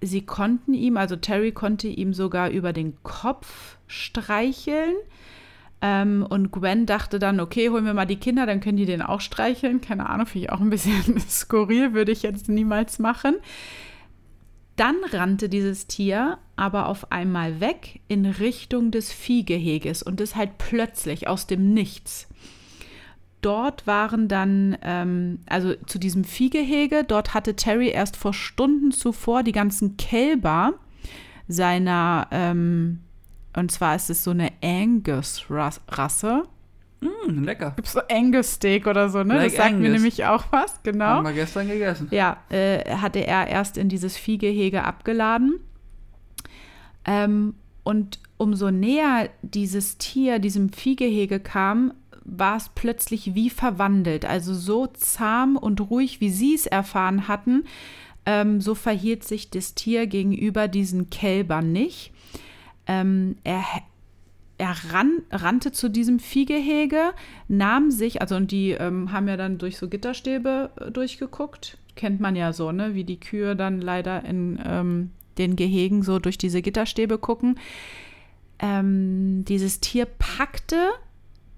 sie 0.00 0.22
konnten 0.22 0.74
ihm, 0.74 0.96
also 0.96 1.16
Terry 1.16 1.52
konnte 1.52 1.88
ihm 1.88 2.12
sogar 2.14 2.50
über 2.50 2.72
den 2.72 3.02
Kopf 3.02 3.78
streicheln. 3.86 4.94
Ähm, 5.84 6.24
und 6.28 6.52
Gwen 6.52 6.86
dachte 6.86 7.18
dann, 7.18 7.40
okay, 7.40 7.68
holen 7.68 7.84
wir 7.84 7.92
mal 7.92 8.06
die 8.06 8.16
Kinder, 8.16 8.46
dann 8.46 8.60
können 8.60 8.76
die 8.76 8.86
den 8.86 9.02
auch 9.02 9.20
streicheln. 9.20 9.80
Keine 9.80 10.08
Ahnung, 10.08 10.26
finde 10.26 10.46
ich 10.46 10.52
auch 10.52 10.60
ein 10.60 10.70
bisschen 10.70 11.18
skurril, 11.28 11.92
würde 11.92 12.12
ich 12.12 12.22
jetzt 12.22 12.48
niemals 12.48 13.00
machen. 13.00 13.34
Dann 14.76 14.96
rannte 15.12 15.48
dieses 15.48 15.86
Tier 15.86 16.38
aber 16.56 16.86
auf 16.88 17.10
einmal 17.10 17.60
weg 17.60 18.00
in 18.08 18.24
Richtung 18.24 18.90
des 18.90 19.12
Viehgeheges 19.12 20.02
und 20.02 20.20
das 20.20 20.36
halt 20.36 20.56
plötzlich 20.58 21.28
aus 21.28 21.46
dem 21.46 21.74
Nichts. 21.74 22.28
Dort 23.42 23.88
waren 23.88 24.28
dann, 24.28 24.78
ähm, 24.82 25.40
also 25.46 25.74
zu 25.86 25.98
diesem 25.98 26.22
Viehgehege, 26.22 27.02
dort 27.02 27.34
hatte 27.34 27.56
Terry 27.56 27.88
erst 27.88 28.16
vor 28.16 28.32
Stunden 28.32 28.92
zuvor 28.92 29.42
die 29.42 29.52
ganzen 29.52 29.96
Kälber 29.96 30.74
seiner, 31.48 32.28
ähm, 32.30 33.00
und 33.54 33.70
zwar 33.70 33.96
ist 33.96 34.10
es 34.10 34.24
so 34.24 34.30
eine 34.30 34.50
Angus-Rasse. 34.62 36.44
Mm, 37.00 37.42
lecker. 37.42 37.72
Gibt 37.76 37.88
so 37.88 38.00
Angus-Steak 38.10 38.86
oder 38.86 39.08
so, 39.08 39.22
ne? 39.24 39.34
Like 39.34 39.48
das 39.48 39.56
sagt 39.56 39.72
mir 39.72 39.86
Angus. 39.86 39.92
nämlich 39.92 40.24
auch 40.24 40.44
was, 40.50 40.82
genau. 40.82 41.06
Haben 41.06 41.26
wir 41.26 41.32
gestern 41.32 41.68
gegessen. 41.68 42.08
Ja, 42.10 42.38
äh, 42.48 42.96
hatte 42.96 43.26
er 43.26 43.48
erst 43.48 43.76
in 43.76 43.88
dieses 43.88 44.16
Viehgehege 44.16 44.84
abgeladen. 44.84 45.60
Ähm, 47.04 47.54
und 47.82 48.20
umso 48.36 48.70
näher 48.70 49.28
dieses 49.42 49.98
Tier 49.98 50.38
diesem 50.38 50.72
Viehgehege 50.72 51.40
kam, 51.40 51.92
war 52.24 52.56
es 52.56 52.68
plötzlich 52.68 53.34
wie 53.34 53.50
verwandelt. 53.50 54.24
Also 54.24 54.54
so 54.54 54.86
zahm 54.86 55.56
und 55.56 55.80
ruhig, 55.80 56.20
wie 56.20 56.30
sie 56.30 56.54
es 56.54 56.66
erfahren 56.66 57.26
hatten, 57.26 57.64
ähm, 58.24 58.60
so 58.60 58.74
verhielt 58.74 59.24
sich 59.24 59.50
das 59.50 59.74
Tier 59.74 60.06
gegenüber 60.06 60.68
diesen 60.68 61.10
Kälbern 61.10 61.72
nicht. 61.72 62.12
Ähm, 62.86 63.36
er 63.44 63.64
er 64.62 64.76
ran, 64.92 65.22
rannte 65.32 65.72
zu 65.72 65.88
diesem 65.88 66.20
Viehgehege, 66.20 67.14
nahm 67.48 67.90
sich, 67.90 68.20
also 68.20 68.36
und 68.36 68.52
die 68.52 68.70
ähm, 68.70 69.10
haben 69.10 69.26
ja 69.26 69.36
dann 69.36 69.58
durch 69.58 69.76
so 69.76 69.88
Gitterstäbe 69.88 70.70
äh, 70.76 70.90
durchgeguckt. 70.92 71.78
Kennt 71.96 72.20
man 72.20 72.36
ja 72.36 72.52
so, 72.52 72.70
ne? 72.70 72.94
Wie 72.94 73.02
die 73.02 73.18
Kühe 73.18 73.56
dann 73.56 73.80
leider 73.80 74.24
in 74.24 74.60
ähm, 74.64 75.10
den 75.36 75.56
Gehegen 75.56 76.02
so 76.02 76.20
durch 76.20 76.38
diese 76.38 76.62
Gitterstäbe 76.62 77.18
gucken. 77.18 77.58
Ähm, 78.60 79.44
dieses 79.46 79.80
Tier 79.80 80.06
packte 80.06 80.90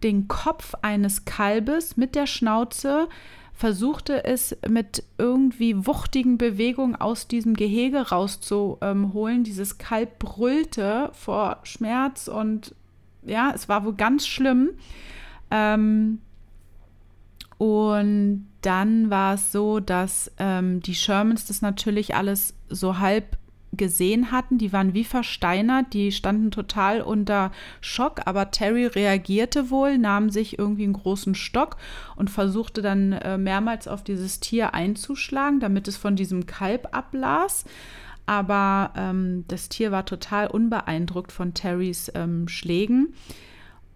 den 0.02 0.26
Kopf 0.26 0.74
eines 0.80 1.26
Kalbes 1.26 1.98
mit 1.98 2.14
der 2.14 2.26
Schnauze, 2.26 3.08
versuchte 3.54 4.24
es 4.24 4.56
mit 4.68 5.04
irgendwie 5.16 5.86
wuchtigen 5.86 6.38
Bewegungen 6.38 6.96
aus 6.96 7.28
diesem 7.28 7.54
Gehege 7.54 8.08
rauszuholen. 8.08 9.44
Dieses 9.44 9.78
Kalb 9.78 10.18
brüllte 10.18 11.10
vor 11.12 11.60
Schmerz 11.62 12.26
und 12.26 12.74
ja, 13.22 13.52
es 13.54 13.68
war 13.68 13.84
wohl 13.84 13.94
ganz 13.94 14.26
schlimm. 14.26 14.70
Ähm, 15.50 16.20
und 17.56 18.46
dann 18.62 19.08
war 19.10 19.34
es 19.34 19.52
so, 19.52 19.78
dass 19.78 20.32
ähm, 20.38 20.80
die 20.80 20.94
Shermans 20.94 21.46
das 21.46 21.62
natürlich 21.62 22.16
alles 22.16 22.54
so 22.68 22.98
halb 22.98 23.38
gesehen 23.76 24.30
hatten. 24.30 24.58
Die 24.58 24.72
waren 24.72 24.94
wie 24.94 25.04
versteinert, 25.04 25.92
die 25.92 26.12
standen 26.12 26.50
total 26.50 27.00
unter 27.00 27.52
Schock, 27.80 28.22
aber 28.26 28.50
Terry 28.50 28.86
reagierte 28.86 29.70
wohl, 29.70 29.98
nahm 29.98 30.30
sich 30.30 30.58
irgendwie 30.58 30.84
einen 30.84 30.92
großen 30.92 31.34
Stock 31.34 31.76
und 32.16 32.30
versuchte 32.30 32.82
dann 32.82 33.12
äh, 33.12 33.38
mehrmals 33.38 33.88
auf 33.88 34.02
dieses 34.02 34.40
Tier 34.40 34.74
einzuschlagen, 34.74 35.60
damit 35.60 35.88
es 35.88 35.96
von 35.96 36.16
diesem 36.16 36.46
Kalb 36.46 36.88
ablas. 36.92 37.64
Aber 38.26 38.92
ähm, 38.96 39.44
das 39.48 39.68
Tier 39.68 39.92
war 39.92 40.06
total 40.06 40.46
unbeeindruckt 40.46 41.32
von 41.32 41.52
Terrys 41.52 42.10
ähm, 42.14 42.48
Schlägen. 42.48 43.14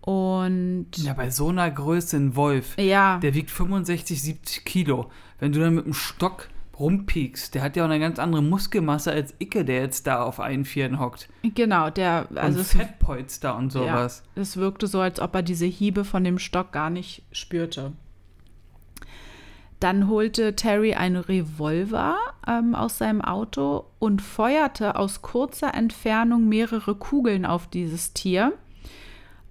Und 0.01 0.87
ja, 0.97 1.13
bei 1.13 1.31
so 1.31 1.49
einer 1.49 1.71
Größe 1.71 2.17
ein 2.17 2.37
Wolf, 2.37 2.79
ja. 2.79 3.19
der 3.19 3.35
wiegt 3.35 3.51
65, 3.51 4.23
70 4.23 4.65
Kilo. 4.65 5.11
Wenn 5.39 5.53
du 5.53 5.61
dann 5.61 5.75
mit 5.75 5.85
einem 5.85 5.95
Stock 5.95 6.49
rumpiekst, 6.79 7.55
der 7.55 7.63
hat 7.63 7.77
ja 7.77 7.85
auch 7.85 7.89
eine 7.89 8.01
ganz 8.01 8.19
andere 8.19 8.43
Muskelmasse 8.43 9.13
als 9.13 9.35
Icke, 9.39 9.65
der 9.65 9.81
jetzt 9.81 10.07
da 10.07 10.23
auf 10.23 10.41
einen 10.41 10.65
Vieren 10.65 11.01
hockt. 11.01 11.29
Genau, 11.43 11.91
der 11.91 12.29
also 12.35 12.61
und 12.61 12.65
Fettpolster 12.65 13.57
und 13.57 13.73
sowas. 13.73 14.23
Ja, 14.35 14.43
es 14.43 14.57
wirkte 14.57 14.87
so, 14.87 15.01
als 15.01 15.21
ob 15.21 15.35
er 15.35 15.43
diese 15.43 15.67
Hiebe 15.67 16.05
von 16.05 16.25
dem 16.25 16.39
Stock 16.39 16.73
gar 16.73 16.91
nicht 16.91 17.23
spürte. 17.33 17.93
Dann 19.81 20.09
holte 20.09 20.57
Terry 20.57 20.95
einen 20.95 21.17
Revolver 21.17 22.17
ähm, 22.47 22.75
aus 22.75 22.99
seinem 22.99 23.21
Auto 23.21 23.85
und 24.01 24.23
feuerte 24.23 24.97
aus 24.97 25.23
kurzer 25.23 25.73
Entfernung 25.75 26.49
mehrere 26.49 26.97
Kugeln 26.97 27.47
auf 27.47 27.69
dieses 27.69 28.13
Tier. 28.13 28.55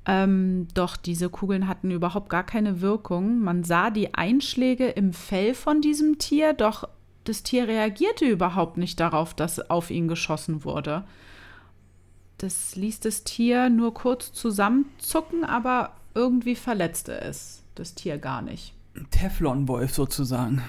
Ähm, 0.06 0.68
doch 0.74 0.98
diese 0.98 1.30
Kugeln 1.30 1.68
hatten 1.68 1.92
überhaupt 1.92 2.30
gar 2.30 2.46
keine 2.46 2.82
Wirkung. 2.82 3.40
Man 3.40 3.64
sah 3.64 3.90
die 3.90 4.16
Einschläge 4.16 4.88
im 4.88 5.14
Fell 5.14 5.54
von 5.54 5.82
diesem 5.82 6.18
Tier, 6.18 6.54
doch 6.54 6.88
das 7.28 7.44
Tier 7.44 7.68
reagierte 7.68 8.26
überhaupt 8.26 8.78
nicht 8.78 9.00
darauf, 9.00 9.34
dass 9.34 9.70
auf 9.70 9.90
ihn 9.90 10.08
geschossen 10.08 10.64
wurde. 10.64 11.04
Das 12.38 12.76
ließ 12.76 13.00
das 13.00 13.24
Tier 13.24 13.70
nur 13.70 13.94
kurz 13.94 14.32
zusammenzucken, 14.32 15.44
aber 15.44 15.94
irgendwie 16.14 16.56
verletzte 16.56 17.20
es 17.20 17.64
das 17.76 17.96
Tier 17.96 18.18
gar 18.18 18.42
nicht. 18.42 18.74
Teflonwolf 19.12 19.94
sozusagen. 19.94 20.62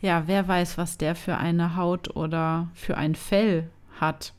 Ja, 0.00 0.24
wer 0.26 0.46
weiß, 0.46 0.78
was 0.78 0.98
der 0.98 1.14
für 1.14 1.36
eine 1.36 1.76
Haut 1.76 2.14
oder 2.14 2.68
für 2.74 2.96
ein 2.96 3.14
Fell 3.14 3.68
hat. 4.00 4.32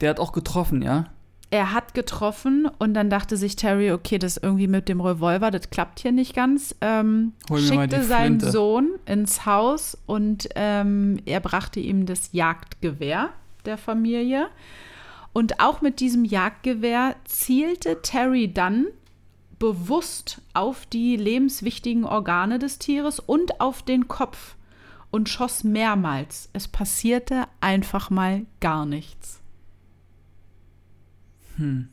Der 0.00 0.10
hat 0.10 0.20
auch 0.20 0.32
getroffen, 0.32 0.82
ja? 0.82 1.06
Er 1.50 1.72
hat 1.72 1.94
getroffen 1.94 2.68
und 2.78 2.92
dann 2.94 3.08
dachte 3.08 3.36
sich 3.36 3.56
Terry, 3.56 3.92
okay, 3.92 4.18
das 4.18 4.36
irgendwie 4.36 4.66
mit 4.66 4.88
dem 4.88 5.00
Revolver, 5.00 5.50
das 5.50 5.70
klappt 5.70 6.00
hier 6.00 6.12
nicht 6.12 6.34
ganz. 6.34 6.74
Ähm, 6.80 7.32
schickte 7.48 8.02
seinen 8.02 8.40
Sohn 8.40 8.85
ins 9.06 9.46
Haus 9.46 9.96
und 10.06 10.48
ähm, 10.54 11.20
er 11.24 11.40
brachte 11.40 11.80
ihm 11.80 12.06
das 12.06 12.30
Jagdgewehr 12.32 13.30
der 13.64 13.78
Familie. 13.78 14.48
Und 15.32 15.60
auch 15.60 15.82
mit 15.82 16.00
diesem 16.00 16.24
Jagdgewehr 16.24 17.16
zielte 17.24 18.00
Terry 18.02 18.52
dann 18.52 18.86
bewusst 19.58 20.40
auf 20.54 20.86
die 20.86 21.16
lebenswichtigen 21.16 22.04
Organe 22.04 22.58
des 22.58 22.78
Tieres 22.78 23.20
und 23.20 23.60
auf 23.60 23.82
den 23.82 24.08
Kopf 24.08 24.56
und 25.10 25.28
schoss 25.28 25.64
mehrmals. 25.64 26.48
Es 26.52 26.68
passierte 26.68 27.44
einfach 27.60 28.10
mal 28.10 28.46
gar 28.60 28.86
nichts. 28.86 29.40
Hm. 31.56 31.88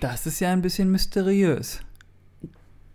Das 0.00 0.26
ist 0.26 0.40
ja 0.40 0.52
ein 0.52 0.62
bisschen 0.62 0.90
mysteriös. 0.90 1.80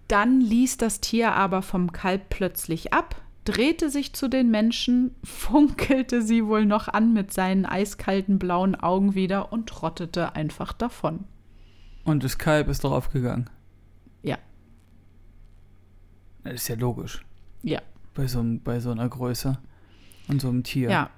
Dann 0.07 0.41
ließ 0.41 0.77
das 0.77 1.01
Tier 1.01 1.33
aber 1.33 1.61
vom 1.61 1.91
Kalb 1.91 2.29
plötzlich 2.29 2.93
ab, 2.93 3.15
drehte 3.45 3.89
sich 3.89 4.13
zu 4.13 4.27
den 4.27 4.51
Menschen, 4.51 5.15
funkelte 5.23 6.21
sie 6.21 6.45
wohl 6.45 6.65
noch 6.65 6.87
an 6.87 7.13
mit 7.13 7.33
seinen 7.33 7.65
eiskalten 7.65 8.39
blauen 8.39 8.75
Augen 8.75 9.15
wieder 9.15 9.51
und 9.51 9.67
trottete 9.67 10.35
einfach 10.35 10.73
davon. 10.73 11.25
Und 12.03 12.23
das 12.23 12.37
Kalb 12.37 12.67
ist 12.67 12.83
draufgegangen. 12.83 13.49
Ja. 14.21 14.37
Das 16.43 16.55
ist 16.55 16.67
ja 16.67 16.75
logisch. 16.75 17.23
Ja. 17.61 17.81
Bei 18.13 18.27
so, 18.27 18.43
bei 18.63 18.79
so 18.79 18.91
einer 18.91 19.07
Größe 19.07 19.57
und 20.27 20.41
so 20.41 20.49
einem 20.49 20.63
Tier. 20.63 20.89
Ja. 20.89 21.09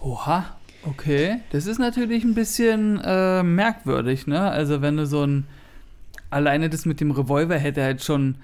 Oha, 0.00 0.56
okay. 0.84 1.40
Das 1.50 1.66
ist 1.66 1.78
natürlich 1.78 2.24
ein 2.24 2.34
bisschen 2.34 2.98
äh, 3.04 3.42
merkwürdig, 3.42 4.26
ne? 4.26 4.40
Also 4.50 4.80
wenn 4.80 4.96
du 4.96 5.06
so 5.06 5.24
ein 5.26 5.46
alleine 6.30 6.70
das 6.70 6.86
mit 6.86 7.00
dem 7.00 7.10
Revolver 7.10 7.58
hätte 7.58 7.82
halt 7.82 8.02
schon 8.02 8.36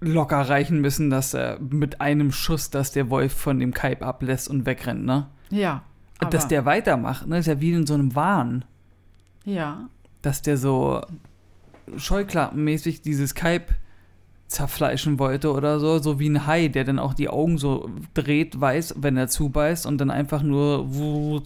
locker 0.00 0.40
reichen 0.40 0.80
müssen, 0.80 1.10
dass 1.10 1.34
er 1.34 1.58
mit 1.60 2.00
einem 2.00 2.32
Schuss, 2.32 2.70
dass 2.70 2.92
der 2.92 3.10
Wolf 3.10 3.32
von 3.32 3.60
dem 3.60 3.72
Kalb 3.72 4.02
ablässt 4.02 4.48
und 4.48 4.66
wegrennt, 4.66 5.04
ne? 5.04 5.28
Ja. 5.50 5.82
dass 6.30 6.48
der 6.48 6.64
weitermacht, 6.64 7.26
ne? 7.26 7.38
Ist 7.38 7.46
ja 7.46 7.60
wie 7.60 7.72
in 7.72 7.86
so 7.86 7.94
einem 7.94 8.14
Wahn. 8.14 8.64
Ja 9.44 9.88
dass 10.22 10.40
der 10.40 10.56
so 10.56 11.02
scheuklappenmäßig 11.96 13.02
dieses 13.02 13.34
Kalb 13.34 13.74
zerfleischen 14.46 15.18
wollte 15.18 15.52
oder 15.52 15.80
so, 15.80 15.98
so 15.98 16.18
wie 16.18 16.28
ein 16.28 16.46
Hai, 16.46 16.68
der 16.68 16.84
dann 16.84 16.98
auch 16.98 17.14
die 17.14 17.28
Augen 17.28 17.58
so 17.58 17.90
dreht, 18.14 18.60
weiß, 18.60 18.96
wenn 18.98 19.16
er 19.16 19.28
zubeißt 19.28 19.86
und 19.86 19.98
dann 19.98 20.10
einfach 20.10 20.42
nur 20.42 21.42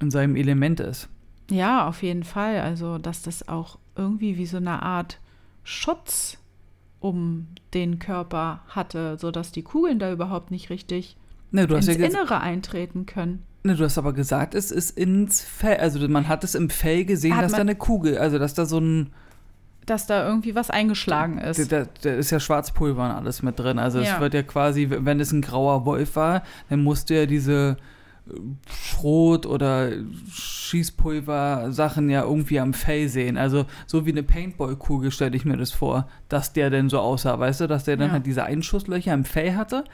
in 0.00 0.10
seinem 0.10 0.36
Element 0.36 0.80
ist. 0.80 1.08
Ja, 1.50 1.86
auf 1.86 2.02
jeden 2.02 2.24
Fall. 2.24 2.60
Also, 2.60 2.98
dass 2.98 3.22
das 3.22 3.48
auch 3.48 3.78
irgendwie 3.96 4.36
wie 4.38 4.46
so 4.46 4.56
eine 4.56 4.82
Art 4.82 5.18
Schutz 5.64 6.38
um 7.00 7.48
den 7.74 7.98
Körper 7.98 8.60
hatte, 8.68 9.18
sodass 9.18 9.52
die 9.52 9.62
Kugeln 9.62 9.98
da 9.98 10.12
überhaupt 10.12 10.50
nicht 10.50 10.70
richtig 10.70 11.16
ne, 11.50 11.64
ins 11.64 11.86
ja 11.86 11.94
Innere 11.94 12.40
eintreten 12.40 13.06
können. 13.06 13.42
Ne, 13.64 13.76
du 13.76 13.84
hast 13.84 13.98
aber 13.98 14.12
gesagt, 14.12 14.54
es 14.54 14.70
ist 14.70 14.96
ins 14.96 15.40
Fell, 15.40 15.76
also 15.76 16.06
man 16.08 16.28
hat 16.28 16.44
es 16.44 16.54
im 16.54 16.70
Fell 16.70 17.04
gesehen, 17.04 17.36
hat 17.36 17.44
dass 17.44 17.52
da 17.52 17.58
eine 17.58 17.76
Kugel, 17.76 18.18
also 18.18 18.38
dass 18.38 18.54
da 18.54 18.66
so 18.66 18.78
ein 18.78 19.10
dass 19.84 20.06
da 20.06 20.26
irgendwie 20.26 20.54
was 20.54 20.70
eingeschlagen 20.70 21.38
ist. 21.38 21.72
Da, 21.72 21.86
da 22.02 22.14
ist 22.14 22.30
ja 22.30 22.38
Schwarzpulver 22.38 23.04
und 23.04 23.10
alles 23.10 23.42
mit 23.42 23.58
drin. 23.58 23.80
Also 23.80 23.98
ja. 23.98 24.14
es 24.14 24.20
wird 24.20 24.32
ja 24.32 24.44
quasi, 24.44 24.86
wenn 24.88 25.18
es 25.18 25.32
ein 25.32 25.42
grauer 25.42 25.84
Wolf 25.84 26.14
war, 26.14 26.44
dann 26.70 26.84
musste 26.84 27.14
ja 27.14 27.26
diese 27.26 27.76
Schrot- 28.70 29.46
oder 29.46 29.90
Schießpulver-Sachen 30.30 32.08
ja 32.08 32.22
irgendwie 32.22 32.60
am 32.60 32.72
Fell 32.72 33.08
sehen. 33.08 33.36
Also 33.36 33.66
so 33.86 34.06
wie 34.06 34.10
eine 34.10 34.22
Paintball-Kugel 34.22 35.10
stelle 35.10 35.36
ich 35.36 35.44
mir 35.44 35.56
das 35.56 35.72
vor, 35.72 36.08
dass 36.28 36.52
der 36.52 36.70
denn 36.70 36.88
so 36.88 37.00
aussah, 37.00 37.38
weißt 37.38 37.62
du, 37.62 37.66
dass 37.66 37.84
der 37.84 37.96
dann 37.96 38.08
ja. 38.08 38.12
halt 38.14 38.26
diese 38.26 38.44
Einschusslöcher 38.44 39.12
im 39.12 39.24
Fell 39.24 39.56
hatte, 39.56 39.84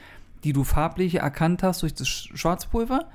die 0.43 0.53
du 0.53 0.63
farblich 0.63 1.15
erkannt 1.15 1.63
hast 1.63 1.81
durch 1.81 1.93
das 1.93 2.07
Schwarzpulver. 2.07 3.05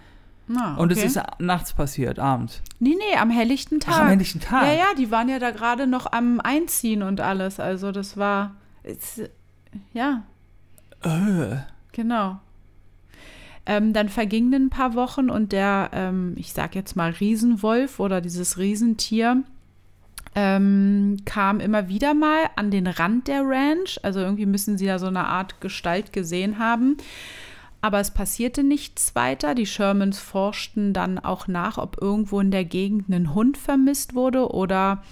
Ah, 0.51 0.73
okay. 0.73 0.83
Und 0.83 0.93
es 0.93 1.03
ist 1.03 1.19
nachts 1.39 1.73
passiert, 1.73 2.19
abends. 2.19 2.61
Nee, 2.79 2.97
nee, 2.99 3.17
am 3.17 3.31
helllichten 3.31 3.81
Tag. 3.81 3.95
Ach, 3.95 4.01
am 4.03 4.09
helllichten 4.09 4.41
Tag. 4.41 4.67
Ja, 4.67 4.73
ja, 4.75 4.87
die 4.99 5.11
waren 5.11 5.29
ja 5.29 5.39
da 5.39 5.53
gerade 5.53 5.87
noch 5.87 6.13
am 6.13 6.41
Einziehen 6.41 7.03
und 7.03 7.21
alles. 7.21 7.61
Also 7.61 7.93
das 7.93 8.17
war. 8.17 8.57
Ja. 9.95 10.25
Äh. 11.03 11.57
Genau. 11.93 12.41
Ähm, 13.67 13.93
dann 13.93 14.09
vergingen 14.09 14.65
ein 14.65 14.71
paar 14.71 14.95
Wochen 14.95 15.31
und 15.31 15.53
der, 15.53 15.91
ähm, 15.93 16.35
ich 16.37 16.53
sag 16.53 16.75
jetzt 16.75 16.97
mal 16.97 17.11
Riesenwolf 17.13 17.99
oder 17.99 18.21
dieses 18.21 18.59
Riesentier, 18.59 19.43
ähm, 20.35 21.19
kam 21.25 21.61
immer 21.61 21.89
wieder 21.89 22.13
mal 22.13 22.51
an 22.57 22.71
den 22.71 22.87
Rand 22.87 23.29
der 23.29 23.43
Ranch. 23.43 23.99
Also 24.03 24.21
irgendwie 24.21 24.47
müssen 24.47 24.77
sie 24.77 24.87
da 24.87 24.99
so 24.99 25.07
eine 25.07 25.27
Art 25.27 25.61
Gestalt 25.61 26.13
gesehen 26.13 26.59
haben. 26.59 26.97
aber 27.85 28.01
es 28.01 28.11
passierte 28.11 28.65
nichts 28.65 29.15
weiter. 29.15 29.55
Die 29.55 29.67
Shermans 29.67 30.19
forschten 30.19 30.95
dann 30.95 31.19
auch 31.19 31.49
nach, 31.49 31.77
ob 31.77 32.01
irgendwo 32.01 32.41
in 32.41 32.51
der 32.51 32.65
Gegend 32.65 33.11
ein 33.11 33.35
Hund 33.35 33.59
vermisst 33.59 34.15
wurde 34.15 34.49
oder 34.55 35.05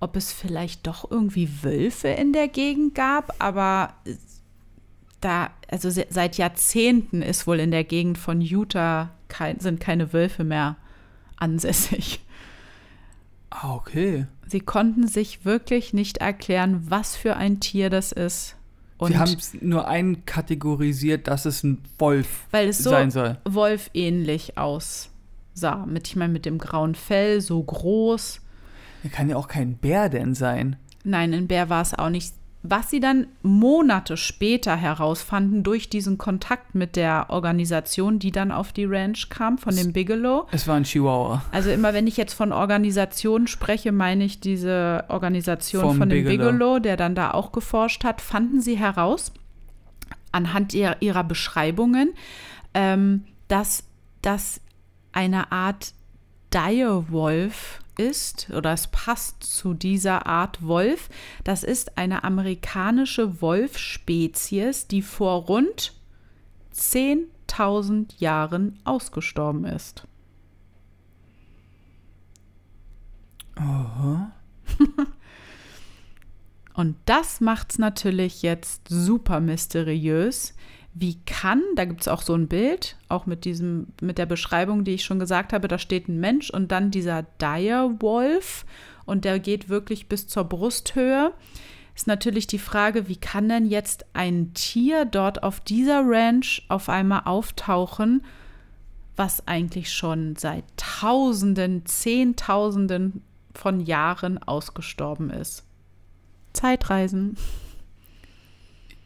ob 0.00 0.16
es 0.16 0.32
vielleicht 0.32 0.86
doch 0.86 1.10
irgendwie 1.10 1.62
Wölfe 1.62 2.08
in 2.08 2.32
der 2.32 2.48
Gegend 2.48 2.94
gab. 2.94 3.34
Aber 3.38 3.92
da, 5.20 5.50
also 5.68 5.90
seit 5.90 6.36
Jahrzehnten 6.36 7.22
ist 7.22 7.46
wohl 7.46 7.60
in 7.60 7.70
der 7.70 7.84
Gegend 7.84 8.18
von 8.18 8.40
Utah 8.40 9.10
kein, 9.28 9.58
sind 9.60 9.80
keine 9.80 10.12
Wölfe 10.12 10.44
mehr 10.44 10.76
ansässig. 11.36 12.20
Ah, 13.50 13.74
okay. 13.74 14.26
Sie 14.46 14.60
konnten 14.60 15.08
sich 15.08 15.44
wirklich 15.44 15.92
nicht 15.92 16.18
erklären, 16.18 16.84
was 16.88 17.16
für 17.16 17.36
ein 17.36 17.60
Tier 17.60 17.90
das 17.90 18.12
ist. 18.12 18.56
Und 18.98 19.12
Sie 19.12 19.18
haben 19.18 19.32
es 19.32 19.54
nur 19.60 19.88
einkategorisiert, 19.88 21.28
dass 21.28 21.44
es 21.44 21.62
ein 21.62 21.82
Wolf 21.98 22.46
weil 22.50 22.68
es 22.68 22.78
so 22.78 22.90
sein 22.90 23.10
soll. 23.10 23.38
Wolf-ähnlich 23.44 24.56
aussah. 24.56 25.84
Mit, 25.86 26.08
ich 26.08 26.16
meine, 26.16 26.32
mit 26.32 26.46
dem 26.46 26.58
grauen 26.58 26.94
Fell, 26.94 27.40
so 27.40 27.62
groß. 27.62 28.40
Er 29.04 29.10
kann 29.10 29.28
ja 29.28 29.36
auch 29.36 29.48
kein 29.48 29.76
Bär 29.76 30.08
denn 30.08 30.34
sein. 30.34 30.76
Nein, 31.04 31.34
ein 31.34 31.46
Bär 31.46 31.68
war 31.68 31.82
es 31.82 31.94
auch 31.94 32.10
nicht. 32.10 32.34
Was 32.68 32.90
sie 32.90 33.00
dann 33.00 33.26
Monate 33.42 34.16
später 34.16 34.76
herausfanden 34.76 35.62
durch 35.62 35.88
diesen 35.88 36.18
Kontakt 36.18 36.74
mit 36.74 36.96
der 36.96 37.26
Organisation, 37.28 38.18
die 38.18 38.32
dann 38.32 38.50
auf 38.50 38.72
die 38.72 38.84
Ranch 38.84 39.28
kam, 39.28 39.58
von 39.58 39.74
dem 39.74 39.92
Bigelow. 39.92 40.46
Es 40.50 40.66
war 40.66 40.76
ein 40.76 40.84
Chihuahua. 40.84 41.42
Also 41.52 41.70
immer 41.70 41.94
wenn 41.94 42.06
ich 42.06 42.16
jetzt 42.16 42.34
von 42.34 42.52
Organisation 42.52 43.46
spreche, 43.46 43.92
meine 43.92 44.24
ich 44.24 44.40
diese 44.40 45.04
Organisation 45.08 45.82
Vom 45.82 45.98
von 45.98 46.08
dem 46.08 46.24
Bigelow. 46.24 46.50
Bigelow, 46.52 46.78
der 46.78 46.96
dann 46.96 47.14
da 47.14 47.30
auch 47.32 47.52
geforscht 47.52 48.04
hat, 48.04 48.20
fanden 48.20 48.60
sie 48.60 48.76
heraus, 48.76 49.32
anhand 50.32 50.74
ihrer, 50.74 51.00
ihrer 51.00 51.24
Beschreibungen, 51.24 52.14
ähm, 52.74 53.24
dass 53.48 53.84
das 54.22 54.60
eine 55.12 55.52
Art 55.52 55.94
Direwolf 56.52 57.80
ist 57.98 58.50
oder 58.50 58.72
es 58.72 58.86
passt 58.88 59.42
zu 59.42 59.74
dieser 59.74 60.26
Art 60.26 60.66
Wolf. 60.66 61.08
Das 61.44 61.62
ist 61.64 61.98
eine 61.98 62.24
amerikanische 62.24 63.40
Wolfspezies, 63.40 64.86
die 64.86 65.02
vor 65.02 65.44
rund 65.46 65.92
10.000 66.74 68.18
Jahren 68.18 68.78
ausgestorben 68.84 69.64
ist. 69.64 70.06
Aha. 73.56 74.32
Und 76.74 76.96
das 77.06 77.40
macht 77.40 77.72
es 77.72 77.78
natürlich 77.78 78.42
jetzt 78.42 78.88
super 78.88 79.40
mysteriös, 79.40 80.54
wie 80.98 81.18
kann, 81.26 81.62
da 81.74 81.84
gibt 81.84 82.00
es 82.00 82.08
auch 82.08 82.22
so 82.22 82.34
ein 82.34 82.48
Bild, 82.48 82.96
auch 83.10 83.26
mit 83.26 83.44
diesem, 83.44 83.88
mit 84.00 84.16
der 84.16 84.24
Beschreibung, 84.24 84.82
die 84.82 84.94
ich 84.94 85.04
schon 85.04 85.18
gesagt 85.18 85.52
habe, 85.52 85.68
da 85.68 85.78
steht 85.78 86.08
ein 86.08 86.20
Mensch 86.20 86.48
und 86.48 86.72
dann 86.72 86.90
dieser 86.90 87.24
Direwolf 87.38 88.64
und 89.04 89.26
der 89.26 89.38
geht 89.38 89.68
wirklich 89.68 90.08
bis 90.08 90.26
zur 90.26 90.44
Brusthöhe. 90.44 91.34
Ist 91.94 92.06
natürlich 92.06 92.46
die 92.46 92.58
Frage, 92.58 93.08
wie 93.08 93.16
kann 93.16 93.48
denn 93.48 93.66
jetzt 93.66 94.06
ein 94.14 94.54
Tier 94.54 95.04
dort 95.04 95.42
auf 95.42 95.60
dieser 95.60 96.02
Ranch 96.02 96.64
auf 96.68 96.88
einmal 96.88 97.22
auftauchen, 97.26 98.24
was 99.16 99.46
eigentlich 99.46 99.92
schon 99.92 100.36
seit 100.36 100.64
Tausenden, 100.78 101.84
Zehntausenden 101.84 103.22
von 103.54 103.80
Jahren 103.80 104.42
ausgestorben 104.42 105.28
ist? 105.28 105.62
Zeitreisen. 106.54 107.36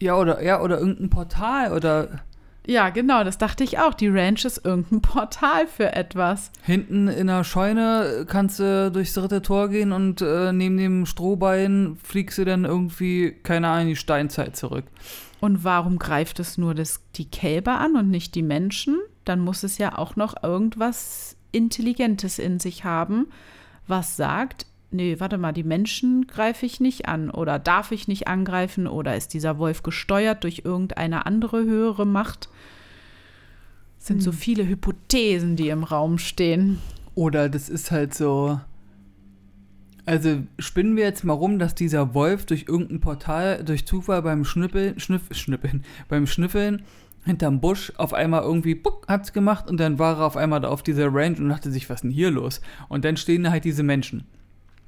Ja, 0.01 0.17
oder, 0.17 0.43
ja, 0.43 0.61
oder 0.61 0.79
irgendein 0.79 1.11
Portal 1.11 1.73
oder. 1.73 2.21
Ja, 2.67 2.91
genau, 2.91 3.25
das 3.25 3.39
dachte 3.39 3.65
ich 3.65 3.79
auch. 3.79 3.95
Die 3.95 4.09
Ranch 4.09 4.45
ist 4.45 4.65
irgendein 4.65 5.01
Portal 5.03 5.67
für 5.67 5.93
etwas. 5.95 6.53
Hinten 6.63 7.09
in 7.09 7.27
der 7.27 7.45
Scheune 7.45 8.27
kannst 8.29 8.61
du 8.61 8.91
durchs 8.93 9.15
dritte 9.15 9.43
Tor 9.43 9.69
gehen 9.69 9.93
und 9.93 10.21
äh, 10.21 10.53
neben 10.53 10.77
dem 10.77 11.07
Strohbein 11.07 11.97
fliegst 12.03 12.39
du 12.39 12.45
dann 12.45 12.65
irgendwie, 12.65 13.33
keine 13.43 13.69
Ahnung, 13.69 13.83
in 13.83 13.89
die 13.89 13.97
Steinzeit 13.97 14.57
zurück. 14.57 14.85
Und 15.41 15.65
warum 15.65 15.99
greift 15.99 16.39
es 16.39 16.59
nur 16.59 16.75
das, 16.75 17.01
die 17.17 17.31
Kälber 17.31 17.79
an 17.79 17.97
und 17.97 18.11
nicht 18.11 18.35
die 18.35 18.43
Menschen? 18.43 18.99
Dann 19.25 19.41
muss 19.41 19.63
es 19.63 19.79
ja 19.79 19.97
auch 19.97 20.17
noch 20.17 20.43
irgendwas 20.43 21.37
Intelligentes 21.53 22.39
in 22.39 22.61
sich 22.61 22.85
haben, 22.85 23.29
was 23.87 24.17
sagt, 24.17 24.67
nee, 24.91 25.17
warte 25.19 25.39
mal, 25.39 25.53
die 25.53 25.65
Menschen 25.65 26.27
greife 26.27 26.67
ich 26.67 26.81
nicht 26.81 27.09
an 27.09 27.31
oder 27.31 27.59
darf 27.59 27.93
ich 27.93 28.09
nicht 28.09 28.29
angreifen 28.29 28.87
oder 28.87 29.17
ist 29.17 29.35
dieser 29.35 29.59
Wolf 29.59 29.83
gesteuert 29.83 30.45
durch 30.45 30.63
irgendeine 30.65 31.27
andere 31.27 31.65
höhere 31.65 32.07
Macht? 32.07 32.49
Es 33.99 34.07
sind 34.07 34.19
hm. 34.19 34.23
so 34.23 34.33
viele 34.33 34.67
Hypothesen, 34.67 35.57
die 35.57 35.69
im 35.69 35.85
Raum 35.85 36.19
stehen. 36.19 36.79
Oder 37.15 37.49
das 37.49 37.69
ist 37.69 37.91
halt 37.91 38.15
so. 38.15 38.61
Also 40.07 40.43
spinnen 40.59 40.97
wir 40.97 41.05
jetzt 41.05 41.25
mal 41.25 41.35
rum, 41.35 41.59
dass 41.59 41.75
dieser 41.75 42.15
Wolf 42.15 42.47
durch 42.47 42.65
irgendein 42.67 43.01
Portal, 43.01 43.63
durch 43.63 43.87
Zufall 43.87 44.23
beim 44.23 44.45
Schnippeln, 44.45 44.99
Schniff, 44.99 45.23
Schnippeln, 45.33 45.85
beim 46.09 46.27
Schnüffeln 46.27 46.83
hinterm 47.25 47.61
Busch 47.61 47.93
auf 47.97 48.15
einmal 48.15 48.43
irgendwie 48.43 48.75
buck, 48.75 49.07
hat's 49.07 49.35
gemacht 49.35 49.69
und 49.69 49.79
dann 49.79 49.99
war 49.99 50.19
er 50.19 50.25
auf 50.25 50.39
einmal 50.39 50.61
da 50.61 50.69
auf 50.69 50.83
dieser 50.83 51.13
Range 51.13 51.37
und 51.37 51.51
dachte 51.51 51.71
sich, 51.71 51.91
was 51.91 51.97
ist 51.97 52.03
denn 52.03 52.11
hier 52.11 52.31
los? 52.31 52.63
Und 52.89 53.05
dann 53.05 53.19
stehen 53.19 53.45
da 53.45 53.51
halt 53.51 53.65
diese 53.65 53.83
Menschen. 53.83 54.25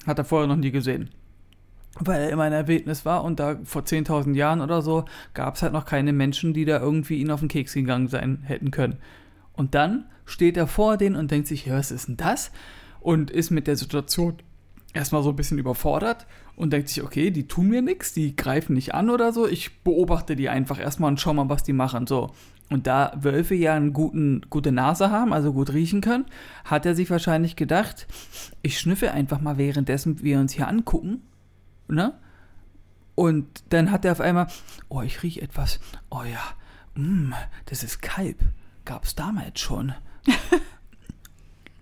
Hat 0.06 0.18
er 0.18 0.24
vorher 0.24 0.48
noch 0.48 0.56
nie 0.56 0.70
gesehen. 0.70 1.10
Weil 1.98 2.22
er 2.22 2.30
immer 2.30 2.46
in 2.46 2.52
der 2.52 3.04
war 3.04 3.22
und 3.22 3.38
da 3.38 3.58
vor 3.64 3.82
10.000 3.82 4.34
Jahren 4.34 4.60
oder 4.60 4.80
so 4.80 5.04
gab 5.34 5.56
es 5.56 5.62
halt 5.62 5.74
noch 5.74 5.84
keine 5.84 6.12
Menschen, 6.12 6.54
die 6.54 6.64
da 6.64 6.80
irgendwie 6.80 7.20
ihn 7.20 7.30
auf 7.30 7.40
den 7.40 7.48
Keks 7.48 7.74
gegangen 7.74 8.08
sein 8.08 8.42
hätten 8.44 8.70
können. 8.70 8.96
Und 9.52 9.74
dann 9.74 10.06
steht 10.24 10.56
er 10.56 10.66
vor 10.66 10.96
denen 10.96 11.16
und 11.16 11.30
denkt 11.30 11.48
sich, 11.48 11.66
ja, 11.66 11.76
was 11.76 11.90
ist 11.90 12.08
denn 12.08 12.16
das? 12.16 12.50
Und 13.00 13.30
ist 13.30 13.50
mit 13.50 13.66
der 13.66 13.76
Situation 13.76 14.38
erstmal 14.94 15.22
so 15.22 15.30
ein 15.30 15.36
bisschen 15.36 15.58
überfordert 15.58 16.26
und 16.56 16.72
denkt 16.72 16.88
sich, 16.88 17.02
okay, 17.02 17.30
die 17.30 17.46
tun 17.46 17.68
mir 17.68 17.82
nichts, 17.82 18.12
die 18.12 18.36
greifen 18.36 18.74
nicht 18.74 18.94
an 18.94 19.10
oder 19.10 19.32
so. 19.32 19.46
Ich 19.46 19.82
beobachte 19.82 20.36
die 20.36 20.48
einfach 20.48 20.78
erstmal 20.78 21.10
und 21.10 21.20
schau 21.20 21.34
mal, 21.34 21.48
was 21.48 21.62
die 21.62 21.72
machen. 21.72 22.06
So. 22.06 22.30
Und 22.72 22.87
da 22.87 23.12
Wölfe 23.20 23.54
ja 23.54 23.74
eine 23.74 23.92
gute 23.92 24.72
Nase 24.72 25.11
haben, 25.11 25.35
also 25.35 25.52
gut 25.52 25.74
riechen 25.74 26.00
können, 26.00 26.24
hat 26.64 26.87
er 26.87 26.94
sich 26.94 27.11
wahrscheinlich 27.11 27.54
gedacht, 27.54 28.06
ich 28.62 28.78
schnüffe 28.78 29.12
einfach 29.12 29.42
mal 29.42 29.58
währenddessen 29.58 30.22
wir 30.22 30.40
uns 30.40 30.54
hier 30.54 30.68
angucken. 30.68 31.20
Ne? 31.88 32.14
Und 33.14 33.46
dann 33.68 33.90
hat 33.90 34.06
er 34.06 34.12
auf 34.12 34.22
einmal, 34.22 34.46
oh, 34.88 35.02
ich 35.02 35.22
rieche 35.22 35.42
etwas. 35.42 35.80
Oh 36.08 36.22
ja, 36.22 36.40
mm, 36.94 37.35
das 37.66 37.85
ist 37.85 38.00
Kalb. 38.00 38.38
Gab's 38.87 39.14
damals 39.14 39.61
schon. 39.61 39.92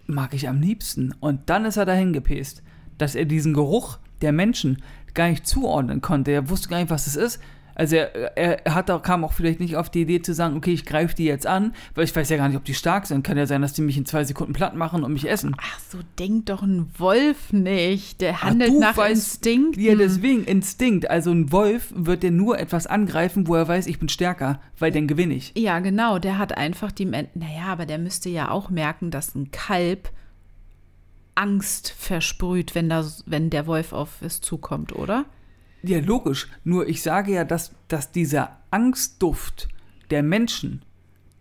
Mag 0.09 0.35
ich 0.35 0.49
am 0.49 0.61
liebsten. 0.61 1.15
Und 1.21 1.51
dann 1.51 1.67
ist 1.67 1.77
er 1.77 1.87
dahin 1.87 2.13
gepäst, 2.13 2.65
dass 2.99 3.15
er 3.15 3.27
diesen 3.27 3.55
Geruch 3.55 4.01
der 4.23 4.33
Menschen 4.33 4.83
gar 5.15 5.29
nicht 5.29 5.47
zuordnen 5.47 6.01
konnte. 6.01 6.33
Er 6.33 6.51
wusste 6.51 6.69
gar 6.69 6.79
nicht, 6.79 6.91
was 6.91 7.07
es 7.07 7.15
ist. 7.15 7.41
Also 7.81 7.97
er, 7.97 8.37
er 8.37 8.75
hat 8.75 8.91
auch, 8.91 9.01
kam 9.01 9.25
auch 9.25 9.33
vielleicht 9.33 9.59
nicht 9.59 9.75
auf 9.75 9.89
die 9.89 10.03
Idee 10.03 10.21
zu 10.21 10.35
sagen, 10.35 10.55
okay, 10.55 10.75
ich 10.75 10.85
greife 10.85 11.17
die 11.17 11.25
jetzt 11.25 11.47
an, 11.47 11.73
weil 11.95 12.05
ich 12.05 12.15
weiß 12.15 12.29
ja 12.29 12.37
gar 12.37 12.47
nicht, 12.47 12.59
ob 12.59 12.65
die 12.67 12.75
stark 12.75 13.07
sind. 13.07 13.25
Kann 13.25 13.39
ja 13.39 13.47
sein, 13.47 13.63
dass 13.63 13.73
die 13.73 13.81
mich 13.81 13.97
in 13.97 14.05
zwei 14.05 14.23
Sekunden 14.23 14.53
platt 14.53 14.77
machen 14.77 15.03
und 15.03 15.15
mich 15.15 15.27
essen. 15.27 15.57
Ach, 15.59 15.81
so 15.91 15.97
denkt 16.19 16.51
doch 16.51 16.61
ein 16.63 16.91
Wolf 16.99 17.55
nicht. 17.55 18.21
Der 18.21 18.43
handelt 18.43 18.73
Ach, 18.75 18.81
nach 18.81 18.97
weißt, 18.99 19.13
Instinkt. 19.13 19.79
Ja, 19.79 19.95
deswegen 19.95 20.45
Instinkt. 20.45 21.09
Also 21.09 21.31
ein 21.31 21.53
Wolf 21.53 21.91
wird 21.97 22.23
dir 22.23 22.31
nur 22.31 22.59
etwas 22.59 22.87
angreifen, 22.87 23.49
wo 23.49 23.55
er 23.55 23.67
weiß, 23.67 23.87
ich 23.87 23.99
bin 23.99 24.11
stärker, 24.11 24.61
weil 24.79 24.93
dann 24.93 25.09
gewinne 25.09 25.33
ich. 25.33 25.55
Ja, 25.57 25.79
genau. 25.79 26.19
Der 26.19 26.37
hat 26.37 26.59
einfach 26.59 26.93
die. 26.93 27.07
Naja, 27.07 27.65
aber 27.69 27.87
der 27.87 27.97
müsste 27.97 28.29
ja 28.29 28.51
auch 28.51 28.69
merken, 28.69 29.11
dass 29.11 29.35
ein 29.35 29.53
Kalb 29.53 30.11
Angst 31.35 31.95
versprüht, 31.97 32.75
wenn, 32.75 32.91
das, 32.91 33.25
wenn 33.27 33.49
der 33.49 33.67
Wolf 33.67 33.95
auf 33.95 34.21
es 34.21 34.43
zukommt, 34.43 34.95
oder? 34.95 35.25
Ja, 35.83 36.01
logisch. 36.01 36.49
Nur 36.65 36.89
ich 36.89 37.03
sage 37.03 37.33
ja, 37.33 37.45
dass, 37.45 37.73
dass 37.89 38.13
dieser 38.13 38.59
Angstduft 38.71 39.69
der 40.11 40.23
Menschen, 40.23 40.83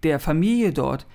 der 0.04 0.20
Familie 0.20 0.72
dort, 0.72 1.06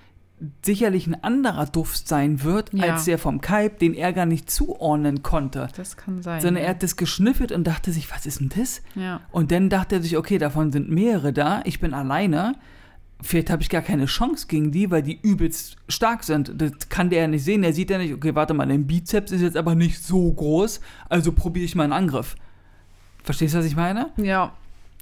sicherlich 0.65 1.07
ein 1.07 1.23
anderer 1.23 1.67
Duft 1.67 2.09
sein 2.09 2.43
wird, 2.43 2.73
ja. 2.73 2.93
als 2.93 3.05
der 3.05 3.19
vom 3.19 3.41
Kalb, 3.41 3.79
den 3.79 3.95
er 3.95 4.13
gar 4.13 4.27
nicht 4.27 4.51
zuordnen 4.51 5.23
konnte. 5.23 5.69
Das 5.77 5.97
kann 5.97 6.23
sein. 6.23 6.41
Sondern 6.41 6.65
er 6.65 6.71
hat 6.71 6.83
das 6.83 6.97
geschnüffelt 6.97 7.53
und 7.53 7.65
dachte 7.65 7.93
sich, 7.93 8.11
was 8.11 8.27
ist 8.27 8.41
denn 8.41 8.51
das? 8.55 8.83
Ja. 8.95 9.21
Und 9.31 9.53
dann 9.53 9.71
dachte 9.71 9.97
er 9.97 10.03
sich, 10.03 10.17
okay, 10.17 10.39
davon 10.39 10.73
sind 10.73 10.91
mehrere 10.91 11.33
da, 11.33 11.63
ich 11.65 11.81
bin 11.81 11.95
alleine. 11.95 12.57
Vielleicht 13.23 13.49
habe 13.49 13.63
ich 13.63 13.71
gar 13.71 13.81
keine 13.81 14.07
Chance 14.07 14.49
gegen 14.49 14.71
die, 14.71 14.91
weil 14.91 15.03
die 15.03 15.19
übelst 15.19 15.77
stark 15.89 16.25
sind. 16.25 16.61
Das 16.61 16.89
kann 16.89 17.11
der 17.11 17.23
ja 17.23 17.29
nicht 17.29 17.45
sehen. 17.45 17.63
Er 17.63 17.73
sieht 17.73 17.89
ja 17.91 17.97
nicht, 17.97 18.13
okay, 18.13 18.35
warte 18.35 18.53
mal, 18.55 18.67
dein 18.67 18.87
Bizeps 18.87 19.33
ist 19.33 19.41
jetzt 19.41 19.57
aber 19.57 19.75
nicht 19.75 20.03
so 20.03 20.31
groß, 20.33 20.81
also 21.09 21.33
probiere 21.33 21.65
ich 21.65 21.75
mal 21.75 21.85
einen 21.85 21.93
Angriff. 21.93 22.35
Verstehst 23.25 23.55
du, 23.55 23.59
was 23.59 23.67
ich 23.67 23.77
meine? 23.77 24.11
Ja. 24.17 24.53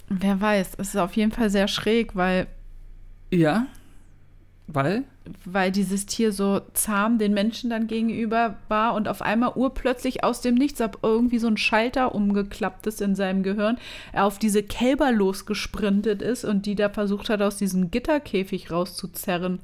Wer 0.08 0.40
weiß. 0.40 0.72
Es 0.78 0.88
ist 0.88 0.96
auf 0.96 1.14
jeden 1.14 1.32
Fall 1.32 1.50
sehr 1.50 1.68
schräg, 1.68 2.16
weil. 2.16 2.46
Ja. 3.30 3.66
Weil? 4.66 5.04
weil 5.44 5.70
dieses 5.70 6.06
Tier 6.06 6.32
so 6.32 6.60
zahm 6.74 7.18
den 7.18 7.34
Menschen 7.34 7.70
dann 7.70 7.86
gegenüber 7.86 8.56
war 8.68 8.94
und 8.94 9.08
auf 9.08 9.22
einmal 9.22 9.52
urplötzlich 9.54 10.24
aus 10.24 10.40
dem 10.40 10.54
Nichts, 10.54 10.80
ab 10.80 10.98
irgendwie 11.02 11.38
so 11.38 11.46
ein 11.46 11.56
Schalter 11.56 12.14
umgeklappt 12.14 12.86
ist 12.86 13.00
in 13.00 13.14
seinem 13.14 13.42
Gehirn, 13.42 13.78
er 14.12 14.24
auf 14.24 14.38
diese 14.38 14.62
Kälber 14.62 15.12
losgesprintet 15.12 16.22
ist 16.22 16.44
und 16.44 16.66
die 16.66 16.74
da 16.74 16.88
versucht 16.88 17.30
hat, 17.30 17.42
aus 17.42 17.56
diesem 17.56 17.90
Gitterkäfig 17.90 18.70
rauszuzerren. 18.70 19.60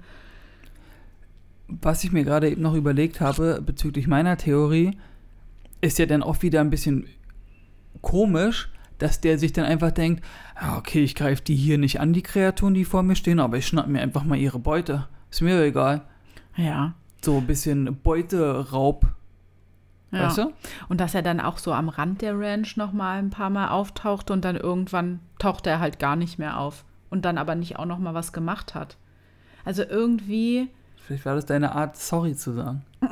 Was 1.67 2.05
ich 2.05 2.13
mir 2.13 2.25
gerade 2.25 2.49
eben 2.49 2.63
noch 2.63 2.75
überlegt 2.75 3.21
habe 3.21 3.61
bezüglich 3.65 4.07
meiner 4.07 4.37
Theorie, 4.37 4.93
ist 5.81 5.99
ja 5.99 6.07
dann 6.07 6.23
auch 6.23 6.43
wieder 6.43 6.61
ein 6.61 6.71
bisschen 6.71 7.07
komisch, 8.03 8.71
dass 8.99 9.21
der 9.21 9.39
sich 9.39 9.53
dann 9.53 9.65
einfach 9.65 9.93
denkt, 9.93 10.25
okay, 10.77 11.03
ich 11.05 11.15
greife 11.15 11.43
die 11.43 11.55
hier 11.55 11.79
nicht 11.79 12.01
an, 12.01 12.13
die 12.13 12.23
Kreaturen, 12.23 12.75
die 12.75 12.85
vor 12.85 13.03
mir 13.03 13.17
stehen, 13.17 13.41
aber 13.41 13.57
ich 13.57 13.67
schnapp 13.67 13.87
mir 13.87 14.01
einfach 14.01 14.25
mal 14.25 14.37
ihre 14.37 14.59
Beute. 14.59 15.07
Ist 15.31 15.41
mir 15.41 15.63
egal. 15.63 16.03
Ja. 16.57 16.95
So 17.23 17.39
ein 17.39 17.47
bisschen 17.47 18.01
Beuteraub. 18.03 19.07
ja. 20.11 20.27
Weißt 20.27 20.39
du? 20.39 20.53
Und 20.89 21.01
dass 21.01 21.15
er 21.15 21.23
dann 21.23 21.41
auch 21.41 21.59
so 21.59 21.73
am 21.73 21.89
Rand 21.89 22.23
der 22.23 22.39
Ranch 22.39 22.77
noch 22.77 22.93
mal 22.93 23.19
ein 23.19 23.31
paar 23.31 23.51
Mal 23.51 23.69
auftauchte 23.69 24.33
und 24.33 24.45
dann 24.45 24.57
irgendwann 24.57 25.21
tauchte 25.39 25.71
er 25.71 25.81
halt 25.81 25.99
gar 25.99 26.17
nicht 26.17 26.39
mehr 26.39 26.59
auf 26.59 26.85
und 27.11 27.25
dann 27.25 27.39
aber 27.39 27.55
nicht 27.55 27.79
auch 27.79 27.87
noch 27.87 27.99
mal 27.99 28.15
was 28.15 28.33
gemacht 28.33 28.75
hat. 28.75 28.97
Also 29.65 29.83
irgendwie 29.83 30.69
Vielleicht 31.09 31.25
war 31.25 31.35
das 31.35 31.47
deine 31.47 31.75
Art, 31.75 31.97
sorry 31.97 32.37
zu 32.37 32.53
sagen. 32.53 32.83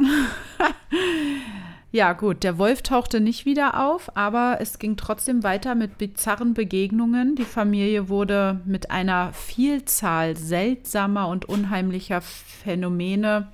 Ja, 1.96 2.12
gut, 2.12 2.42
der 2.42 2.58
Wolf 2.58 2.82
tauchte 2.82 3.22
nicht 3.22 3.46
wieder 3.46 3.82
auf, 3.82 4.14
aber 4.18 4.58
es 4.60 4.78
ging 4.78 4.98
trotzdem 4.98 5.42
weiter 5.42 5.74
mit 5.74 5.96
bizarren 5.96 6.52
Begegnungen. 6.52 7.36
Die 7.36 7.46
Familie 7.46 8.10
wurde 8.10 8.60
mit 8.66 8.90
einer 8.90 9.32
Vielzahl 9.32 10.36
seltsamer 10.36 11.26
und 11.28 11.46
unheimlicher 11.46 12.20
Phänomene, 12.20 13.50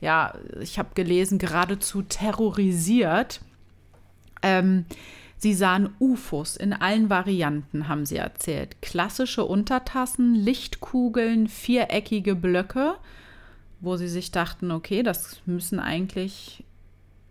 ja, 0.00 0.32
ich 0.58 0.78
habe 0.78 0.94
gelesen, 0.94 1.36
geradezu 1.36 2.00
terrorisiert. 2.00 3.42
Ähm, 4.40 4.86
sie 5.36 5.52
sahen 5.52 5.90
UFOs 5.98 6.56
in 6.56 6.72
allen 6.72 7.10
Varianten, 7.10 7.88
haben 7.88 8.06
sie 8.06 8.16
erzählt. 8.16 8.80
Klassische 8.80 9.44
Untertassen, 9.44 10.34
Lichtkugeln, 10.34 11.46
viereckige 11.46 12.36
Blöcke, 12.36 12.94
wo 13.80 13.98
sie 13.98 14.08
sich 14.08 14.30
dachten, 14.30 14.70
okay, 14.70 15.02
das 15.02 15.42
müssen 15.44 15.78
eigentlich 15.78 16.64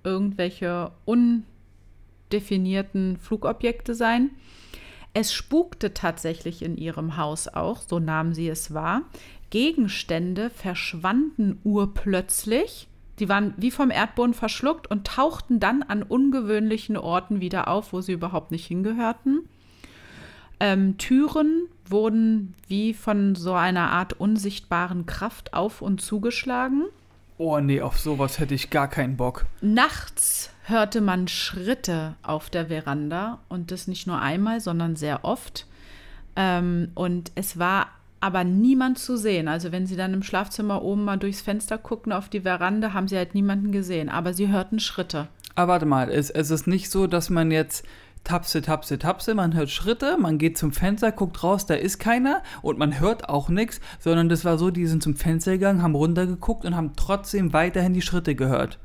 irgendwelche 0.09 0.91
undefinierten 1.05 3.17
Flugobjekte 3.17 3.95
sein. 3.95 4.31
Es 5.13 5.33
spukte 5.33 5.93
tatsächlich 5.93 6.61
in 6.61 6.77
ihrem 6.77 7.17
Haus 7.17 7.47
auch, 7.47 7.81
so 7.81 7.99
nahmen 7.99 8.33
sie 8.33 8.47
es 8.47 8.73
wahr. 8.73 9.03
Gegenstände 9.49 10.49
verschwanden 10.49 11.59
urplötzlich. 11.63 12.87
Die 13.17 13.27
waren 13.27 13.53
wie 13.57 13.71
vom 13.71 13.91
Erdboden 13.91 14.33
verschluckt 14.33 14.89
und 14.89 15.07
tauchten 15.07 15.59
dann 15.59 15.83
an 15.83 16.03
ungewöhnlichen 16.03 16.95
Orten 16.95 17.41
wieder 17.41 17.67
auf, 17.67 17.91
wo 17.91 18.01
sie 18.01 18.13
überhaupt 18.13 18.51
nicht 18.51 18.65
hingehörten. 18.65 19.49
Ähm, 20.59 20.97
Türen 20.97 21.67
wurden 21.85 22.53
wie 22.67 22.93
von 22.93 23.35
so 23.35 23.53
einer 23.53 23.91
Art 23.91 24.13
unsichtbaren 24.13 25.05
Kraft 25.05 25.53
auf 25.53 25.81
und 25.81 26.01
zugeschlagen. 26.01 26.83
Oh 27.41 27.57
nee, 27.61 27.81
auf 27.81 27.97
sowas 27.97 28.37
hätte 28.37 28.53
ich 28.53 28.69
gar 28.69 28.89
keinen 28.89 29.15
Bock. 29.15 29.45
Nachts 29.61 30.51
hörte 30.63 30.99
man 30.99 31.29
Schritte 31.29 32.15
auf 32.21 32.49
der 32.49 32.67
Veranda 32.67 33.39
und 33.47 33.71
das 33.71 33.87
nicht 33.87 34.07
nur 34.07 34.19
einmal, 34.19 34.59
sondern 34.59 34.97
sehr 34.97 35.23
oft. 35.23 35.65
Ähm, 36.35 36.91
und 36.95 37.31
es 37.35 37.57
war 37.57 37.87
aber 38.19 38.43
niemand 38.43 38.99
zu 38.99 39.15
sehen. 39.15 39.47
Also 39.47 39.71
wenn 39.71 39.87
sie 39.87 39.95
dann 39.95 40.13
im 40.13 40.21
Schlafzimmer 40.21 40.81
oben 40.83 41.05
mal 41.05 41.15
durchs 41.15 41.39
Fenster 41.39 41.77
guckten 41.77 42.11
auf 42.11 42.27
die 42.27 42.41
Veranda, 42.41 42.91
haben 42.91 43.07
sie 43.07 43.15
halt 43.15 43.35
niemanden 43.35 43.71
gesehen. 43.71 44.09
Aber 44.09 44.33
sie 44.33 44.49
hörten 44.49 44.81
Schritte. 44.81 45.29
Aber 45.55 45.71
warte 45.71 45.85
mal, 45.85 46.11
es, 46.11 46.29
es 46.29 46.51
ist 46.51 46.67
nicht 46.67 46.89
so, 46.89 47.07
dass 47.07 47.29
man 47.29 47.51
jetzt 47.51 47.85
tapse, 48.23 48.61
tapse, 48.61 48.99
tapse, 48.99 49.33
man 49.33 49.53
hört 49.55 49.69
Schritte, 49.69 50.17
man 50.17 50.37
geht 50.37 50.57
zum 50.57 50.71
Fenster, 50.71 51.11
guckt 51.11 51.43
raus, 51.43 51.65
da 51.65 51.73
ist 51.73 51.99
keiner 51.99 52.43
und 52.61 52.77
man 52.77 52.99
hört 52.99 53.29
auch 53.29 53.49
nichts, 53.49 53.81
sondern 53.99 54.29
das 54.29 54.45
war 54.45 54.57
so, 54.57 54.71
die 54.71 54.87
sind 54.87 55.01
zum 55.03 55.15
Fenster 55.15 55.53
gegangen, 55.53 55.81
haben 55.81 55.95
runtergeguckt 55.95 56.65
und 56.65 56.75
haben 56.75 56.93
trotzdem 56.95 57.53
weiterhin 57.53 57.93
die 57.93 58.01
Schritte 58.01 58.35
gehört. 58.35 58.79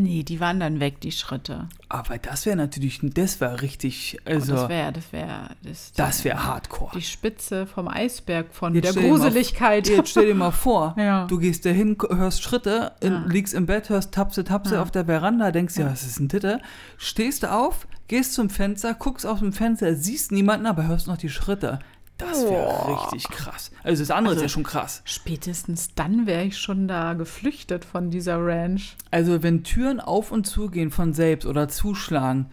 Nee, 0.00 0.22
die 0.22 0.38
waren 0.40 0.60
dann 0.60 0.78
weg, 0.80 1.00
die 1.00 1.10
Schritte. 1.12 1.68
Aber 1.88 2.18
das 2.18 2.46
wäre 2.46 2.56
natürlich, 2.56 3.00
das 3.02 3.40
wäre 3.40 3.62
richtig, 3.62 4.18
also, 4.24 4.52
oh, 4.52 4.56
das 4.56 4.68
wäre, 4.68 4.92
das 4.92 5.12
wäre, 5.12 5.50
das, 5.62 5.92
das 5.94 6.24
wäre 6.24 6.44
hardcore. 6.44 6.92
die 6.94 7.02
Spitze 7.02 7.66
vom 7.66 7.88
Eisberg 7.88 8.52
von 8.54 8.74
Jetzt 8.74 8.84
der 8.84 8.92
dir 8.92 9.00
mal- 9.08 9.18
Gruseligkeit. 9.18 9.88
Jetzt 9.88 10.10
stell 10.10 10.26
dir 10.26 10.34
mal 10.34 10.50
vor, 10.52 10.94
Ja. 10.98 11.26
du 11.26 11.38
gehst 11.38 11.64
dahin, 11.64 11.96
hörst 12.10 12.42
Schritte, 12.42 12.92
in, 13.00 13.12
Ja. 13.12 13.24
liegst 13.26 13.54
im 13.54 13.66
Bett, 13.66 13.88
hörst 13.88 14.12
Tapse, 14.12 14.44
Tapse 14.44 14.76
Ja. 14.76 14.82
auf 14.82 14.90
der 14.90 15.06
Veranda, 15.06 15.50
denkst 15.50 15.76
ja, 15.76 15.86
was 15.90 16.04
ist 16.04 16.20
ein 16.20 16.28
Titte? 16.28 16.60
Stehst 16.96 17.44
auf, 17.46 17.86
gehst 18.06 18.34
zum 18.34 18.50
Fenster, 18.50 18.94
guckst 18.94 19.26
aus 19.26 19.40
dem 19.40 19.52
Fenster, 19.52 19.94
siehst 19.94 20.30
niemanden, 20.32 20.66
aber 20.66 20.86
hörst 20.86 21.06
noch 21.08 21.16
die 21.16 21.28
Schritte. 21.30 21.78
Das 22.18 22.42
wäre 22.44 23.02
richtig 23.12 23.28
krass. 23.30 23.70
Also 23.84 24.02
das 24.02 24.10
andere 24.10 24.34
Also- 24.34 24.44
ist 24.44 24.50
ja 24.50 24.54
schon 24.54 24.64
krass. 24.64 25.02
Spätestens 25.04 25.94
dann 25.94 26.26
wäre 26.26 26.44
ich 26.44 26.58
schon 26.58 26.88
da 26.88 27.14
geflüchtet 27.14 27.84
von 27.84 28.10
dieser 28.10 28.44
Ranch. 28.44 28.96
Also 29.10 29.42
wenn 29.42 29.62
Türen 29.64 30.00
auf 30.00 30.32
und 30.32 30.44
zu 30.46 30.68
gehen 30.68 30.90
von 30.90 31.14
selbst 31.14 31.46
oder 31.46 31.68
zuschlagen, 31.68 32.46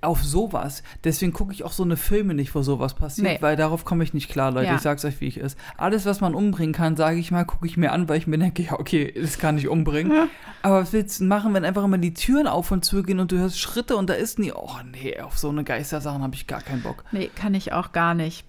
auf 0.00 0.22
sowas. 0.24 0.82
Deswegen 1.04 1.32
gucke 1.32 1.52
ich 1.52 1.62
auch 1.64 1.72
so 1.72 1.82
eine 1.82 1.96
Filme 1.96 2.34
nicht, 2.34 2.54
wo 2.54 2.62
sowas 2.62 2.94
passiert, 2.94 3.26
Nee. 3.28 3.38
weil 3.40 3.56
darauf 3.56 3.84
komme 3.84 4.02
ich 4.04 4.14
nicht 4.14 4.28
klar, 4.28 4.50
Leute. 4.50 4.66
Ja. 4.66 4.74
Ich 4.74 4.80
sag's 4.80 5.04
euch, 5.04 5.20
wie 5.20 5.26
ich 5.26 5.36
ist. 5.38 5.56
Alles, 5.76 6.06
was 6.06 6.20
man 6.20 6.34
umbringen 6.34 6.72
kann, 6.74 6.96
sage 6.96 7.18
ich 7.18 7.30
mal, 7.30 7.44
gucke 7.44 7.66
ich 7.66 7.76
mir 7.76 7.92
an, 7.92 8.08
weil 8.08 8.18
ich 8.18 8.26
mir 8.26 8.38
denke, 8.38 8.62
ja, 8.62 8.72
okay, 8.78 9.12
das 9.18 9.38
kann 9.38 9.58
ich 9.58 9.68
umbringen. 9.68 10.28
Aber 10.62 10.80
was 10.82 10.92
willst 10.92 11.20
du 11.20 11.24
machen, 11.24 11.54
wenn 11.54 11.64
einfach 11.64 11.84
immer 11.84 11.98
die 11.98 12.14
Türen 12.14 12.46
auf 12.46 12.70
und 12.72 12.84
zu 12.84 13.02
gehen 13.02 13.20
und 13.20 13.32
du 13.32 13.38
hörst 13.38 13.58
Schritte 13.60 13.96
und 13.96 14.10
da 14.10 14.14
ist 14.14 14.38
nie, 14.38 14.52
oh 14.52 14.70
nee, 14.92 15.20
auf 15.20 15.38
so 15.38 15.48
eine 15.50 15.62
Geistersachen 15.64 16.22
habe 16.22 16.34
ich 16.34 16.46
gar 16.46 16.62
keinen 16.62 16.82
Bock. 16.82 17.04
Nee, 17.12 17.30
kann 17.34 17.54
ich 17.54 17.72
auch 17.72 17.92
gar 17.92 18.14
nicht. 18.14 18.44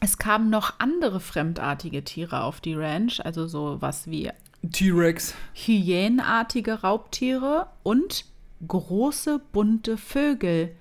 Es 0.00 0.18
kamen 0.18 0.50
noch 0.50 0.74
andere 0.78 1.20
fremdartige 1.20 2.04
Tiere 2.04 2.42
auf 2.42 2.60
die 2.60 2.74
Ranch, 2.74 3.20
also 3.24 3.46
so 3.46 3.80
was 3.80 4.08
wie 4.08 4.30
T-Rex. 4.70 5.34
hyänenartige 5.54 6.82
Raubtiere 6.82 7.68
und 7.82 8.24
große 8.66 9.40
bunte 9.52 9.96
Vögel. 9.96 10.74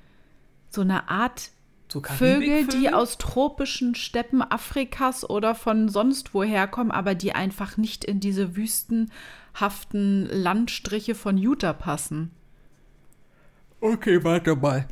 So 0.69 0.81
eine 0.81 1.09
Art 1.09 1.51
So 1.91 2.01
Vögel, 2.03 2.67
die 2.67 2.93
aus 2.93 3.17
tropischen 3.17 3.95
Steppen 3.95 4.41
Afrikas 4.41 5.27
oder 5.27 5.55
von 5.55 5.89
sonst 5.89 6.33
woher 6.33 6.67
kommen, 6.67 6.91
aber 6.91 7.15
die 7.15 7.33
einfach 7.33 7.77
nicht 7.77 8.03
in 8.03 8.19
diese 8.19 8.55
wüstenhaften 8.55 10.27
Landstriche 10.31 11.15
von 11.15 11.37
Utah 11.37 11.73
passen. 11.73 12.31
Okay, 13.79 14.23
warte 14.23 14.55
mal. 14.55 14.87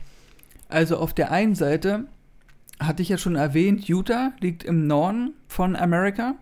Also 0.70 0.98
auf 0.98 1.14
der 1.14 1.32
einen 1.32 1.56
Seite 1.56 2.08
hatte 2.80 3.02
ich 3.02 3.10
ja 3.10 3.18
schon 3.18 3.36
erwähnt, 3.36 3.88
Utah 3.88 4.34
liegt 4.40 4.64
im 4.64 4.88
Norden 4.88 5.34
von 5.48 5.76
Amerika 5.76 6.36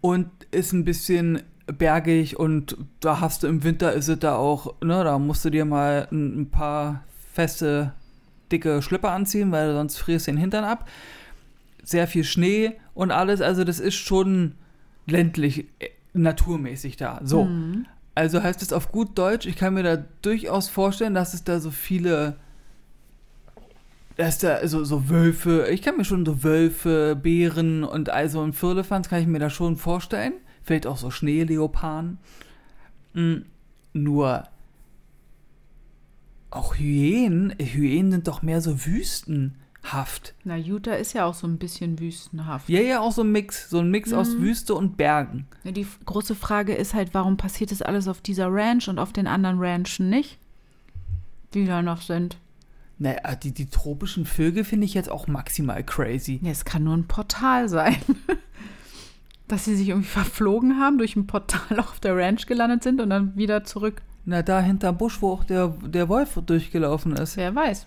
und 0.00 0.28
ist 0.50 0.72
ein 0.72 0.84
bisschen 0.84 1.42
bergig 1.66 2.38
und 2.38 2.76
da 3.00 3.20
hast 3.20 3.42
du 3.42 3.46
im 3.46 3.64
Winter 3.64 3.92
ist 3.92 4.08
es 4.08 4.18
da 4.18 4.36
auch, 4.36 4.80
ne, 4.82 5.02
da 5.04 5.18
musst 5.18 5.44
du 5.44 5.50
dir 5.50 5.64
mal 5.64 6.08
ein, 6.10 6.42
ein 6.42 6.50
paar 6.50 7.04
feste, 7.32 7.92
dicke 8.52 8.82
Schlipper 8.82 9.12
anziehen, 9.12 9.50
weil 9.50 9.72
sonst 9.72 9.98
frierst 9.98 10.26
du 10.26 10.32
den 10.32 10.38
Hintern 10.38 10.64
ab. 10.64 10.88
Sehr 11.82 12.06
viel 12.06 12.24
Schnee 12.24 12.74
und 12.94 13.10
alles, 13.10 13.40
also 13.40 13.64
das 13.64 13.80
ist 13.80 13.94
schon 13.94 14.54
ländlich, 15.06 15.66
äh, 15.78 15.88
naturmäßig 16.12 16.96
da. 16.96 17.20
So. 17.24 17.44
Mhm. 17.44 17.86
Also 18.14 18.42
heißt 18.42 18.62
es 18.62 18.72
auf 18.72 18.92
gut 18.92 19.18
Deutsch, 19.18 19.46
ich 19.46 19.56
kann 19.56 19.74
mir 19.74 19.82
da 19.82 20.04
durchaus 20.22 20.68
vorstellen, 20.68 21.14
dass 21.14 21.34
es 21.34 21.44
da 21.44 21.58
so 21.58 21.70
viele, 21.70 22.36
dass 24.16 24.38
da 24.38 24.66
so, 24.68 24.84
so 24.84 25.08
Wölfe, 25.08 25.68
ich 25.70 25.82
kann 25.82 25.96
mir 25.96 26.04
schon 26.04 26.24
so 26.24 26.42
Wölfe, 26.44 27.18
Bären 27.20 27.84
und 27.84 28.10
also 28.10 28.40
ein 28.42 28.52
Firlefanz 28.52 29.08
kann 29.08 29.20
ich 29.20 29.26
mir 29.26 29.40
da 29.40 29.50
schon 29.50 29.76
vorstellen. 29.76 30.34
Vielleicht 30.62 30.86
auch 30.86 30.96
so 30.96 31.10
Schneeleoparden. 31.10 32.18
Mm, 33.12 33.36
nur 33.92 34.44
auch 36.50 36.76
Hyänen, 36.76 37.54
Hyänen 37.58 38.12
sind 38.12 38.28
doch 38.28 38.42
mehr 38.42 38.60
so 38.60 38.86
wüstenhaft. 38.86 40.34
Na, 40.44 40.56
Utah 40.56 40.94
ist 40.94 41.12
ja 41.12 41.26
auch 41.26 41.34
so 41.34 41.48
ein 41.48 41.58
bisschen 41.58 41.98
wüstenhaft. 41.98 42.68
Ja, 42.68 42.80
ja, 42.80 43.00
auch 43.00 43.12
so 43.12 43.22
ein 43.22 43.32
Mix, 43.32 43.68
so 43.68 43.80
ein 43.80 43.90
Mix 43.90 44.12
aus 44.12 44.38
Wüste 44.38 44.74
und 44.74 44.96
Bergen. 44.96 45.46
Die 45.64 45.86
große 46.06 46.36
Frage 46.36 46.74
ist 46.74 46.94
halt, 46.94 47.12
warum 47.12 47.36
passiert 47.36 47.72
das 47.72 47.82
alles 47.82 48.06
auf 48.06 48.20
dieser 48.20 48.52
Ranch 48.52 48.88
und 48.88 49.00
auf 49.00 49.12
den 49.12 49.26
anderen 49.26 49.58
Ranchen 49.58 50.08
nicht? 50.08 50.38
Die 51.54 51.64
da 51.64 51.82
noch 51.82 52.02
sind. 52.02 52.38
Naja, 52.98 53.34
die, 53.34 53.52
die 53.52 53.66
tropischen 53.66 54.24
Vögel 54.24 54.64
finde 54.64 54.84
ich 54.86 54.94
jetzt 54.94 55.10
auch 55.10 55.26
maximal 55.26 55.82
crazy. 55.82 56.40
Ja, 56.42 56.50
es 56.50 56.64
kann 56.64 56.84
nur 56.84 56.96
ein 56.96 57.08
Portal 57.08 57.68
sein. 57.68 57.96
Dass 59.48 59.64
sie 59.64 59.76
sich 59.76 59.88
irgendwie 59.88 60.08
verflogen 60.08 60.78
haben, 60.80 60.98
durch 60.98 61.16
ein 61.16 61.26
Portal 61.26 61.78
auf 61.80 62.00
der 62.00 62.16
Ranch 62.16 62.46
gelandet 62.46 62.82
sind 62.82 63.00
und 63.00 63.10
dann 63.10 63.36
wieder 63.36 63.64
zurück. 63.64 64.02
Na, 64.24 64.42
da 64.42 64.60
hinterm 64.60 64.96
Busch, 64.96 65.20
wo 65.20 65.32
auch 65.32 65.44
der, 65.44 65.68
der 65.68 66.08
Wolf 66.08 66.38
durchgelaufen 66.46 67.14
ist. 67.14 67.36
Wer 67.36 67.54
weiß. 67.54 67.86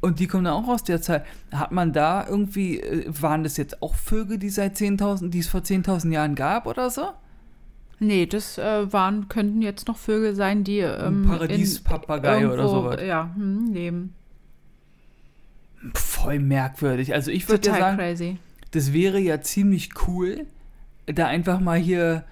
Und 0.00 0.18
die 0.18 0.26
kommen 0.26 0.44
dann 0.44 0.54
auch 0.54 0.68
aus 0.68 0.84
der 0.84 1.00
Zeit. 1.00 1.24
Hat 1.52 1.72
man 1.72 1.92
da 1.92 2.26
irgendwie, 2.26 2.80
äh, 2.80 3.06
waren 3.08 3.44
das 3.44 3.56
jetzt 3.56 3.82
auch 3.82 3.94
Vögel, 3.94 4.38
die 4.38 4.50
seit 4.50 4.76
10.000, 4.76 5.28
die 5.28 5.38
es 5.38 5.48
vor 5.48 5.60
10.000 5.60 6.12
Jahren 6.12 6.34
gab 6.34 6.66
oder 6.66 6.90
so? 6.90 7.10
Nee, 7.98 8.24
das 8.24 8.56
äh, 8.56 8.90
waren, 8.92 9.28
könnten 9.28 9.60
jetzt 9.60 9.86
noch 9.86 9.98
Vögel 9.98 10.34
sein, 10.34 10.64
die 10.64 10.78
ähm, 10.78 11.26
Paradiespapagei 11.26 12.48
oder 12.48 12.66
sowas. 12.66 13.00
Ja, 13.06 13.30
hm, 13.34 13.72
leben. 13.72 14.14
Voll 15.94 16.38
merkwürdig. 16.38 17.14
Also 17.14 17.30
ich 17.30 17.48
würde 17.48 17.68
ja 17.68 17.76
sagen, 17.76 17.96
crazy. 17.96 18.36
das 18.72 18.92
wäre 18.92 19.18
ja 19.18 19.40
ziemlich 19.40 19.90
cool, 20.06 20.46
da 21.06 21.26
einfach 21.26 21.60
mal 21.60 21.78
hier, 21.78 22.24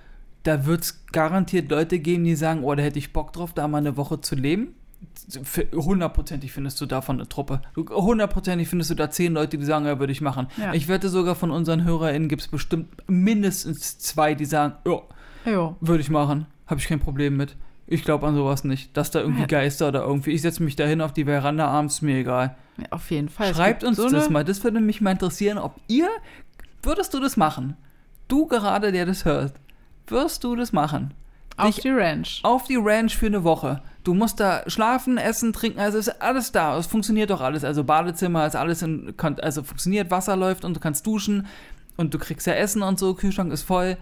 da 0.43 0.67
wird 0.67 0.83
es 0.83 1.07
garantiert 1.13 1.71
Leute 1.71 1.99
geben, 1.99 2.25
die 2.25 2.37
sagen, 2.37 2.63
oh, 2.65 2.75
da 2.75 2.83
hätte 2.83 2.99
ich 2.99 3.13
Bock 3.13 3.33
drauf, 3.33 3.53
da 3.55 3.67
mal 3.69 3.79
eine 3.79 3.97
Woche 3.97 4.21
zu 4.21 4.35
leben. 4.35 4.75
Hundertprozentig 5.75 6.53
findest 6.53 6.81
du 6.81 6.87
davon 6.87 7.17
eine 7.17 7.29
Truppe. 7.29 7.63
Hundertprozentig 7.77 8.69
findest 8.69 8.91
du 8.91 8.95
da 8.95 9.11
zehn 9.11 9.33
Leute, 9.35 9.59
die 9.59 9.65
sagen, 9.65 9.87
ja, 9.87 9.99
würde 9.99 10.13
ich 10.13 10.21
machen. 10.21 10.49
Ja. 10.57 10.75
Ich 10.75 10.89
wette 10.89 11.09
sogar 11.09 11.35
von 11.35 11.51
unseren 11.51 11.85
HörerInnen 11.85 12.29
gibt 12.29 12.43
es 12.43 12.49
bestimmt 12.49 12.89
mindestens 13.07 13.99
zwei, 13.99 14.35
die 14.35 14.45
sagen, 14.45 14.75
ja, 14.87 15.03
Ja. 15.51 15.77
würde 15.81 16.01
ich 16.01 16.11
machen. 16.11 16.47
Habe 16.67 16.81
ich 16.81 16.89
kein 16.89 17.01
Problem 17.01 17.37
mit. 17.37 17.57
Ich 17.87 18.05
glaube 18.05 18.27
an 18.27 18.35
sowas 18.35 18.65
nicht. 18.65 18.97
Dass 18.97 19.11
da 19.11 19.21
irgendwie. 19.21 19.47
Geister 19.47 19.89
oder 19.89 20.03
irgendwie, 20.05 20.33
ich 20.33 20.43
setze 20.43 20.63
mich 20.63 20.77
dahin 20.77 21.01
auf 21.01 21.13
die 21.13 21.25
Veranda 21.25 21.67
abends, 21.69 22.03
mir 22.03 22.19
egal. 22.19 22.57
Ja, 22.79 22.87
Auf 22.91 23.11
jeden 23.11 23.29
Fall. 23.29 23.55
Schreibt 23.55 23.85
uns 23.85 23.97
so 23.97 24.09
das 24.09 24.31
mal. 24.31 24.45
Das 24.45 24.63
würde 24.65 24.81
mich 24.81 25.01
mal 25.01 25.13
interessieren, 25.13 25.59
ob 25.59 25.77
ihr, 25.89 26.09
würdest 26.83 27.13
du 27.15 27.21
das 27.21 27.37
machen? 27.37 27.77
Du 28.29 28.47
gerade, 28.47 28.93
der 28.93 29.07
das 29.07 29.25
hört, 29.25 29.55
wirst 30.07 30.45
du 30.45 30.55
das 30.57 30.73
machen? 30.73 31.15
Auf 31.57 31.75
Dich 31.75 31.83
die 31.83 31.91
Ranch. 31.91 32.41
auf 32.45 32.65
die 32.65 32.77
Ranch 32.77 33.17
für 33.17 33.27
eine 33.27 33.43
Woche. 33.43 33.83
Du 34.05 34.15
musst 34.15 34.39
da 34.39 34.63
schlafen, 34.69 35.19
essen, 35.19 35.53
trinken, 35.53 35.81
also 35.81 35.99
ist 35.99 36.23
alles 36.23 36.53
da. 36.53 36.79
Es 36.79 36.87
funktioniert 36.87 37.31
doch 37.31 37.41
alles. 37.41 37.65
Also 37.65 37.83
Badezimmer 37.83 38.47
ist 38.47 38.55
alles 38.55 38.81
in, 38.83 39.13
also 39.43 39.65
funktioniert, 39.65 40.11
Wasser 40.13 40.37
läuft 40.37 40.65
und 40.65 40.75
du 40.75 40.81
kannst 40.81 41.05
duschen 41.05 41.47
und 41.97 42.15
du 42.15 42.19
kriegst 42.19 42.47
ja 42.47 42.53
Essen 42.53 42.83
und 42.83 42.99
so, 43.01 43.15
Kühlschrank 43.15 43.53
ist 43.53 43.65
voll. 43.65 43.97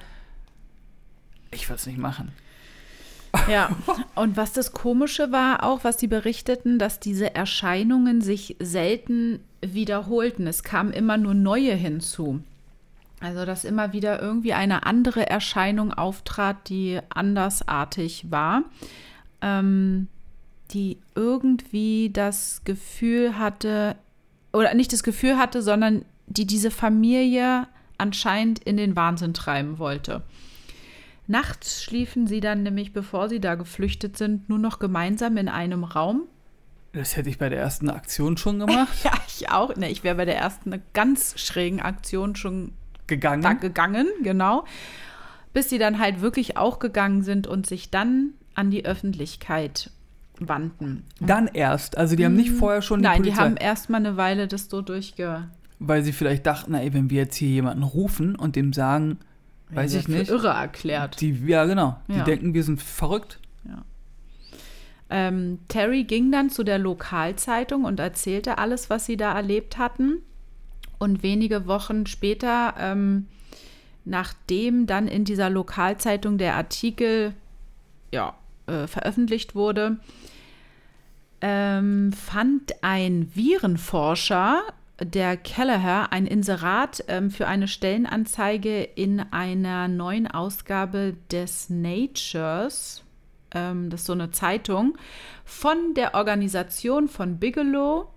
Ich 1.50 1.68
würde 1.68 1.76
es 1.76 1.86
nicht 1.86 1.98
machen. 1.98 2.32
Ja, 3.48 3.70
und 4.14 4.36
was 4.36 4.52
das 4.52 4.72
Komische 4.72 5.32
war 5.32 5.62
auch, 5.64 5.84
was 5.84 5.96
die 5.96 6.06
berichteten, 6.06 6.78
dass 6.78 7.00
diese 7.00 7.34
Erscheinungen 7.34 8.20
sich 8.20 8.56
selten 8.60 9.40
wiederholten. 9.60 10.46
Es 10.46 10.62
kamen 10.62 10.92
immer 10.92 11.16
nur 11.16 11.34
neue 11.34 11.74
hinzu. 11.74 12.40
Also, 13.20 13.46
dass 13.46 13.64
immer 13.64 13.92
wieder 13.92 14.20
irgendwie 14.20 14.52
eine 14.52 14.84
andere 14.84 15.28
Erscheinung 15.28 15.92
auftrat, 15.92 16.68
die 16.68 17.00
andersartig 17.08 18.30
war, 18.30 18.64
ähm, 19.40 20.08
die 20.70 20.98
irgendwie 21.14 22.10
das 22.12 22.62
Gefühl 22.64 23.38
hatte, 23.38 23.96
oder 24.52 24.74
nicht 24.74 24.92
das 24.92 25.02
Gefühl 25.02 25.38
hatte, 25.38 25.62
sondern 25.62 26.04
die 26.26 26.46
diese 26.46 26.70
Familie 26.70 27.66
anscheinend 27.98 28.58
in 28.58 28.76
den 28.76 28.96
Wahnsinn 28.96 29.32
treiben 29.32 29.78
wollte. 29.78 30.22
Nachts 31.26 31.82
schliefen 31.82 32.26
sie 32.26 32.40
dann 32.40 32.62
nämlich, 32.62 32.92
bevor 32.92 33.28
sie 33.28 33.40
da 33.40 33.54
geflüchtet 33.56 34.16
sind, 34.16 34.48
nur 34.48 34.58
noch 34.58 34.78
gemeinsam 34.78 35.36
in 35.36 35.48
einem 35.48 35.82
Raum. 35.84 36.22
Das 36.92 37.16
hätte 37.16 37.28
ich 37.28 37.38
bei 37.38 37.48
der 37.48 37.58
ersten 37.58 37.90
Aktion 37.90 38.36
schon 38.36 38.58
gemacht. 38.58 38.96
Ja, 39.04 39.12
ich 39.26 39.50
auch. 39.50 39.74
Ne, 39.76 39.90
ich 39.90 40.04
wäre 40.04 40.14
bei 40.16 40.24
der 40.24 40.36
ersten 40.38 40.80
ganz 40.94 41.38
schrägen 41.38 41.80
Aktion 41.80 42.36
schon 42.36 42.72
Gegangen. 43.06 43.60
gegangen, 43.60 44.06
genau. 44.22 44.64
Bis 45.52 45.68
sie 45.68 45.78
dann 45.78 45.98
halt 45.98 46.20
wirklich 46.20 46.56
auch 46.56 46.78
gegangen 46.78 47.22
sind 47.22 47.46
und 47.46 47.66
sich 47.66 47.90
dann 47.90 48.30
an 48.54 48.70
die 48.70 48.84
Öffentlichkeit 48.84 49.90
wandten. 50.38 51.04
Dann 51.20 51.46
erst. 51.48 51.96
Also 51.98 52.14
die 52.16 52.24
haben 52.24 52.34
nicht 52.36 52.50
vorher 52.52 52.82
schon 52.82 53.00
die 53.00 53.04
Nein, 53.04 53.22
die 53.22 53.30
Polizei. 53.30 53.42
haben 53.44 53.56
erstmal 53.56 54.00
eine 54.00 54.16
Weile 54.16 54.48
das 54.48 54.68
so 54.68 54.80
durchge. 54.82 55.48
weil 55.78 56.02
sie 56.02 56.12
vielleicht 56.12 56.46
dachten, 56.46 56.74
ey, 56.74 56.92
wenn 56.94 57.10
wir 57.10 57.22
jetzt 57.22 57.36
hier 57.36 57.48
jemanden 57.48 57.82
rufen 57.82 58.36
und 58.36 58.56
dem 58.56 58.72
sagen, 58.72 59.18
weiß 59.70 59.94
ich 59.94 60.08
nicht, 60.08 60.30
irre 60.30 60.48
erklärt. 60.48 61.20
die, 61.20 61.32
ja 61.46 61.64
genau, 61.64 62.00
die 62.08 62.18
Ja. 62.18 62.24
denken, 62.24 62.54
wir 62.54 62.62
sind 62.62 62.82
verrückt. 62.82 63.38
Ähm, 65.08 65.60
Terry 65.68 66.02
ging 66.04 66.32
dann 66.32 66.50
zu 66.50 66.64
der 66.64 66.78
Lokalzeitung 66.78 67.84
und 67.84 68.00
erzählte 68.00 68.58
alles, 68.58 68.90
was 68.90 69.06
sie 69.06 69.16
da 69.16 69.34
erlebt 69.34 69.78
hatten. 69.78 70.18
Und 70.98 71.22
wenige 71.22 71.66
Wochen 71.66 72.06
später, 72.06 72.74
ähm, 72.78 73.28
nachdem 74.04 74.86
dann 74.86 75.06
in 75.06 75.24
dieser 75.24 75.50
Lokalzeitung 75.50 76.38
der 76.38 76.56
Artikel 76.56 77.34
ja, 78.12 78.34
äh, 78.66 78.86
veröffentlicht 78.86 79.54
wurde, 79.54 79.98
ähm, 81.40 82.12
fand 82.12 82.82
ein 82.82 83.30
Virenforscher, 83.34 84.62
der 85.00 85.36
Kelleher, 85.36 86.12
ein 86.12 86.26
Inserat 86.26 87.04
ähm, 87.08 87.30
für 87.30 87.46
eine 87.46 87.68
Stellenanzeige 87.68 88.82
in 88.82 89.20
einer 89.20 89.88
neuen 89.88 90.26
Ausgabe 90.26 91.16
des 91.30 91.68
Natures, 91.68 93.04
ähm, 93.52 93.90
das 93.90 94.00
ist 94.00 94.06
so 94.06 94.14
eine 94.14 94.30
Zeitung, 94.30 94.96
von 95.44 95.94
der 95.94 96.14
Organisation 96.14 97.08
von 97.08 97.38
Bigelow 97.38 98.08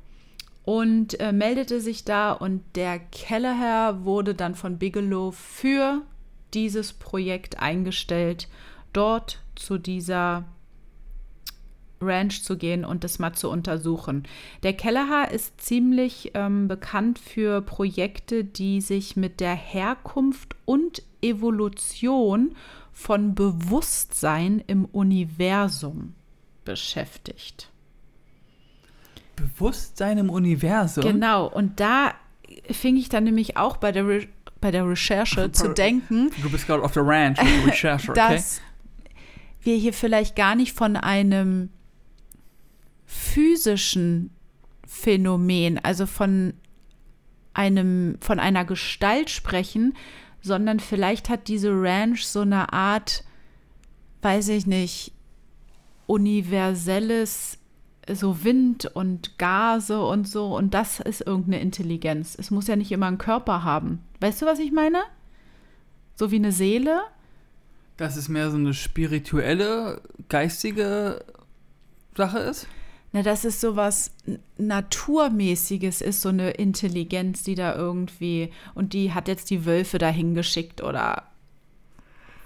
und 0.64 1.20
äh, 1.20 1.32
meldete 1.32 1.82
sich 1.82 2.06
da 2.06 2.32
und 2.32 2.64
der 2.76 3.00
Kelleher 3.00 4.04
wurde 4.04 4.34
dann 4.34 4.56
von 4.56 4.78
Bigelow 4.78 5.32
für 5.32 6.02
dieses 6.54 6.94
Projekt 6.94 7.60
eingestellt, 7.60 8.48
dort 8.94 9.40
zu 9.56 9.78
dieser 9.78 10.46
Ranch 12.02 12.44
zu 12.44 12.58
gehen 12.58 12.86
und 12.86 13.04
das 13.04 13.20
mal 13.20 13.34
zu 13.34 13.50
untersuchen. 13.50 14.24
Der 14.64 14.74
Kelleher 14.74 15.30
ist 15.32 15.60
ziemlich 15.62 16.32
ähm, 16.34 16.68
bekannt 16.68 17.20
für 17.20 17.62
Projekte, 17.62 18.44
die 18.44 18.82
sich 18.82 19.16
mit 19.16 19.40
der 19.40 19.56
Herkunft 19.56 20.56
und 20.66 21.04
Evolution 21.22 22.56
von 22.92 23.36
Bewusstsein 23.36 24.64
im 24.68 24.86
Universum 24.86 26.14
beschäftigt. 26.66 27.70
Bewusstsein 29.36 30.18
im 30.18 30.30
Universum. 30.30 31.04
Genau, 31.04 31.48
und 31.48 31.80
da 31.80 32.14
fing 32.70 32.98
ich 32.98 33.10
dann 33.10 33.24
nämlich 33.24 33.58
auch 33.58 33.78
bei 33.78 33.92
der, 33.92 34.06
Re 34.08 34.28
bei 34.60 34.72
der 34.72 34.88
Recherche 34.88 35.52
zu 35.54 35.70
denken, 35.70 36.30
Du 36.42 36.50
bist 36.50 36.68
gerade 36.68 36.84
auf 36.84 36.92
der 36.92 37.06
Ranch 37.06 37.42
mit 37.42 37.52
der 37.52 37.66
Recherche, 37.68 38.12
okay? 38.12 38.36
dass 38.36 38.62
wir 39.62 39.76
hier 39.76 39.94
vielleicht 39.94 40.36
gar 40.36 40.56
nicht 40.56 40.74
von 40.74 40.96
einem 40.96 41.70
physischen 43.10 44.30
Phänomen, 44.88 45.80
also 45.84 46.06
von 46.06 46.54
einem, 47.56 48.18
von 48.22 48.40
einer 48.40 48.66
Gestalt 48.66 49.32
sprechen, 49.32 49.96
sondern 50.42 50.80
vielleicht 50.80 51.28
hat 51.28 51.48
diese 51.48 51.72
Ranch 51.72 52.24
so 52.24 52.42
eine 52.42 52.72
Art, 52.72 53.24
weiß 54.22 54.50
ich 54.50 54.68
nicht, 54.68 55.12
universelles, 56.06 57.58
so 58.12 58.44
Wind 58.44 58.86
und 58.86 59.40
Gase 59.40 60.00
und 60.02 60.28
so, 60.28 60.56
und 60.56 60.76
das 60.76 61.00
ist 61.00 61.26
irgendeine 61.26 61.62
Intelligenz. 61.62 62.36
Es 62.38 62.52
muss 62.52 62.68
ja 62.68 62.76
nicht 62.76 62.92
immer 62.92 63.08
einen 63.08 63.18
Körper 63.18 63.64
haben. 63.64 64.04
Weißt 64.20 64.44
du, 64.44 64.46
was 64.46 64.60
ich 64.60 64.72
meine? 64.72 65.00
So 66.16 66.30
wie 66.30 66.36
eine 66.36 66.52
Seele? 66.52 67.02
Dass 67.98 68.18
es 68.18 68.30
mehr 68.30 68.52
so 68.52 68.58
eine 68.58 68.76
spirituelle, 68.76 70.02
geistige 70.30 71.26
Sache 72.16 72.40
ist? 72.40 72.68
Na, 73.12 73.24
dass 73.24 73.44
es 73.44 73.60
sowas 73.60 74.12
Naturmäßiges 74.58 76.02
ist, 76.02 76.22
so 76.22 76.30
eine 76.30 76.52
Intelligenz, 76.52 77.42
die 77.42 77.56
da 77.56 77.76
irgendwie, 77.76 78.52
und 78.76 78.94
die 78.94 79.14
hat 79.14 79.28
jetzt 79.28 79.50
die 79.50 79.66
Wölfe 79.66 79.98
dahin 79.98 80.36
geschickt 80.36 80.84
oder 80.84 81.24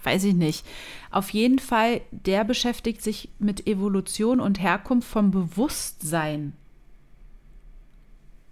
weiß 0.03 0.24
ich 0.26 0.36
nicht. 0.36 0.66
Auf 1.11 1.30
jeden 1.32 1.59
Fall, 1.59 1.99
der 2.11 2.45
beschäftigt 2.45 3.01
sich 3.01 3.30
mit 3.39 3.68
Evolution 3.68 4.39
und 4.39 4.61
Herkunft 4.61 5.09
vom 5.09 5.32
Bewusstsein 5.32 6.53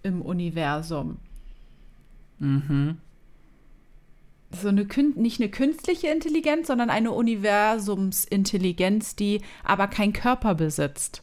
im 0.02 0.20
Universum. 0.22 1.18
Mhm. 2.38 2.96
So 4.50 4.68
eine 4.68 4.86
nicht 5.16 5.40
eine 5.40 5.50
künstliche 5.50 6.08
Intelligenz, 6.08 6.66
sondern 6.66 6.90
eine 6.90 7.12
Universumsintelligenz, 7.12 9.16
die 9.16 9.40
aber 9.64 9.88
keinen 9.88 10.12
Körper 10.12 10.54
besitzt. 10.54 11.22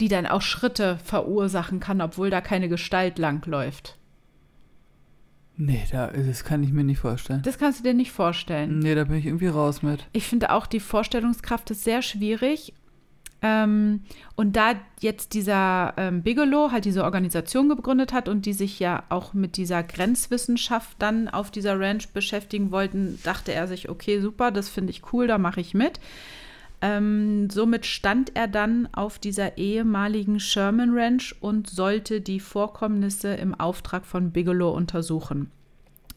Die 0.00 0.08
dann 0.08 0.26
auch 0.26 0.42
Schritte 0.42 0.98
verursachen 1.04 1.78
kann, 1.78 2.00
obwohl 2.00 2.30
da 2.30 2.40
keine 2.40 2.68
Gestalt 2.68 3.18
langläuft. 3.18 3.98
Nee, 5.56 5.84
da, 5.92 6.06
das 6.06 6.42
kann 6.44 6.62
ich 6.62 6.72
mir 6.72 6.84
nicht 6.84 7.00
vorstellen. 7.00 7.42
Das 7.42 7.58
kannst 7.58 7.80
du 7.80 7.84
dir 7.84 7.92
nicht 7.92 8.12
vorstellen. 8.12 8.78
Nee, 8.78 8.94
da 8.94 9.04
bin 9.04 9.16
ich 9.16 9.26
irgendwie 9.26 9.48
raus 9.48 9.82
mit. 9.82 10.06
Ich 10.12 10.26
finde 10.26 10.50
auch, 10.50 10.66
die 10.66 10.80
Vorstellungskraft 10.80 11.70
ist 11.70 11.84
sehr 11.84 12.00
schwierig. 12.00 12.72
Ähm, 13.42 14.00
und 14.36 14.56
da 14.56 14.74
jetzt 15.00 15.34
dieser 15.34 15.94
ähm, 15.96 16.22
Bigelow 16.22 16.72
halt 16.72 16.84
diese 16.86 17.04
Organisation 17.04 17.68
gegründet 17.68 18.12
hat 18.12 18.28
und 18.28 18.46
die 18.46 18.52
sich 18.52 18.80
ja 18.80 19.02
auch 19.08 19.34
mit 19.34 19.56
dieser 19.56 19.82
Grenzwissenschaft 19.82 20.96
dann 20.98 21.28
auf 21.28 21.50
dieser 21.50 21.78
Ranch 21.78 22.08
beschäftigen 22.08 22.70
wollten, 22.70 23.18
dachte 23.22 23.52
er 23.52 23.66
sich, 23.66 23.88
okay, 23.88 24.20
super, 24.20 24.50
das 24.50 24.68
finde 24.68 24.90
ich 24.90 25.12
cool, 25.12 25.26
da 25.26 25.38
mache 25.38 25.60
ich 25.60 25.74
mit. 25.74 26.00
Ähm, 26.82 27.50
somit 27.50 27.84
stand 27.84 28.34
er 28.34 28.48
dann 28.48 28.88
auf 28.92 29.18
dieser 29.18 29.58
ehemaligen 29.58 30.40
Sherman 30.40 30.90
Ranch 30.94 31.34
und 31.40 31.68
sollte 31.68 32.20
die 32.20 32.40
Vorkommnisse 32.40 33.34
im 33.34 33.54
Auftrag 33.54 34.06
von 34.06 34.30
Bigelow 34.30 34.70
untersuchen. 34.70 35.50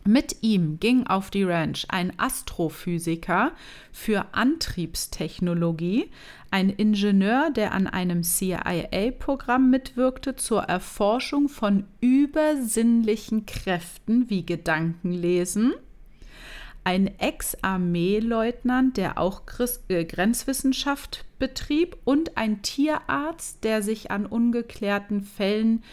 Mit 0.06 0.38
ihm 0.42 0.80
ging 0.82 1.08
auf 1.08 1.30
die 1.30 1.44
Ranch 1.44 1.86
ein 1.88 2.12
Astrophysiker 2.20 3.54
für 3.94 4.26
Antriebstechnologie, 4.34 6.10
ein 6.52 6.70
Ingenieur, 6.70 7.52
der 7.52 7.72
an 7.72 7.88
einem 7.88 8.22
CIA-Programm 8.22 9.70
mitwirkte 9.70 10.36
zur 10.36 10.64
Erforschung 10.64 11.48
von 11.48 11.86
übersinnlichen 12.02 13.46
Kräften 13.46 14.30
wie 14.30 14.46
Gedankenlesen, 14.46 15.74
ein 16.84 17.20
Ex-Armeeleutnant, 17.20 18.98
der 18.98 19.18
auch 19.18 19.46
Chris 19.46 19.84
äh, 19.88 20.04
Grenzwissenschaft 20.04 21.26
betrieb 21.40 21.98
und 22.04 22.38
ein 22.38 22.62
Tierarzt, 22.62 23.64
der 23.64 23.82
sich 23.82 24.12
an 24.12 24.26
ungeklärten 24.26 25.22
Fällen 25.22 25.84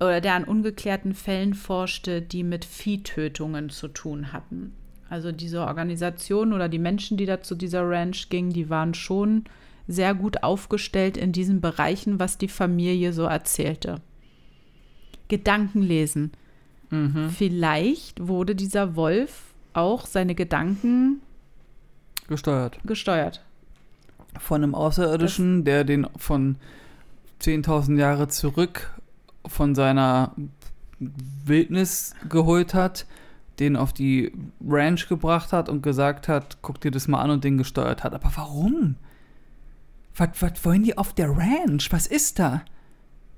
oder 0.00 0.20
der 0.20 0.34
an 0.34 0.44
ungeklärten 0.44 1.14
Fällen 1.14 1.54
forschte, 1.54 2.22
die 2.22 2.44
mit 2.44 2.64
Viehtötungen 2.64 3.68
zu 3.70 3.88
tun 3.88 4.32
hatten. 4.32 4.72
Also 5.10 5.32
diese 5.32 5.62
Organisation 5.62 6.52
oder 6.52 6.68
die 6.68 6.78
Menschen, 6.78 7.16
die 7.16 7.26
da 7.26 7.40
zu 7.40 7.54
dieser 7.54 7.88
Ranch 7.88 8.28
gingen, 8.28 8.52
die 8.52 8.70
waren 8.70 8.94
schon 8.94 9.44
sehr 9.88 10.14
gut 10.14 10.42
aufgestellt 10.42 11.16
in 11.16 11.32
diesen 11.32 11.60
Bereichen, 11.60 12.20
was 12.20 12.38
die 12.38 12.48
Familie 12.48 13.12
so 13.12 13.24
erzählte. 13.24 14.00
Gedankenlesen. 15.28 16.32
Mhm. 16.90 17.30
Vielleicht 17.30 18.28
wurde 18.28 18.54
dieser 18.54 18.96
Wolf 18.96 19.54
auch 19.78 20.06
seine 20.06 20.34
Gedanken 20.34 21.20
Gesteuert. 22.28 22.78
gesteuert. 22.84 23.44
Von 24.38 24.62
einem 24.62 24.74
Außerirdischen, 24.74 25.64
der 25.64 25.84
den 25.84 26.06
von 26.16 26.56
10.000 27.40 27.98
Jahre 27.98 28.28
zurück 28.28 28.92
von 29.46 29.74
seiner 29.74 30.32
Wildnis 30.98 32.14
geholt 32.28 32.74
hat, 32.74 33.06
den 33.58 33.76
auf 33.76 33.92
die 33.92 34.32
Ranch 34.66 35.08
gebracht 35.08 35.52
hat 35.52 35.68
und 35.68 35.82
gesagt 35.82 36.28
hat, 36.28 36.58
guck 36.62 36.80
dir 36.80 36.90
das 36.90 37.08
mal 37.08 37.20
an 37.20 37.30
und 37.30 37.44
den 37.44 37.58
gesteuert 37.58 38.04
hat. 38.04 38.14
Aber 38.14 38.30
warum? 38.34 38.96
Was, 40.16 40.28
was 40.40 40.64
wollen 40.64 40.82
die 40.82 40.98
auf 40.98 41.12
der 41.12 41.30
Ranch? 41.30 41.90
Was 41.90 42.06
ist 42.06 42.38
da? 42.38 42.62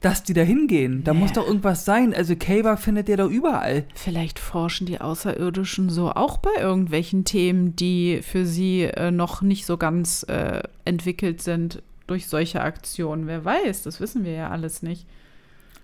Dass 0.00 0.22
die 0.22 0.32
da 0.32 0.40
hingehen. 0.42 1.04
Da 1.04 1.12
Nee. 1.12 1.20
muss 1.20 1.32
doch 1.32 1.46
irgendwas 1.46 1.84
sein. 1.84 2.14
Also 2.14 2.34
Kaver 2.34 2.76
findet 2.78 3.08
ihr 3.10 3.18
da 3.18 3.26
überall. 3.26 3.84
Vielleicht 3.94 4.38
forschen 4.38 4.86
die 4.86 5.00
Außerirdischen 5.00 5.90
so 5.90 6.10
auch 6.12 6.38
bei 6.38 6.50
irgendwelchen 6.58 7.24
Themen, 7.26 7.76
die 7.76 8.20
für 8.22 8.46
sie 8.46 8.84
äh, 8.84 9.10
noch 9.10 9.42
nicht 9.42 9.66
so 9.66 9.76
ganz 9.76 10.22
äh, 10.28 10.62
entwickelt 10.86 11.42
sind 11.42 11.82
durch 12.06 12.28
solche 12.28 12.62
Aktionen. 12.62 13.26
Wer 13.26 13.44
weiß, 13.44 13.82
das 13.82 14.00
wissen 14.00 14.24
wir 14.24 14.32
ja 14.32 14.48
alles 14.48 14.82
nicht. 14.82 15.06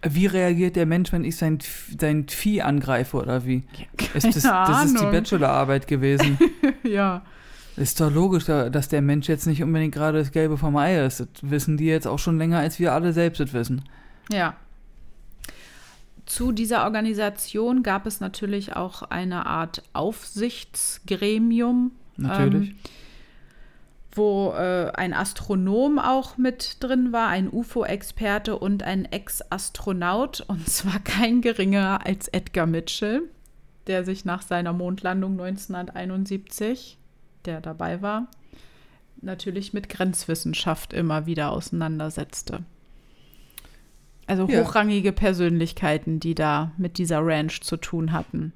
Wie 0.03 0.27
reagiert 0.27 0.77
der 0.77 0.87
Mensch, 0.87 1.13
wenn 1.13 1.25
ich 1.25 1.37
sein, 1.37 1.59
sein 1.99 2.27
Vieh 2.29 2.63
angreife 2.63 3.17
oder 3.19 3.45
wie? 3.45 3.65
Ist 4.15 4.25
das, 4.37 4.43
das 4.43 4.85
ist 4.87 5.01
die. 5.01 5.05
Bachelorarbeit 5.05 5.87
gewesen. 5.87 6.39
ja. 6.85 7.23
Ist 7.77 8.01
doch 8.01 8.11
logisch, 8.11 8.45
da- 8.47 8.71
dass 8.71 8.89
der 8.89 9.03
Mensch 9.03 9.29
jetzt 9.29 9.47
nicht 9.47 9.63
unbedingt 9.63 9.95
gerade 9.95 10.19
das 10.19 10.33
Gelbe 10.33 10.57
vom 10.57 10.77
Ei 10.77 11.05
ist. 11.05 11.21
Das 11.21 11.29
wissen 11.43 11.77
die 11.77 11.85
jetzt 11.87 12.07
auch 12.07 12.19
schon 12.19 12.39
länger, 12.39 12.59
als 12.61 12.79
wir 12.79 12.93
alle 12.95 13.13
selbst 13.13 13.41
das 13.41 13.53
wissen. 13.53 13.83
Ja. 14.31 14.57
Zu 16.27 16.53
dieser 16.53 16.85
Organisation 16.85 17.83
gab 17.83 18.07
es 18.07 18.21
natürlich 18.21 18.75
auch 18.75 19.03
eine 19.03 19.47
Art 19.47 19.83
Aufsichtsgremium, 19.93 21.93
Natürlich. 22.17 22.71
Ähm, 22.71 22.77
wo 24.13 24.53
äh, 24.53 24.93
ein 24.95 25.13
Astronom 25.13 25.99
auch 25.99 26.39
mit 26.39 26.79
drin 26.81 27.13
war, 27.13 27.29
ein 27.29 27.53
UFO-Experte 27.53 28.59
und 28.59 28.83
ein 28.83 29.05
Ex-Astronaut, 29.05 30.41
und 30.41 30.69
zwar 30.69 31.01
kein 31.01 31.43
geringerer 31.43 32.07
als 32.07 32.29
Edgar 32.29 32.67
Mitchell, 32.67 33.23
der 33.87 34.05
sich 34.05 34.25
nach 34.25 34.43
seiner 34.43 34.73
Mondlandung 34.73 35.33
1971, 35.33 36.99
der 37.45 37.61
dabei 37.61 38.03
war, 38.03 38.29
natürlich 39.21 39.73
mit 39.73 39.89
Grenzwissenschaft 39.89 40.93
immer 40.93 41.27
wieder 41.27 41.51
auseinandersetzte. 41.51 42.65
Also 44.27 44.49
Ja. 44.49 44.63
hochrangige 44.65 45.13
Persönlichkeiten, 45.13 46.19
die 46.21 46.35
da 46.35 46.73
mit 46.77 46.99
dieser 46.99 47.25
Ranch 47.25 47.61
zu 47.61 47.77
tun 47.77 48.13
hatten. 48.13 48.53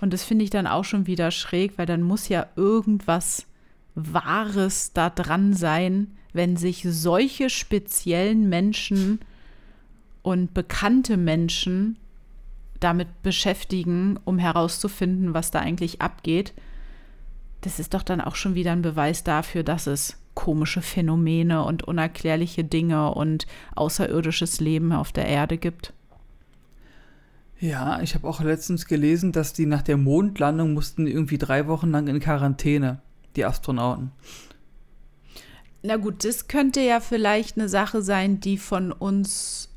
Und 0.00 0.12
das 0.12 0.24
finde 0.24 0.44
ich 0.44 0.50
dann 0.50 0.66
auch 0.66 0.84
schon 0.84 1.06
wieder 1.06 1.30
schräg, 1.30 1.78
weil 1.78 1.86
dann 1.86 2.02
muss 2.02 2.28
ja 2.28 2.46
irgendwas 2.56 3.46
Wahres 3.94 4.92
da 4.92 5.08
dran 5.08 5.54
sein, 5.54 6.08
wenn 6.32 6.56
sich 6.56 6.84
solche 6.86 7.48
speziellen 7.48 8.48
Menschen 8.48 9.20
und 10.22 10.52
bekannte 10.52 11.16
Menschen 11.16 11.96
damit 12.80 13.22
beschäftigen, 13.22 14.18
um 14.24 14.38
herauszufinden, 14.38 15.32
was 15.32 15.50
da 15.50 15.60
eigentlich 15.60 16.02
abgeht. 16.02 16.52
Das 17.62 17.78
ist 17.78 17.94
doch 17.94 18.02
dann 18.02 18.20
auch 18.20 18.34
schon 18.34 18.54
wieder 18.54 18.72
ein 18.72 18.82
Beweis 18.82 19.24
dafür, 19.24 19.62
dass 19.62 19.86
es 19.86 20.18
komische 20.34 20.82
Phänomene 20.82 21.64
und 21.64 21.82
unerklärliche 21.84 22.64
Dinge 22.64 23.14
und 23.14 23.46
außerirdisches 23.74 24.60
Leben 24.60 24.92
auf 24.92 25.12
der 25.12 25.26
Erde 25.26 25.58
gibt. 25.58 25.92
Ja, 27.60 28.00
ich 28.02 28.14
habe 28.14 28.28
auch 28.28 28.40
letztens 28.40 28.86
gelesen, 28.86 29.32
dass 29.32 29.52
die 29.52 29.66
nach 29.66 29.82
der 29.82 29.96
Mondlandung 29.96 30.74
mussten 30.74 31.06
irgendwie 31.06 31.38
drei 31.38 31.66
Wochen 31.66 31.90
lang 31.90 32.08
in 32.08 32.20
Quarantäne, 32.20 33.00
die 33.36 33.44
Astronauten. 33.44 34.10
Na 35.82 35.96
gut, 35.96 36.24
das 36.24 36.48
könnte 36.48 36.80
ja 36.80 37.00
vielleicht 37.00 37.56
eine 37.56 37.68
Sache 37.68 38.02
sein, 38.02 38.40
die 38.40 38.58
von 38.58 38.92
uns 38.92 39.70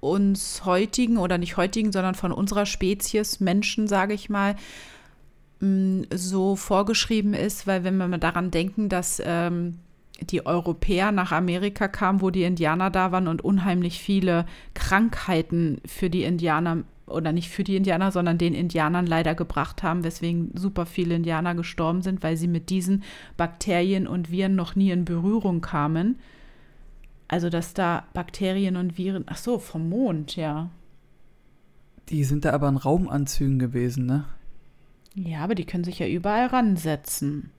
uns 0.00 0.64
heutigen 0.64 1.18
oder 1.18 1.38
nicht 1.38 1.56
heutigen, 1.56 1.90
sondern 1.90 2.14
von 2.14 2.30
unserer 2.30 2.66
Spezies 2.66 3.40
Menschen, 3.40 3.88
sage 3.88 4.14
ich 4.14 4.30
mal, 4.30 4.54
so 5.60 6.56
vorgeschrieben 6.56 7.34
ist, 7.34 7.66
weil 7.66 7.84
wenn 7.84 7.96
wir 7.96 8.06
mal 8.06 8.18
daran 8.18 8.50
denken, 8.50 8.88
dass 8.88 9.20
ähm, 9.24 9.78
die 10.20 10.46
Europäer 10.46 11.12
nach 11.12 11.32
Amerika 11.32 11.88
kamen, 11.88 12.20
wo 12.20 12.30
die 12.30 12.42
Indianer 12.42 12.90
da 12.90 13.12
waren 13.12 13.28
und 13.28 13.42
unheimlich 13.42 14.00
viele 14.00 14.46
Krankheiten 14.74 15.80
für 15.84 16.10
die 16.10 16.24
Indianer 16.24 16.84
oder 17.06 17.32
nicht 17.32 17.48
für 17.48 17.64
die 17.64 17.76
Indianer, 17.76 18.12
sondern 18.12 18.38
den 18.38 18.54
Indianern 18.54 19.06
leider 19.06 19.34
gebracht 19.34 19.82
haben, 19.82 20.04
weswegen 20.04 20.50
super 20.54 20.86
viele 20.86 21.14
Indianer 21.14 21.54
gestorben 21.54 22.02
sind, 22.02 22.22
weil 22.22 22.36
sie 22.36 22.48
mit 22.48 22.70
diesen 22.70 23.02
Bakterien 23.36 24.06
und 24.06 24.30
Viren 24.30 24.54
noch 24.54 24.76
nie 24.76 24.90
in 24.90 25.04
Berührung 25.04 25.60
kamen. 25.60 26.18
Also, 27.26 27.50
dass 27.50 27.74
da 27.74 28.04
Bakterien 28.14 28.76
und 28.76 28.98
Viren, 28.98 29.24
ach 29.26 29.36
so, 29.36 29.58
vom 29.58 29.88
Mond, 29.88 30.36
ja. 30.36 30.70
Die 32.08 32.24
sind 32.24 32.44
da 32.44 32.52
aber 32.52 32.68
in 32.68 32.76
Raumanzügen 32.76 33.58
gewesen, 33.58 34.06
ne? 34.06 34.24
Ja, 35.14 35.40
aber 35.44 35.54
die 35.54 35.64
können 35.64 35.84
sich 35.84 35.98
ja 35.98 36.06
überall 36.06 36.46
ransetzen. 36.46 37.50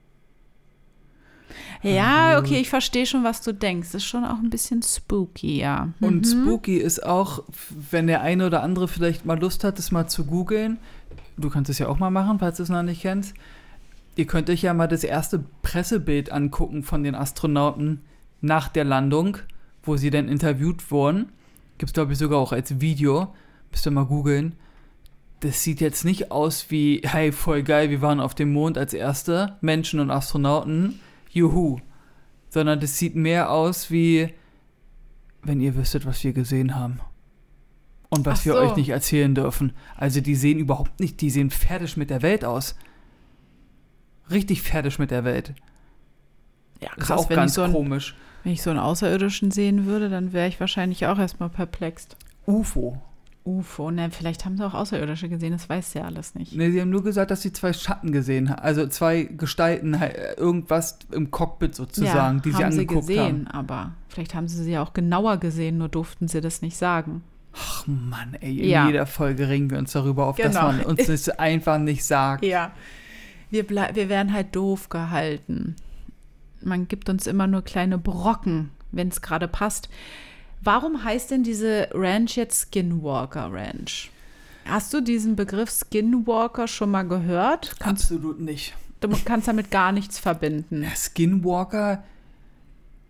Ja, 1.82 2.36
gut. 2.38 2.46
okay, 2.46 2.60
ich 2.60 2.68
verstehe 2.68 3.06
schon, 3.06 3.24
was 3.24 3.42
du 3.42 3.52
denkst. 3.52 3.88
Das 3.88 4.02
ist 4.02 4.08
schon 4.08 4.24
auch 4.24 4.38
ein 4.38 4.50
bisschen 4.50 4.82
spooky, 4.82 5.58
ja. 5.58 5.88
Und 6.00 6.20
Mhm. 6.26 6.42
spooky 6.44 6.76
ist 6.76 7.04
auch, 7.04 7.42
wenn 7.90 8.06
der 8.06 8.20
eine 8.20 8.46
oder 8.46 8.62
andere 8.62 8.86
vielleicht 8.86 9.24
mal 9.24 9.38
Lust 9.38 9.64
hat, 9.64 9.78
das 9.78 9.90
mal 9.90 10.06
zu 10.06 10.24
googeln. 10.26 10.78
Du 11.36 11.48
kannst 11.50 11.70
es 11.70 11.78
ja 11.78 11.88
auch 11.88 11.98
mal 11.98 12.10
machen, 12.10 12.38
falls 12.38 12.58
du 12.58 12.62
es 12.62 12.68
noch 12.68 12.82
nicht 12.82 13.02
kennst. 13.02 13.34
Ihr 14.16 14.26
könnt 14.26 14.50
euch 14.50 14.62
ja 14.62 14.74
mal 14.74 14.88
das 14.88 15.04
erste 15.04 15.42
Pressebild 15.62 16.30
angucken 16.30 16.82
von 16.82 17.02
den 17.02 17.14
Astronauten 17.14 18.00
nach 18.42 18.68
der 18.68 18.84
Landung, 18.84 19.38
wo 19.82 19.96
sie 19.96 20.10
dann 20.10 20.28
interviewt 20.28 20.90
wurden. 20.90 21.30
Gibt 21.78 21.90
es, 21.90 21.94
glaube 21.94 22.12
ich, 22.12 22.18
sogar 22.18 22.38
auch 22.38 22.52
als 22.52 22.80
Video. 22.80 23.34
Müsst 23.70 23.86
ihr 23.86 23.92
mal 23.92 24.04
googeln. 24.04 24.54
Das 25.40 25.62
sieht 25.62 25.80
jetzt 25.80 26.04
nicht 26.04 26.30
aus 26.30 26.70
wie, 26.70 27.00
hey, 27.04 27.32
voll 27.32 27.62
geil, 27.62 27.88
wir 27.90 28.02
waren 28.02 28.20
auf 28.20 28.34
dem 28.34 28.52
Mond 28.52 28.76
als 28.76 28.92
erste 28.92 29.56
Menschen 29.62 29.98
und 30.00 30.10
Astronauten. 30.10 31.00
Juhu. 31.30 31.78
Sondern 32.50 32.80
das 32.80 32.98
sieht 32.98 33.14
mehr 33.14 33.50
aus 33.50 33.90
wie, 33.90 34.34
wenn 35.42 35.60
ihr 35.60 35.76
wüsstet, 35.76 36.04
was 36.04 36.22
wir 36.24 36.32
gesehen 36.32 36.76
haben. 36.76 37.00
Und 38.10 38.26
was 38.26 38.40
Ach 38.40 38.44
wir 38.44 38.52
so. 38.54 38.58
euch 38.58 38.76
nicht 38.76 38.90
erzählen 38.90 39.34
dürfen. 39.34 39.72
Also 39.96 40.20
die 40.20 40.34
sehen 40.34 40.58
überhaupt 40.58 41.00
nicht, 41.00 41.20
die 41.20 41.30
sehen 41.30 41.50
fertig 41.50 41.96
mit 41.96 42.10
der 42.10 42.22
Welt 42.22 42.44
aus. 42.44 42.74
Richtig 44.30 44.62
fertig 44.62 44.98
mit 44.98 45.10
der 45.10 45.24
Welt. 45.24 45.54
Ja, 46.82 46.90
Ist 46.96 47.06
krass, 47.06 47.18
auch 47.18 47.30
wenn 47.30 47.36
ich, 47.36 47.40
ganz 47.40 47.54
so 47.54 47.62
ein, 47.62 47.72
komisch. 47.72 48.16
wenn 48.42 48.52
ich 48.52 48.62
so 48.62 48.70
einen 48.70 48.78
Außerirdischen 48.78 49.50
sehen 49.52 49.86
würde, 49.86 50.08
dann 50.08 50.32
wäre 50.32 50.48
ich 50.48 50.58
wahrscheinlich 50.60 51.06
auch 51.06 51.18
erstmal 51.18 51.48
perplext. 51.50 52.16
UFO. 52.46 53.00
UFO, 53.58 53.90
ne, 53.90 54.10
vielleicht 54.10 54.44
haben 54.44 54.56
sie 54.56 54.64
auch 54.66 54.74
Außerirdische 54.74 55.28
gesehen, 55.28 55.52
das 55.52 55.68
weiß 55.68 55.94
ja 55.94 56.04
alles 56.04 56.34
nicht. 56.34 56.54
Ne, 56.54 56.70
sie 56.70 56.80
haben 56.80 56.90
nur 56.90 57.02
gesagt, 57.04 57.30
dass 57.30 57.42
sie 57.42 57.52
zwei 57.52 57.72
Schatten 57.72 58.12
gesehen 58.12 58.50
haben. 58.50 58.60
Also 58.60 58.86
zwei 58.86 59.24
Gestalten, 59.24 59.94
irgendwas 60.36 60.98
im 61.12 61.30
Cockpit 61.30 61.74
sozusagen, 61.74 62.42
die 62.42 62.50
sie 62.52 62.62
haben 62.64 62.72
sie 62.72 62.80
angeguckt 62.80 63.08
gesehen, 63.08 63.48
haben. 63.48 63.58
aber 63.58 63.92
vielleicht 64.08 64.34
haben 64.34 64.48
sie 64.48 64.62
sie 64.62 64.72
ja 64.72 64.82
auch 64.82 64.92
genauer 64.92 65.38
gesehen, 65.38 65.78
nur 65.78 65.88
durften 65.88 66.28
sie 66.28 66.40
das 66.40 66.62
nicht 66.62 66.76
sagen. 66.76 67.22
Ach 67.52 67.84
Mann, 67.86 68.34
ey, 68.40 68.58
in 68.60 68.68
Ja. 68.68 68.86
jeder 68.86 69.06
Folge 69.06 69.48
regen 69.48 69.70
wir 69.70 69.78
uns 69.78 69.92
darüber 69.92 70.26
auf, 70.26 70.36
dass 70.36 70.54
Genau. 70.54 70.66
man 70.72 70.82
uns 70.82 71.04
das 71.06 71.28
einfach 71.30 71.78
nicht 71.78 72.04
sagt. 72.04 72.44
Ja. 72.44 72.70
Wir, 73.50 73.68
wir 73.68 74.08
werden 74.08 74.32
halt 74.32 74.54
doof 74.54 74.88
gehalten. 74.88 75.74
man 76.62 76.86
gibt 76.88 77.08
uns 77.08 77.26
immer 77.26 77.46
nur 77.48 77.62
kleine 77.62 77.98
Brocken, 77.98 78.70
wenn 78.92 79.08
es 79.08 79.22
gerade 79.22 79.48
passt. 79.48 79.88
Warum 80.62 81.04
heißt 81.04 81.30
denn 81.30 81.42
diese 81.42 81.88
Ranch 81.92 82.36
jetzt 82.36 82.68
Skinwalker 82.68 83.50
Ranch? 83.52 84.10
Hast 84.66 84.92
du 84.92 85.00
diesen 85.00 85.36
Begriff 85.36 85.70
Skinwalker 85.70 86.68
schon 86.68 86.90
mal 86.90 87.02
gehört? 87.02 87.76
Kannst, 87.78 88.04
Absolut 88.04 88.40
nicht. 88.40 88.74
Du 89.00 89.08
kannst 89.24 89.48
damit 89.48 89.70
gar 89.70 89.92
nichts 89.92 90.18
verbinden. 90.18 90.86
Skinwalker, 90.94 92.04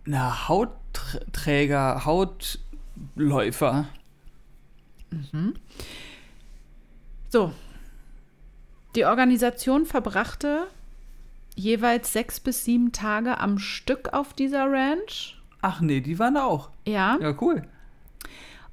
na, 0.05 0.47
Hautträger, 0.47 2.05
Hautläufer. 2.05 3.89
Mhm. 5.09 5.55
So. 7.29 7.53
Die 8.95 9.05
Organisation 9.05 9.85
verbrachte 9.85 10.67
jeweils 11.55 12.11
sechs 12.13 12.39
bis 12.39 12.65
sieben 12.65 12.91
Tage 12.91 13.39
am 13.39 13.57
Stück 13.57 14.13
auf 14.13 14.33
dieser 14.33 14.71
Ranch. 14.71 15.40
Ach 15.61 15.81
nee, 15.81 16.01
die 16.01 16.19
waren 16.19 16.37
auch. 16.37 16.69
Ja. 16.87 17.17
Ja, 17.21 17.35
cool. 17.41 17.63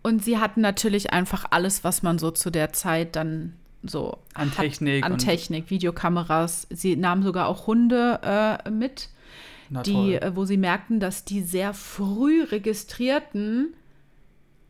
Und 0.03 0.25
sie 0.25 0.39
hatten 0.39 0.61
natürlich 0.61 1.13
einfach 1.13 1.45
alles, 1.51 1.85
was 1.85 2.03
man 2.03 2.19
so 2.19 2.31
zu 2.31 2.51
der 2.51 2.73
Zeit 2.73 3.17
dann 3.17 3.55
so 3.83 4.19
an 4.35 4.51
hat, 4.51 4.59
Technik. 4.59 5.05
An 5.05 5.19
Technik, 5.19 5.71
Videokameras. 5.71 6.67
Sie 6.71 6.97
nahmen 6.97 7.23
sogar 7.23 7.49
auch 7.49 7.67
Hunde 7.67 8.21
äh, 8.23 8.71
mit, 8.71 9.09
die, 9.87 10.15
äh, 10.15 10.33
wo 10.35 10.45
sie 10.45 10.57
merkten, 10.57 11.01
dass 11.01 11.25
die 11.25 11.43
sehr 11.43 11.75
früh 11.75 12.43
registrierten, 12.43 13.75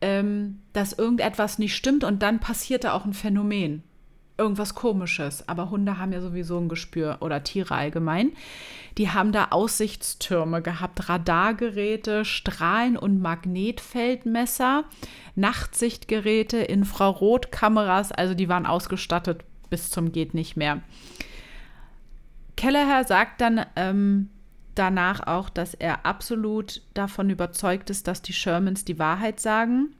ähm, 0.01 0.59
dass 0.73 0.93
irgendetwas 0.93 1.59
nicht 1.59 1.75
stimmt 1.75 2.03
und 2.03 2.21
dann 2.21 2.39
passierte 2.39 2.93
auch 2.93 3.05
ein 3.05 3.13
Phänomen 3.13 3.83
irgendwas 4.39 4.73
Komisches. 4.73 5.47
Aber 5.47 5.69
Hunde 5.69 5.97
haben 5.97 6.11
ja 6.11 6.21
sowieso 6.21 6.57
ein 6.57 6.69
Gespür 6.69 7.17
oder 7.19 7.43
Tiere 7.43 7.75
allgemein. 7.75 8.31
Die 8.97 9.09
haben 9.09 9.31
da 9.31 9.49
Aussichtstürme 9.51 10.61
gehabt, 10.61 11.07
Radargeräte, 11.07 12.25
Strahlen- 12.25 12.97
und 12.97 13.21
Magnetfeldmesser, 13.21 14.85
Nachtsichtgeräte, 15.35 16.57
Infrarotkameras. 16.57 18.11
Also 18.11 18.33
die 18.33 18.49
waren 18.49 18.65
ausgestattet 18.65 19.43
bis 19.69 19.91
zum 19.91 20.11
geht 20.11 20.33
nicht 20.33 20.57
mehr. 20.57 20.81
Kelleher 22.55 23.05
sagt 23.05 23.41
dann 23.41 23.65
ähm, 23.75 24.29
danach 24.75 25.27
auch, 25.27 25.49
dass 25.49 25.73
er 25.73 26.05
absolut 26.05 26.81
davon 26.93 27.29
überzeugt 27.29 27.89
ist, 27.89 28.07
dass 28.07 28.21
die 28.21 28.33
Shermans 28.33 28.83
die 28.83 28.99
Wahrheit 28.99 29.39
sagen. 29.39 29.93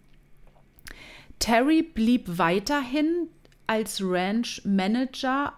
Terry 1.39 1.83
blieb 1.83 2.37
weiterhin 2.37 3.29
als 3.70 4.01
Ranch 4.03 4.63
Manager 4.65 5.53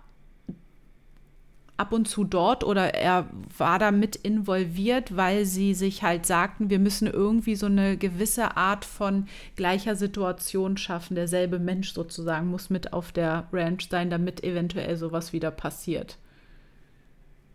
ab 1.78 1.94
und 1.94 2.10
zu 2.10 2.26
dort 2.26 2.64
oder 2.66 2.94
er 2.94 3.26
war 3.58 3.80
da 3.80 3.92
mit 3.92 4.18
involviert, 4.18 5.16
weil 5.16 5.46
sie 5.46 5.74
sich 5.74 6.04
halt 6.04 6.26
sagten, 6.26 6.70
wir 6.70 6.78
müssen 6.78 7.08
irgendwie 7.08 7.56
so 7.56 7.68
eine 7.68 7.96
gewisse 7.96 8.58
Art 8.58 8.84
von 8.84 9.28
gleicher 9.56 9.96
Situation 9.96 10.76
schaffen. 10.76 11.16
Derselbe 11.16 11.58
Mensch 11.58 11.94
sozusagen 11.94 12.48
muss 12.48 12.70
mit 12.70 12.92
auf 12.92 13.14
der 13.14 13.48
Ranch 13.54 13.88
sein, 13.90 14.10
damit 14.10 14.44
eventuell 14.44 14.98
sowas 14.98 15.32
wieder 15.32 15.50
passiert. 15.50 16.18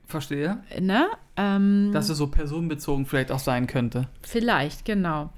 Verstehe. 0.06 0.58
Ne? 0.80 1.06
Ähm, 1.36 1.90
Dass 1.92 2.08
es 2.08 2.16
so 2.16 2.28
personenbezogen 2.28 3.04
vielleicht 3.04 3.30
auch 3.30 3.40
sein 3.40 3.66
könnte. 3.66 4.08
Vielleicht, 4.22 4.86
genau. 4.86 5.30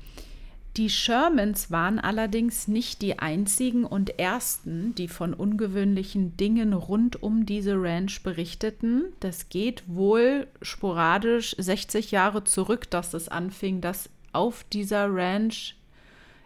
Die 0.76 0.90
Shermans 0.90 1.72
waren 1.72 1.98
allerdings 1.98 2.68
nicht 2.68 3.02
die 3.02 3.18
einzigen 3.18 3.84
und 3.84 4.18
ersten, 4.20 4.94
die 4.94 5.08
von 5.08 5.34
ungewöhnlichen 5.34 6.36
Dingen 6.36 6.72
rund 6.72 7.20
um 7.20 7.46
diese 7.46 7.74
Ranch 7.74 8.22
berichteten. 8.22 9.04
Das 9.18 9.48
geht 9.48 9.82
wohl 9.88 10.46
sporadisch 10.62 11.56
60 11.58 12.12
Jahre 12.12 12.44
zurück, 12.44 12.88
dass 12.90 13.12
es 13.14 13.28
anfing, 13.28 13.80
dass 13.80 14.08
auf 14.32 14.64
dieser 14.72 15.12
Ranch 15.12 15.74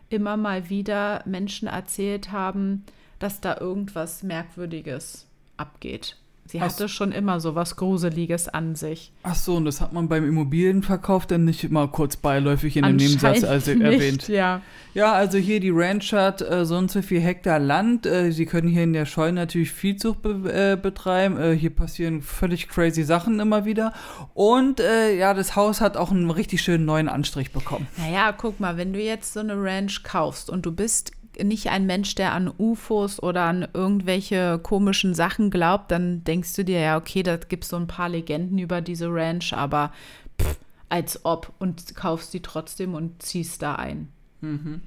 immer 0.09 0.37
mal 0.39 0.70
wieder 0.70 1.23
Menschen 1.27 1.68
erzählt 1.68 2.33
haben, 2.33 2.85
dass 3.18 3.41
da 3.41 3.59
irgendwas 3.59 4.23
Merkwürdiges 4.23 5.27
abgeht. 5.57 6.16
Sie 6.53 6.61
Ach, 6.61 6.64
hatte 6.64 6.86
schon 6.90 7.12
immer 7.12 7.40
so 7.40 7.55
was 7.55 7.76
Gruseliges 7.76 8.46
an 8.46 8.74
sich. 8.74 9.11
Ach 9.22 9.34
so, 9.34 9.55
und 9.55 9.64
das 9.64 9.80
hat 9.80 9.94
man 9.94 10.07
beim 10.09 10.28
Immobilienverkauf 10.28 11.24
dann 11.24 11.46
nicht 11.46 11.70
mal 11.70 11.88
kurz 11.88 12.18
beiläufig 12.18 12.76
in 12.76 12.84
dem 12.84 12.96
Nebensatz 12.96 13.42
also 13.42 13.70
erwähnt. 13.80 14.28
Ja. 14.28 14.61
ja, 14.92 15.14
also 15.14 15.38
hier 15.38 15.61
die 15.61 15.70
Ranch 15.70 16.12
hat 16.12 16.42
äh, 16.42 16.66
so 16.66 16.76
und 16.76 16.90
so 16.90 17.00
viel 17.00 17.22
Hektar 17.22 17.59
Land. 17.59 18.05
Äh, 18.05 18.32
Sie 18.32 18.44
können 18.44 18.68
hier 18.68 18.82
in 18.82 18.92
der 18.92 19.07
Scheune 19.07 19.40
natürlich 19.40 19.72
Viehzucht 19.72 20.20
be 20.20 20.53
äh, 20.53 20.76
betreiben. 20.76 21.40
Äh, 21.40 21.57
hier 21.57 21.70
passieren 21.70 22.20
völlig 22.20 22.68
crazy 22.68 23.03
Sachen 23.03 23.40
immer 23.40 23.64
wieder. 23.64 23.94
Und 24.34 24.78
äh, 24.78 25.16
ja, 25.16 25.32
das 25.32 25.57
Haus 25.57 25.80
hat 25.80 25.96
auch 25.96 26.11
einen 26.11 26.30
richtig 26.30 26.61
schönen 26.61 26.84
neuen 26.84 27.09
Anstrich 27.09 27.53
bekommen. 27.53 27.86
Naja, 27.96 28.30
guck 28.32 28.61
mal, 28.61 28.76
wenn 28.76 28.92
du 28.92 29.00
jetzt 29.00 29.32
so 29.32 29.40
eine 29.40 29.55
Ranch 29.57 30.03
kaufst 30.03 30.50
und 30.50 30.66
du 30.66 30.72
bist 30.72 31.12
nicht 31.43 31.70
ein 31.70 31.87
Mensch, 31.87 32.14
der 32.14 32.33
an 32.33 32.53
UFOs 32.59 33.22
oder 33.22 33.43
an 33.43 33.66
irgendwelche 33.72 34.59
komischen 34.62 35.14
Sachen 35.14 35.51
glaubt, 35.51 35.91
dann 35.91 36.24
denkst 36.24 36.55
du 36.55 36.64
dir 36.64 36.80
ja, 36.80 36.97
okay, 36.97 37.22
da 37.22 37.37
gibt 37.37 37.64
es 37.64 37.70
so 37.70 37.76
ein 37.76 37.87
paar 37.87 38.09
Legenden 38.09 38.59
über 38.59 38.80
diese 38.80 39.09
Ranch, 39.09 39.53
aber 39.53 39.93
pff, 40.41 40.59
als 40.89 41.24
ob 41.24 41.53
und 41.59 41.95
kaufst 41.97 42.35
die 42.35 42.41
trotzdem 42.43 42.95
und 42.95 43.22
ziehst 43.22 43.62
da 43.62 43.76
ein. 43.76 44.09
Mhm. 44.41 44.83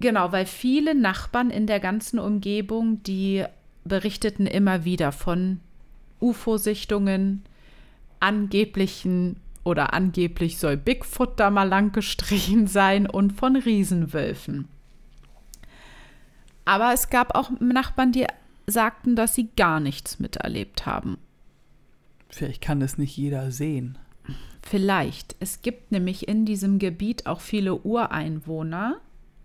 Genau, 0.00 0.32
weil 0.32 0.46
viele 0.46 0.94
Nachbarn 0.94 1.50
in 1.50 1.66
der 1.66 1.80
ganzen 1.80 2.18
Umgebung, 2.18 3.02
die 3.04 3.44
berichteten 3.84 4.46
immer 4.46 4.84
wieder 4.84 5.12
von 5.12 5.60
UFO-Sichtungen, 6.20 7.44
angeblichen 8.18 9.36
oder 9.62 9.94
angeblich 9.94 10.58
soll 10.58 10.76
Bigfoot 10.76 11.38
da 11.38 11.50
mal 11.50 11.68
lang 11.68 11.92
gestrichen 11.92 12.66
sein 12.66 13.06
und 13.08 13.32
von 13.32 13.56
Riesenwölfen. 13.56 14.68
Aber 16.64 16.92
es 16.92 17.10
gab 17.10 17.34
auch 17.34 17.50
Nachbarn, 17.60 18.12
die 18.12 18.26
sagten, 18.66 19.16
dass 19.16 19.34
sie 19.34 19.48
gar 19.56 19.80
nichts 19.80 20.18
miterlebt 20.18 20.86
haben. 20.86 21.18
Vielleicht 22.28 22.62
kann 22.62 22.80
das 22.80 22.98
nicht 22.98 23.16
jeder 23.16 23.50
sehen. 23.50 23.98
Vielleicht. 24.62 25.36
Es 25.40 25.62
gibt 25.62 25.92
nämlich 25.92 26.26
in 26.26 26.46
diesem 26.46 26.78
Gebiet 26.78 27.26
auch 27.26 27.40
viele 27.40 27.74
Ureinwohner, 27.74 28.96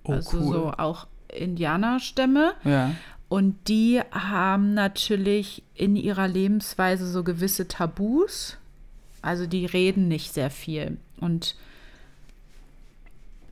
oh, 0.05 0.13
also 0.13 0.37
cool. 0.37 0.53
so 0.53 0.71
auch 0.71 1.07
Indianerstämme. 1.27 2.53
Ja. 2.63 2.95
Und 3.27 3.67
die 3.67 4.01
haben 4.11 4.73
natürlich 4.73 5.61
in 5.75 5.95
ihrer 5.95 6.27
Lebensweise 6.27 7.05
so 7.05 7.23
gewisse 7.23 7.67
Tabus. 7.67 8.57
Also 9.21 9.45
die 9.45 9.65
reden 9.65 10.07
nicht 10.07 10.33
sehr 10.33 10.49
viel. 10.49 10.97
Und 11.19 11.55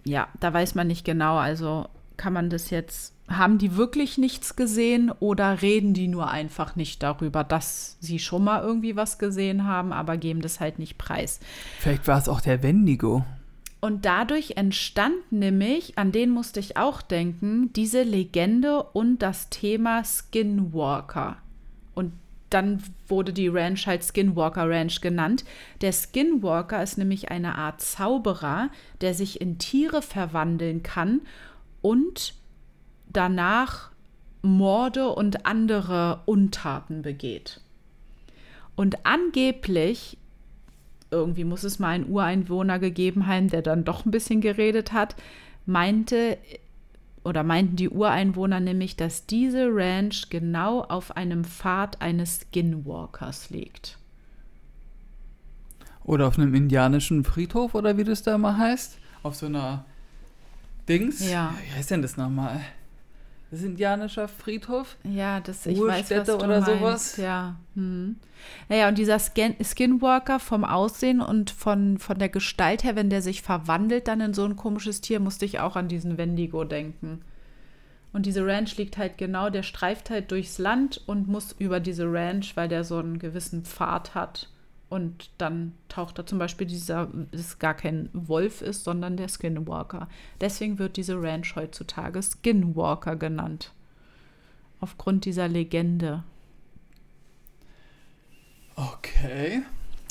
ja, 0.03 0.29
da 0.39 0.53
weiß 0.53 0.73
man 0.73 0.87
nicht 0.87 1.05
genau. 1.05 1.37
Also 1.37 1.87
kann 2.15 2.33
man 2.33 2.49
das 2.49 2.69
jetzt 2.69 3.13
haben 3.27 3.57
die 3.57 3.75
wirklich 3.75 4.17
nichts 4.17 4.55
gesehen 4.55 5.11
oder 5.19 5.61
reden 5.61 5.93
die 5.93 6.07
nur 6.07 6.29
einfach 6.29 6.75
nicht 6.75 7.03
darüber, 7.03 7.43
dass 7.43 7.97
sie 7.99 8.19
schon 8.19 8.43
mal 8.43 8.61
irgendwie 8.61 8.95
was 8.95 9.19
gesehen 9.19 9.65
haben, 9.65 9.91
aber 9.91 10.17
geben 10.17 10.41
das 10.41 10.59
halt 10.59 10.79
nicht 10.79 10.97
preis? 10.97 11.39
Vielleicht 11.79 12.07
war 12.07 12.17
es 12.17 12.29
auch 12.29 12.41
der 12.41 12.63
Wendigo. 12.63 13.25
Und 13.79 14.05
dadurch 14.05 14.53
entstand 14.55 15.31
nämlich, 15.31 15.97
an 15.97 16.11
den 16.11 16.31
musste 16.31 16.59
ich 16.59 16.77
auch 16.77 17.01
denken, 17.01 17.71
diese 17.73 18.01
Legende 18.03 18.81
und 18.81 19.19
das 19.19 19.49
Thema 19.49 20.03
Skinwalker. 20.03 21.37
Und 21.93 22.13
dann 22.49 22.81
wurde 23.07 23.33
die 23.33 23.49
Ranch 23.49 23.85
halt 23.85 24.03
Skinwalker 24.03 24.69
Ranch 24.69 25.01
genannt. 25.01 25.43
Der 25.81 25.91
Skinwalker 25.91 26.81
ist 26.81 26.97
nämlich 26.97 27.29
eine 27.29 27.55
Art 27.55 27.81
Zauberer, 27.81 28.69
der 29.01 29.13
sich 29.13 29.41
in 29.41 29.59
Tiere 29.59 30.01
verwandeln 30.01 30.81
kann 30.81 31.21
und 31.81 32.33
danach 33.17 33.91
Morde 34.43 35.09
und 35.09 35.45
andere 35.45 36.21
Untaten 36.25 37.01
begeht. 37.01 37.61
Und 38.75 39.05
angeblich, 39.05 40.17
irgendwie 41.09 41.43
muss 41.43 41.63
es 41.63 41.79
mal 41.79 41.89
einen 41.89 42.09
Ureinwohner 42.09 42.77
gegeben 42.77 43.25
haben, 43.25 43.49
der 43.49 43.63
dann 43.63 43.83
doch 43.83 44.05
ein 44.05 44.11
bisschen 44.11 44.39
geredet 44.39 44.93
hat, 44.93 45.15
meinte 45.65 46.37
oder 47.23 47.43
meinten 47.43 47.75
die 47.75 47.89
Ureinwohner 47.89 48.61
nämlich, 48.61 48.95
dass 48.95 49.25
diese 49.25 49.67
Ranch 49.69 50.29
genau 50.29 50.81
auf 50.81 51.17
einem 51.17 51.43
Pfad 51.43 52.01
eines 52.01 52.41
Skinwalkers 52.41 53.49
liegt. 53.49 53.97
Oder 56.05 56.27
auf 56.27 56.37
einem 56.37 56.53
indianischen 56.53 57.25
Friedhof 57.25 57.75
oder 57.75 57.97
wie 57.97 58.05
das 58.05 58.23
da 58.23 58.37
mal 58.37 58.57
heißt. 58.57 58.97
Auf 59.23 59.35
so 59.35 59.47
einer 59.47 59.83
Dings. 60.87 61.29
Ja. 61.29 61.53
Wie 61.65 61.75
heißt 61.75 61.91
denn 61.91 62.01
das 62.01 62.15
nochmal? 62.15 62.61
Das 63.49 63.61
ist 63.61 63.65
indianischer 63.65 64.27
Friedhof? 64.27 64.97
Ja, 65.03 65.39
das 65.39 65.65
ich 65.65 65.79
Ruhestätte 65.79 66.21
weiß, 66.21 66.27
was 66.27 66.37
du 66.37 66.45
oder 66.45 66.61
meinst. 66.61 66.67
sowas? 66.67 67.17
Ja. 67.17 67.55
Hm. 67.75 68.17
Naja, 68.67 68.89
und 68.89 68.97
dieser 68.97 69.19
Skin 69.19 69.55
Skinwalker 69.63 70.39
vom 70.39 70.65
Aussehen 70.65 71.21
und 71.21 71.49
von, 71.51 71.97
von 71.97 72.19
der 72.19 72.29
Gestalt 72.29 72.83
her, 72.83 72.95
wenn 72.95 73.09
der 73.09 73.21
sich 73.21 73.41
verwandelt 73.41 74.07
dann 74.07 74.19
in 74.21 74.33
so 74.33 74.43
ein 74.43 74.57
komisches 74.57 75.01
Tier, 75.01 75.19
musste 75.19 75.45
ich 75.45 75.59
auch 75.59 75.75
an 75.75 75.87
diesen 75.87 76.17
Wendigo 76.17 76.65
denken. 76.65 77.21
Und 78.13 78.25
diese 78.25 78.45
Ranch 78.45 78.77
liegt 78.77 78.97
halt 78.97 79.17
genau, 79.17 79.49
der 79.49 79.63
streift 79.63 80.09
halt 80.09 80.31
durchs 80.31 80.57
Land 80.57 81.01
und 81.05 81.27
muss 81.27 81.55
über 81.57 81.79
diese 81.79 82.11
Ranch, 82.11 82.55
weil 82.55 82.67
der 82.67 82.83
so 82.83 82.97
einen 82.97 83.19
gewissen 83.19 83.63
Pfad 83.63 84.15
hat, 84.15 84.49
Und 84.89 85.31
dann 85.37 85.73
taucht 85.89 86.17
da 86.17 86.25
zum 86.25 86.39
Beispiel 86.39 86.65
dieser, 86.65 87.09
es 87.31 87.59
gar 87.59 87.73
kein 87.73 88.09
Wolf 88.13 88.61
ist, 88.61 88.85
sondern 88.85 89.17
der 89.17 89.27
Skinwalker. 89.27 90.07
Deswegen 90.39 90.79
wird 90.79 90.95
diese 90.95 91.21
Ranch 91.21 91.55
heutzutage 91.55 92.21
Skinwalker 92.21 93.17
genannt. 93.17 93.73
Aufgrund 94.79 95.25
dieser 95.25 95.49
Legende. 95.49 96.23
Okay. 98.75 99.63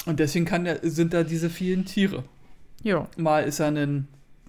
Und 0.05 0.21
deswegen 0.21 0.45
kann 0.45 0.65
der, 0.65 0.81
sind 0.83 1.15
da 1.15 1.23
diese 1.23 1.49
vielen 1.49 1.85
Tiere. 1.85 2.25
Ja. 2.83 3.09
Mal 3.17 3.45
ist 3.45 3.61
er 3.61 3.69
ein, 3.69 4.09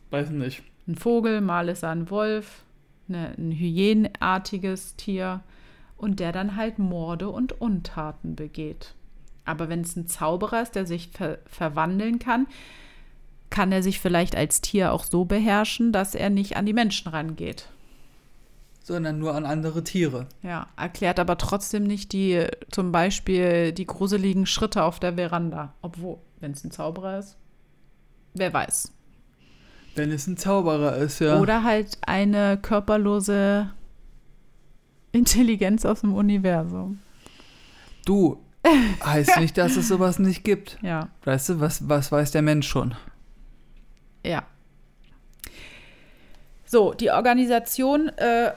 weiß 0.09 0.31
nicht. 0.31 0.63
Ein 0.87 0.95
Vogel, 0.95 1.41
mal 1.41 1.69
ist 1.69 1.83
er 1.83 1.91
ein 1.91 2.09
Wolf, 2.09 2.63
ne, 3.07 3.33
ein 3.37 3.51
hyänenartiges 3.51 4.95
Tier 4.95 5.41
und 5.97 6.19
der 6.19 6.31
dann 6.31 6.55
halt 6.55 6.79
Morde 6.79 7.29
und 7.29 7.59
Untaten 7.61 8.35
begeht. 8.35 8.93
Aber 9.47 9.69
wenn 9.69 9.81
es 9.81 9.95
ein 9.95 10.07
Zauberer 10.07 10.61
ist, 10.61 10.75
der 10.75 10.85
sich 10.85 11.09
ver 11.09 11.39
verwandeln 11.45 12.19
kann, 12.19 12.47
kann 13.49 13.71
er 13.71 13.81
sich 13.81 13.99
vielleicht 13.99 14.35
als 14.35 14.61
Tier 14.61 14.91
auch 14.91 15.05
so 15.05 15.25
beherrschen, 15.25 15.91
dass 15.91 16.15
er 16.15 16.29
nicht 16.29 16.57
an 16.57 16.65
die 16.65 16.73
Menschen 16.73 17.09
rangeht. 17.09 17.69
Sondern 18.83 19.19
nur 19.19 19.35
an 19.35 19.45
andere 19.45 19.83
Tiere. 19.83 20.27
Ja, 20.43 20.67
erklärt 20.75 21.19
aber 21.19 21.37
trotzdem 21.37 21.83
nicht 21.83 22.13
die, 22.13 22.45
zum 22.71 22.91
Beispiel 22.91 23.71
die 23.71 23.85
gruseligen 23.85 24.45
Schritte 24.45 24.83
auf 24.83 24.99
der 24.99 25.15
Veranda. 25.15 25.73
Obwohl, 25.81 26.17
wenn 26.39 26.51
es 26.51 26.63
ein 26.63 26.71
Zauberer 26.71 27.19
ist, 27.19 27.37
wer 28.33 28.53
weiß. 28.53 28.91
Wenn 29.95 30.11
es 30.11 30.27
ein 30.27 30.37
Zauberer 30.37 30.97
ist, 30.97 31.19
ja. 31.19 31.39
Oder 31.39 31.63
halt 31.63 31.97
eine 32.05 32.57
körperlose 32.57 33.71
Intelligenz 35.11 35.85
aus 35.85 36.01
dem 36.01 36.13
Universum. 36.13 36.99
Du, 38.05 38.39
heißt 39.05 39.39
nicht, 39.39 39.57
dass 39.57 39.75
es 39.75 39.87
sowas 39.87 40.19
nicht 40.19 40.43
gibt. 40.43 40.77
Ja. 40.81 41.09
Weißt 41.23 41.49
du, 41.49 41.59
was, 41.59 41.87
was 41.87 42.11
weiß 42.11 42.31
der 42.31 42.41
Mensch 42.41 42.67
schon? 42.67 42.95
Ja. 44.25 44.43
So, 46.65 46.93
die 46.93 47.11
Organisation 47.11 48.09
äh, 48.17 48.51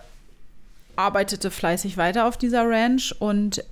arbeitete 0.96 1.50
fleißig 1.50 1.96
weiter 1.96 2.26
auf 2.26 2.36
dieser 2.36 2.68
Ranch 2.68 3.14
und 3.18 3.64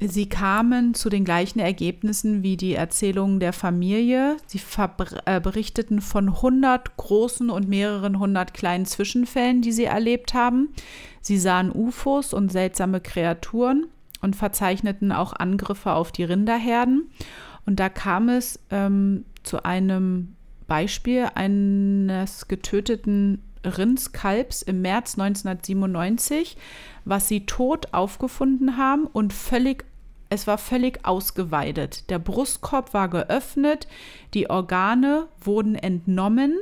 sie 0.00 0.28
kamen 0.28 0.94
zu 0.94 1.10
den 1.10 1.24
gleichen 1.24 1.60
Ergebnissen 1.60 2.42
wie 2.42 2.56
die 2.56 2.74
Erzählungen 2.74 3.38
der 3.38 3.52
Familie. 3.52 4.36
Sie 4.46 4.60
äh, 5.26 5.40
berichteten 5.40 6.00
von 6.00 6.28
100 6.28 6.96
großen 6.96 7.50
und 7.50 7.68
mehreren 7.68 8.18
hundert 8.18 8.54
kleinen 8.54 8.86
Zwischenfällen, 8.86 9.62
die 9.62 9.72
sie 9.72 9.84
erlebt 9.84 10.34
haben. 10.34 10.74
Sie 11.20 11.38
sahen 11.38 11.70
UFOs 11.70 12.32
und 12.32 12.50
seltsame 12.50 13.00
Kreaturen 13.00 13.86
und 14.22 14.36
verzeichneten 14.36 15.12
auch 15.12 15.32
Angriffe 15.32 15.92
auf 15.92 16.12
die 16.12 16.24
Rinderherden. 16.24 17.10
Und 17.66 17.78
da 17.78 17.88
kam 17.88 18.28
es 18.28 18.58
ähm, 18.70 19.24
zu 19.42 19.64
einem 19.64 20.36
Beispiel 20.66 21.28
eines 21.34 22.48
getöteten 22.48 23.42
Rindskalbs 23.64 24.62
im 24.62 24.80
März 24.82 25.18
1997, 25.18 26.56
was 27.04 27.28
sie 27.28 27.46
tot 27.46 27.92
aufgefunden 27.92 28.76
haben 28.76 29.06
und 29.06 29.32
völlig 29.32 29.84
es 30.32 30.46
war 30.46 30.56
völlig 30.56 31.04
ausgeweidet. 31.04 32.08
Der 32.08 32.18
Brustkorb 32.18 32.94
war 32.94 33.10
geöffnet, 33.10 33.86
die 34.32 34.48
Organe 34.48 35.28
wurden 35.38 35.74
entnommen 35.74 36.56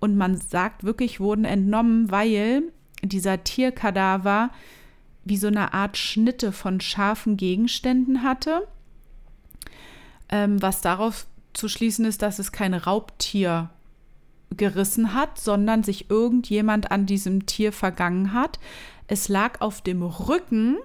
und 0.00 0.16
man 0.16 0.36
sagt 0.36 0.82
wirklich 0.82 1.20
wurden 1.20 1.44
entnommen, 1.44 2.10
weil 2.10 2.64
dieser 3.04 3.44
Tierkadaver 3.44 4.50
wie 5.24 5.36
so 5.36 5.46
eine 5.46 5.72
Art 5.72 5.96
Schnitte 5.96 6.52
von 6.52 6.80
scharfen 6.80 7.36
Gegenständen 7.36 8.22
hatte, 8.22 8.66
ähm, 10.28 10.60
was 10.60 10.80
darauf 10.80 11.26
zu 11.52 11.68
schließen 11.68 12.04
ist, 12.04 12.22
dass 12.22 12.38
es 12.38 12.52
kein 12.52 12.74
Raubtier 12.74 13.70
gerissen 14.56 15.14
hat, 15.14 15.38
sondern 15.38 15.82
sich 15.82 16.10
irgendjemand 16.10 16.90
an 16.90 17.06
diesem 17.06 17.46
Tier 17.46 17.72
vergangen 17.72 18.32
hat. 18.32 18.58
Es 19.06 19.28
lag 19.28 19.60
auf 19.60 19.80
dem 19.80 20.02
Rücken 20.02 20.78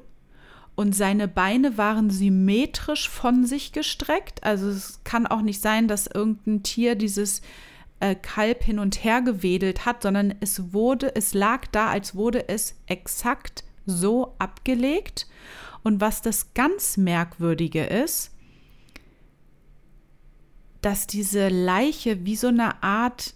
und 0.75 0.95
seine 0.95 1.27
Beine 1.27 1.77
waren 1.77 2.09
symmetrisch 2.09 3.09
von 3.09 3.45
sich 3.45 3.71
gestreckt. 3.71 4.43
Also 4.43 4.69
es 4.69 5.01
kann 5.03 5.25
auch 5.27 5.41
nicht 5.41 5.61
sein, 5.61 5.87
dass 5.87 6.07
irgendein 6.07 6.63
Tier 6.63 6.95
dieses 6.95 7.41
äh, 7.99 8.15
Kalb 8.15 8.63
hin 8.63 8.79
und 8.79 9.03
her 9.03 9.21
gewedelt 9.21 9.85
hat, 9.85 10.03
sondern 10.03 10.35
es 10.39 10.73
wurde, 10.73 11.15
es 11.15 11.33
lag 11.33 11.65
da, 11.71 11.87
als 11.89 12.15
wurde 12.15 12.47
es 12.47 12.75
exakt 12.85 13.63
so 13.87 14.35
abgelegt. 14.37 15.27
Und 15.83 16.01
was 16.01 16.21
das 16.21 16.53
ganz 16.53 16.97
Merkwürdige 16.97 17.85
ist, 17.85 18.31
dass 20.81 21.07
diese 21.07 21.49
Leiche 21.49 22.25
wie 22.25 22.35
so 22.35 22.47
eine 22.47 22.83
Art, 22.83 23.33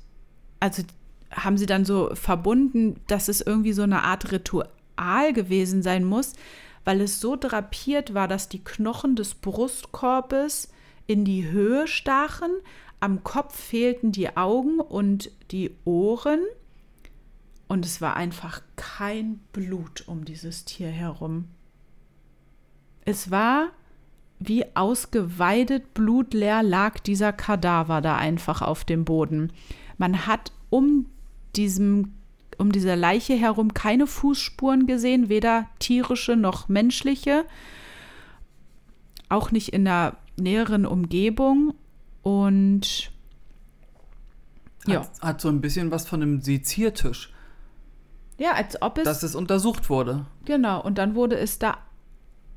also 0.60 0.84
haben 1.32 1.58
sie 1.58 1.66
dann 1.66 1.86
so 1.86 2.14
verbunden, 2.14 3.00
dass 3.08 3.28
es 3.30 3.42
irgendwie 3.42 3.74
so 3.74 3.82
eine 3.82 4.04
Art 4.04 4.32
Ritual 4.32 5.34
gewesen 5.34 5.82
sein 5.82 6.04
muss, 6.04 6.34
weil 6.84 7.02
es 7.02 7.20
so 7.20 7.36
drapiert 7.36 8.14
war, 8.14 8.28
dass 8.28 8.50
die 8.50 8.64
Knochen 8.64 9.16
des 9.16 9.36
Brustkorbes 9.36 10.70
in 11.08 11.26
die 11.26 11.50
Höhe 11.50 11.88
stachen, 11.88 12.52
am 13.00 13.24
Kopf 13.24 13.60
fehlten 13.60 14.12
die 14.12 14.38
Augen 14.38 14.80
und 14.80 15.32
die 15.52 15.72
Ohren 15.86 16.42
und 17.72 17.86
es 17.86 18.02
war 18.02 18.18
einfach 18.18 18.62
kein 18.76 19.38
Blut 19.54 20.06
um 20.06 20.26
dieses 20.26 20.66
Tier 20.66 20.90
herum. 20.90 21.48
Es 23.06 23.32
war 23.32 23.70
wie 24.40 24.76
ausgeweidet, 24.76 25.94
blutleer 25.94 26.64
lag 26.64 27.00
dieser 27.00 27.32
Kadaver 27.32 28.02
da 28.02 28.18
einfach 28.18 28.62
auf 28.62 28.84
dem 28.84 29.06
Boden. 29.06 29.54
Man 29.98 30.28
hat 30.28 30.52
um 30.70 31.06
diesem 31.56 32.12
um 32.58 32.74
diese 32.74 32.94
Leiche 32.96 33.36
herum 33.36 33.74
keine 33.74 34.06
Fußspuren 34.06 34.86
gesehen, 34.86 35.30
weder 35.30 35.70
tierische 35.80 36.36
noch 36.36 36.68
menschliche, 36.68 37.46
auch 39.30 39.52
nicht 39.52 39.70
in 39.70 39.86
der 39.86 40.18
näheren 40.36 40.86
Umgebung 40.86 41.74
und 42.22 43.14
ja. 44.86 45.00
Hat, 45.00 45.22
hat 45.22 45.42
so 45.42 45.48
ein 45.48 45.62
bisschen 45.62 45.90
was 45.90 46.06
von 46.06 46.22
einem 46.22 46.42
Seziertisch. 46.42 47.31
Ja, 48.42 48.54
als 48.54 48.82
ob 48.82 48.98
es. 48.98 49.04
Dass 49.04 49.22
es 49.22 49.36
untersucht 49.36 49.92
wurde. 49.92 50.26
Genau, 50.46 50.82
und 50.82 50.98
dann 50.98 51.14
wurde 51.14 51.38
es 51.38 51.60
da 51.60 51.78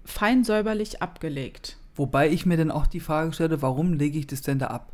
fein 0.06 0.42
säuberlich 0.42 1.02
abgelegt. 1.02 1.76
Wobei 1.94 2.30
ich 2.30 2.46
mir 2.46 2.56
dann 2.56 2.70
auch 2.70 2.86
die 2.86 3.00
Frage 3.00 3.34
stelle, 3.34 3.60
warum 3.60 3.92
lege 3.92 4.18
ich 4.18 4.26
das 4.26 4.40
denn 4.40 4.58
da 4.58 4.68
ab? 4.68 4.92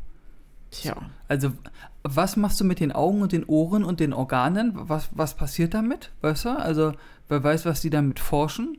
Tja. 0.69 0.97
Also, 1.29 1.53
was 2.03 2.35
machst 2.35 2.59
du 2.59 2.65
mit 2.65 2.81
den 2.81 2.91
Augen 2.91 3.21
und 3.21 3.31
den 3.31 3.45
Ohren 3.45 3.85
und 3.85 4.01
den 4.01 4.11
Organen? 4.11 4.73
Was, 4.73 5.09
was 5.13 5.35
passiert 5.35 5.73
damit? 5.73 6.11
Weißt 6.19 6.43
du? 6.43 6.49
Also, 6.59 6.91
wer 7.29 7.41
weiß, 7.41 7.65
was 7.65 7.79
die 7.79 7.89
damit 7.89 8.19
forschen? 8.19 8.77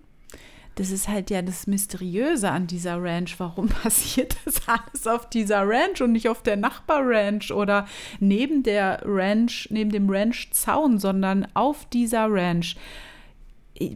Das 0.77 0.91
ist 0.91 1.09
halt 1.09 1.31
ja 1.31 1.43
das 1.43 1.67
Mysteriöse 1.67 2.51
an 2.51 2.67
dieser 2.67 3.03
Ranch. 3.03 3.39
Warum 3.39 3.69
passiert 3.83 4.37
das 4.45 4.63
alles 4.67 5.07
auf 5.07 5.29
dieser 5.29 5.69
Ranch 5.69 6.01
und 6.01 6.13
nicht 6.13 6.29
auf 6.29 6.43
der 6.43 6.57
Nachbarranch 6.57 7.53
oder 7.53 7.87
neben 8.21 8.63
der 8.63 9.03
Ranch, 9.05 9.69
neben 9.71 9.91
dem 9.91 10.09
Ranchzaun, 10.09 10.99
sondern 10.99 11.47
auf 11.55 11.87
dieser 11.87 12.27
Ranch? 12.31 12.77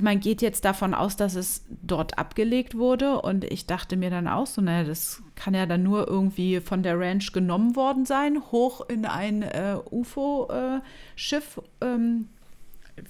Man 0.01 0.21
geht 0.21 0.43
jetzt 0.43 0.65
davon 0.65 0.95
aus, 0.95 1.17
dass 1.17 1.35
es 1.35 1.65
dort 1.83 2.19
abgelegt 2.19 2.77
wurde 2.77 3.21
und 3.21 3.45
ich 3.45 3.67
dachte 3.67 3.97
mir 3.97 4.11
dann 4.11 4.27
auch 4.27 4.47
so, 4.47 4.61
naja, 4.61 4.85
das 4.85 5.23
kann 5.37 5.55
ja 5.55 5.67
dann 5.67 5.83
nur 5.83 6.09
irgendwie 6.09 6.61
von 6.61 6.83
der 6.83 6.99
Ranch 6.99 7.33
genommen 7.33 7.77
worden 7.77 8.05
sein, 8.05 8.43
hoch 8.51 8.89
in 8.89 9.05
ein 9.05 9.43
äh, 9.43 9.77
UFO-Schiff, 9.91 11.61
äh, 11.81 11.87
ähm, 11.87 12.29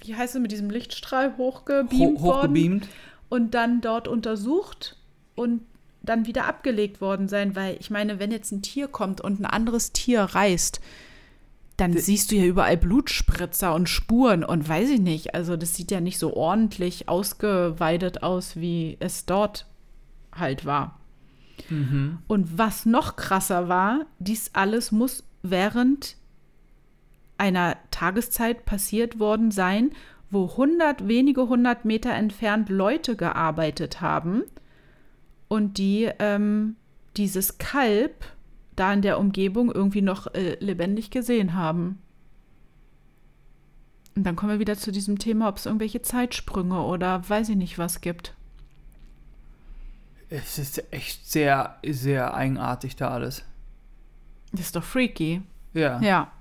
wie 0.01 0.17
heißt 0.17 0.35
es, 0.35 0.41
mit 0.43 0.53
diesem 0.53 0.69
Lichtstrahl 0.69 1.37
hochgebeamt 1.39 2.21
Ho 2.21 2.35
hochgebeamt. 2.35 2.83
worden 2.83 2.89
und 3.29 3.55
dann 3.55 3.81
dort 3.81 4.09
untersucht 4.09 4.97
und 5.35 5.63
dann 6.03 6.27
wieder 6.27 6.47
abgelegt 6.47 7.01
worden 7.01 7.29
sein, 7.29 7.57
weil 7.57 7.77
ich 7.81 7.91
meine, 7.91 8.19
wenn 8.19 8.31
jetzt 8.31 8.53
ein 8.53 8.63
Tier 8.63 8.89
kommt 8.89 9.21
und 9.21 9.41
ein 9.41 9.47
anderes 9.47 9.93
Tier 9.93 10.23
reißt, 10.23 10.81
dann 11.77 11.93
D 11.93 11.99
siehst 11.99 12.31
du 12.31 12.37
ja 12.37 12.45
überall 12.45 12.77
Blutspritzer 12.77 13.75
und 13.75 13.89
Spuren 13.89 14.45
und 14.45 14.69
weiß 14.69 14.91
ich 14.91 15.01
nicht. 15.01 15.35
Also 15.35 15.57
das 15.57 15.75
sieht 15.75 15.91
ja 15.91 16.01
nicht 16.01 16.19
so 16.19 16.35
ordentlich 16.35 17.09
ausgeweidet 17.09 18.23
aus, 18.23 18.57
wie 18.57 18.97
es 19.01 19.27
dort 19.27 19.67
halt 20.33 20.65
war. 20.65 20.99
Mhm. 21.69 22.19
Und 22.29 22.57
was 22.57 22.87
noch 22.87 23.17
krasser 23.17 23.69
war, 23.69 24.07
dies 24.19 24.51
alles 24.55 24.93
muss 24.93 25.25
während 25.43 26.17
einer 27.39 27.77
Tageszeit 27.91 28.65
passiert 28.65 29.19
worden 29.19 29.51
sein, 29.51 29.91
wo 30.31 30.57
hundert, 30.57 31.09
wenige 31.09 31.49
hundert 31.49 31.85
Meter 31.85 32.13
entfernt 32.13 32.69
Leute 32.69 33.17
gearbeitet 33.17 34.01
haben 34.01 34.43
und 35.49 35.79
die 35.79 36.11
ähm, 36.19 36.77
dieses 37.17 37.59
Kalb 37.59 38.27
da 38.75 38.93
in 38.93 39.03
der 39.03 39.19
Umgebung 39.19 39.73
irgendwie 39.73 40.03
noch 40.03 40.35
äh, 40.35 40.57
lebendig 40.61 41.11
gesehen 41.11 41.55
haben. 41.55 41.99
Und 44.15 44.25
dann 44.25 44.37
kommen 44.37 44.53
wir 44.53 44.59
wieder 44.59 44.77
zu 44.77 44.93
diesem 44.93 45.19
Thema, 45.19 45.49
ob 45.49 45.59
es 45.59 45.67
irgendwelche 45.67 46.03
Zeitsprünge 46.03 46.83
oder 46.83 47.29
weiß 47.29 47.51
ich 47.51 47.57
nicht 47.57 47.79
was 47.79 48.01
gibt. 48.01 48.35
Es 50.29 50.59
ist 50.59 50.93
echt 50.93 51.31
sehr, 51.31 51.79
sehr 51.87 52.35
eigenartig 52.35 52.97
da 52.97 53.11
alles. 53.11 53.45
Das 54.53 54.63
ist 54.63 54.77
doch 54.77 54.83
freaky. 54.83 55.43
Ja. 55.75 56.01
Ja. 56.01 56.33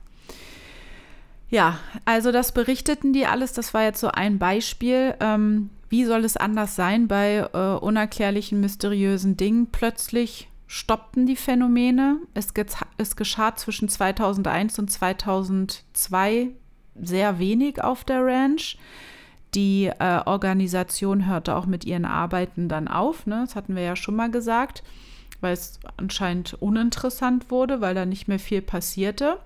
Ja, 1.55 1.79
also 2.03 2.33
das 2.33 2.51
berichteten 2.51 3.13
die 3.13 3.25
alles, 3.25 3.53
das 3.53 3.73
war 3.73 3.81
jetzt 3.81 4.01
so 4.01 4.09
ein 4.09 4.39
Beispiel. 4.39 5.15
Ähm, 5.21 5.69
wie 5.87 6.03
soll 6.03 6.25
es 6.25 6.35
anders 6.35 6.75
sein 6.75 7.07
bei 7.07 7.47
äh, 7.53 7.57
unerklärlichen, 7.77 8.59
mysteriösen 8.59 9.37
Dingen? 9.37 9.67
Plötzlich 9.71 10.49
stoppten 10.67 11.25
die 11.25 11.37
Phänomene. 11.37 12.17
Es, 12.33 12.49
es 12.97 13.15
geschah 13.15 13.55
zwischen 13.55 13.87
2001 13.87 14.79
und 14.79 14.91
2002 14.91 16.49
sehr 17.01 17.39
wenig 17.39 17.81
auf 17.81 18.03
der 18.03 18.25
Ranch. 18.25 18.77
Die 19.53 19.85
äh, 19.85 20.19
Organisation 20.25 21.25
hörte 21.25 21.55
auch 21.55 21.67
mit 21.67 21.85
ihren 21.85 22.03
Arbeiten 22.03 22.67
dann 22.67 22.89
auf. 22.89 23.27
Ne? 23.27 23.43
Das 23.45 23.55
hatten 23.55 23.77
wir 23.77 23.83
ja 23.83 23.95
schon 23.95 24.17
mal 24.17 24.29
gesagt, 24.29 24.83
weil 25.39 25.53
es 25.53 25.79
anscheinend 25.95 26.55
uninteressant 26.55 27.49
wurde, 27.49 27.79
weil 27.79 27.95
da 27.95 28.05
nicht 28.05 28.27
mehr 28.27 28.39
viel 28.39 28.61
passierte. 28.61 29.37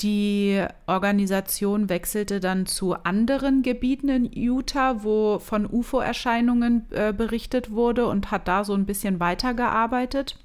Die 0.00 0.64
Organisation 0.86 1.88
wechselte 1.88 2.38
dann 2.38 2.66
zu 2.66 2.94
anderen 2.94 3.62
Gebieten 3.62 4.08
in 4.08 4.32
Utah, 4.32 5.02
wo 5.02 5.40
von 5.40 5.66
UFO-Erscheinungen 5.66 6.86
äh, 6.90 7.12
berichtet 7.12 7.72
wurde 7.72 8.06
und 8.06 8.30
hat 8.30 8.46
da 8.46 8.62
so 8.62 8.74
ein 8.74 8.86
bisschen 8.86 9.18
weitergearbeitet. 9.18 10.38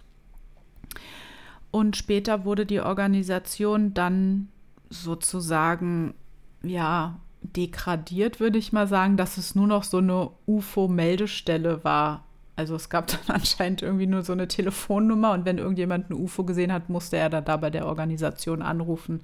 Und 1.69 1.95
später 1.95 2.45
wurde 2.45 2.65
die 2.65 2.81
Organisation 2.81 3.93
dann 3.93 4.47
sozusagen, 4.89 6.15
ja, 6.63 7.19
degradiert, 7.41 8.39
würde 8.39 8.57
ich 8.57 8.73
mal 8.73 8.87
sagen, 8.87 9.17
dass 9.17 9.37
es 9.37 9.53
nur 9.53 9.67
noch 9.67 9.83
so 9.83 9.97
eine 9.97 10.31
UFO-Meldestelle 10.47 11.83
war 11.83 12.23
also 12.55 12.75
es 12.75 12.89
gab 12.89 13.07
dann 13.27 13.35
anscheinend 13.35 13.81
irgendwie 13.81 14.07
nur 14.07 14.23
so 14.23 14.33
eine 14.33 14.47
Telefonnummer 14.47 15.31
und 15.31 15.45
wenn 15.45 15.57
irgendjemand 15.57 16.09
ein 16.09 16.13
UFO 16.13 16.43
gesehen 16.43 16.71
hat, 16.71 16.89
musste 16.89 17.17
er 17.17 17.29
dann 17.29 17.45
da 17.45 17.57
bei 17.57 17.69
der 17.69 17.85
Organisation 17.85 18.61
anrufen. 18.61 19.21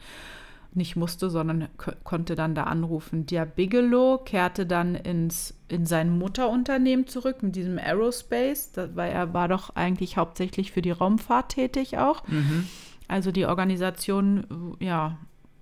Nicht 0.71 0.95
musste, 0.95 1.31
sondern 1.31 1.67
konnte 2.03 2.35
dann 2.35 2.53
da 2.53 2.65
anrufen. 2.65 3.25
Der 3.25 3.47
Bigelow 3.47 4.19
kehrte 4.19 4.67
dann 4.67 4.93
ins, 4.93 5.55
in 5.67 5.87
sein 5.87 6.15
Mutterunternehmen 6.15 7.07
zurück 7.07 7.41
mit 7.41 7.55
diesem 7.55 7.79
Aerospace, 7.79 8.73
das, 8.73 8.95
weil 8.95 9.11
er 9.11 9.33
war 9.33 9.47
doch 9.47 9.75
eigentlich 9.75 10.17
hauptsächlich 10.17 10.71
für 10.71 10.83
die 10.83 10.91
Raumfahrt 10.91 11.49
tätig 11.53 11.97
auch. 11.97 12.27
Mhm. 12.27 12.67
Also 13.07 13.31
die 13.31 13.47
Organisation 13.47 14.77
ja, 14.79 15.17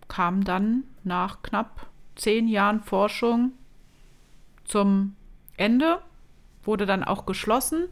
kam 0.10 0.44
dann 0.44 0.84
nach 1.06 1.42
knapp 1.42 1.88
zehn 2.18 2.50
Jahren 2.50 2.82
Forschung 2.82 3.54
zum 4.66 5.16
Ende 5.56 6.00
wurde 6.68 6.86
dann 6.86 7.04
auch 7.04 7.26
geschlossen, 7.26 7.88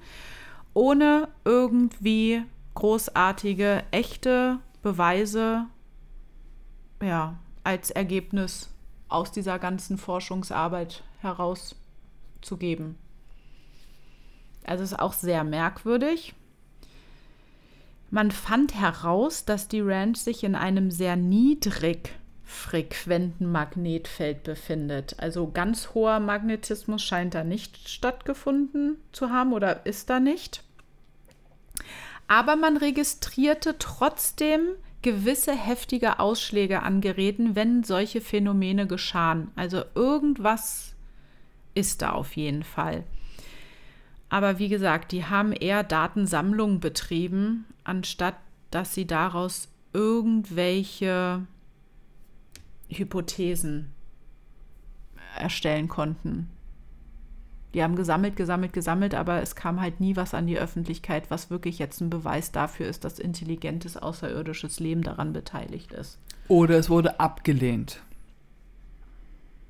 ohne 0.74 1.30
irgendwie 1.46 2.44
großartige, 2.76 3.84
echte 3.92 4.60
Beweise 4.82 5.66
ja, 7.02 7.38
als 7.64 7.90
Ergebnis 7.90 8.70
aus 9.08 9.32
dieser 9.32 9.60
ganzen 9.60 9.98
Forschungsarbeit 9.98 11.04
herauszugeben. 11.20 12.98
Also 14.66 14.84
ist 14.84 15.00
auch 15.00 15.14
sehr 15.14 15.44
merkwürdig. 15.44 16.34
Man 18.12 18.32
fand 18.32 18.76
heraus, 18.76 19.46
dass 19.46 19.68
die 19.68 19.82
Ranch 19.82 20.18
sich 20.18 20.44
in 20.44 20.56
einem 20.56 20.92
sehr 20.92 21.16
niedrig 21.16 22.18
frequenten 22.46 23.52
Magnetfeld 23.52 24.44
befindet. 24.44 25.20
Also 25.20 25.50
ganz 25.52 25.94
hoher 25.94 26.20
Magnetismus 26.20 27.04
scheint 27.04 27.34
da 27.34 27.44
nicht 27.44 27.90
stattgefunden 27.90 28.98
zu 29.12 29.32
haben 29.32 29.52
oder 29.52 29.86
ist 29.86 30.10
da 30.10 30.20
nicht. 30.20 30.64
Aber 32.28 32.56
man 32.56 32.78
registrierte 32.78 33.78
trotzdem 33.78 34.62
gewisse 35.02 35.54
heftige 35.54 36.20
Ausschläge 36.20 36.82
an 36.82 37.02
Geräten, 37.02 37.56
wenn 37.56 37.84
solche 37.84 38.22
Phänomene 38.22 38.88
geschahen. 38.88 39.52
Also 39.56 39.84
irgendwas 39.94 40.96
ist 41.76 42.02
da 42.02 42.12
auf 42.12 42.36
jeden 42.36 42.64
Fall. 42.64 43.04
Aber 44.30 44.58
wie 44.58 44.70
gesagt, 44.70 45.12
die 45.12 45.26
haben 45.26 45.52
eher 45.52 45.84
Datensammlung 45.84 46.80
betrieben, 46.80 47.66
anstatt 47.84 48.36
dass 48.72 48.94
sie 48.94 49.06
daraus 49.06 49.70
irgendwelche 49.94 51.46
Hypothesen 52.90 53.94
erstellen 55.38 55.88
konnten. 55.88 56.50
Die 57.74 57.84
haben 57.84 57.98
gesammelt, 57.98 58.38
gesammelt, 58.38 58.72
gesammelt, 58.72 59.14
aber 59.14 59.42
es 59.42 59.54
kam 59.54 59.82
halt 59.82 60.00
nie 60.00 60.16
was 60.16 60.34
an 60.34 60.48
die 60.48 60.58
Öffentlichkeit, 60.58 61.30
was 61.30 61.50
wirklich 61.50 61.78
jetzt 61.78 62.00
ein 62.00 62.10
Beweis 62.10 62.54
dafür 62.54 62.88
ist, 62.88 63.04
dass 63.04 63.20
intelligentes 63.20 63.98
außerirdisches 63.98 64.80
Leben 64.80 65.02
daran 65.02 65.34
beteiligt 65.34 65.92
ist. 65.92 66.18
Oder 66.48 66.78
es 66.78 66.90
wurde 66.90 67.20
abgelehnt. 67.20 68.02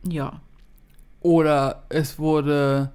Ja. 0.08 0.40
Oder 1.22 1.84
es 1.90 2.20
wurde 2.20 2.92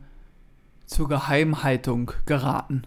zur 0.87 1.09
Geheimhaltung 1.09 2.13
geraten. 2.25 2.87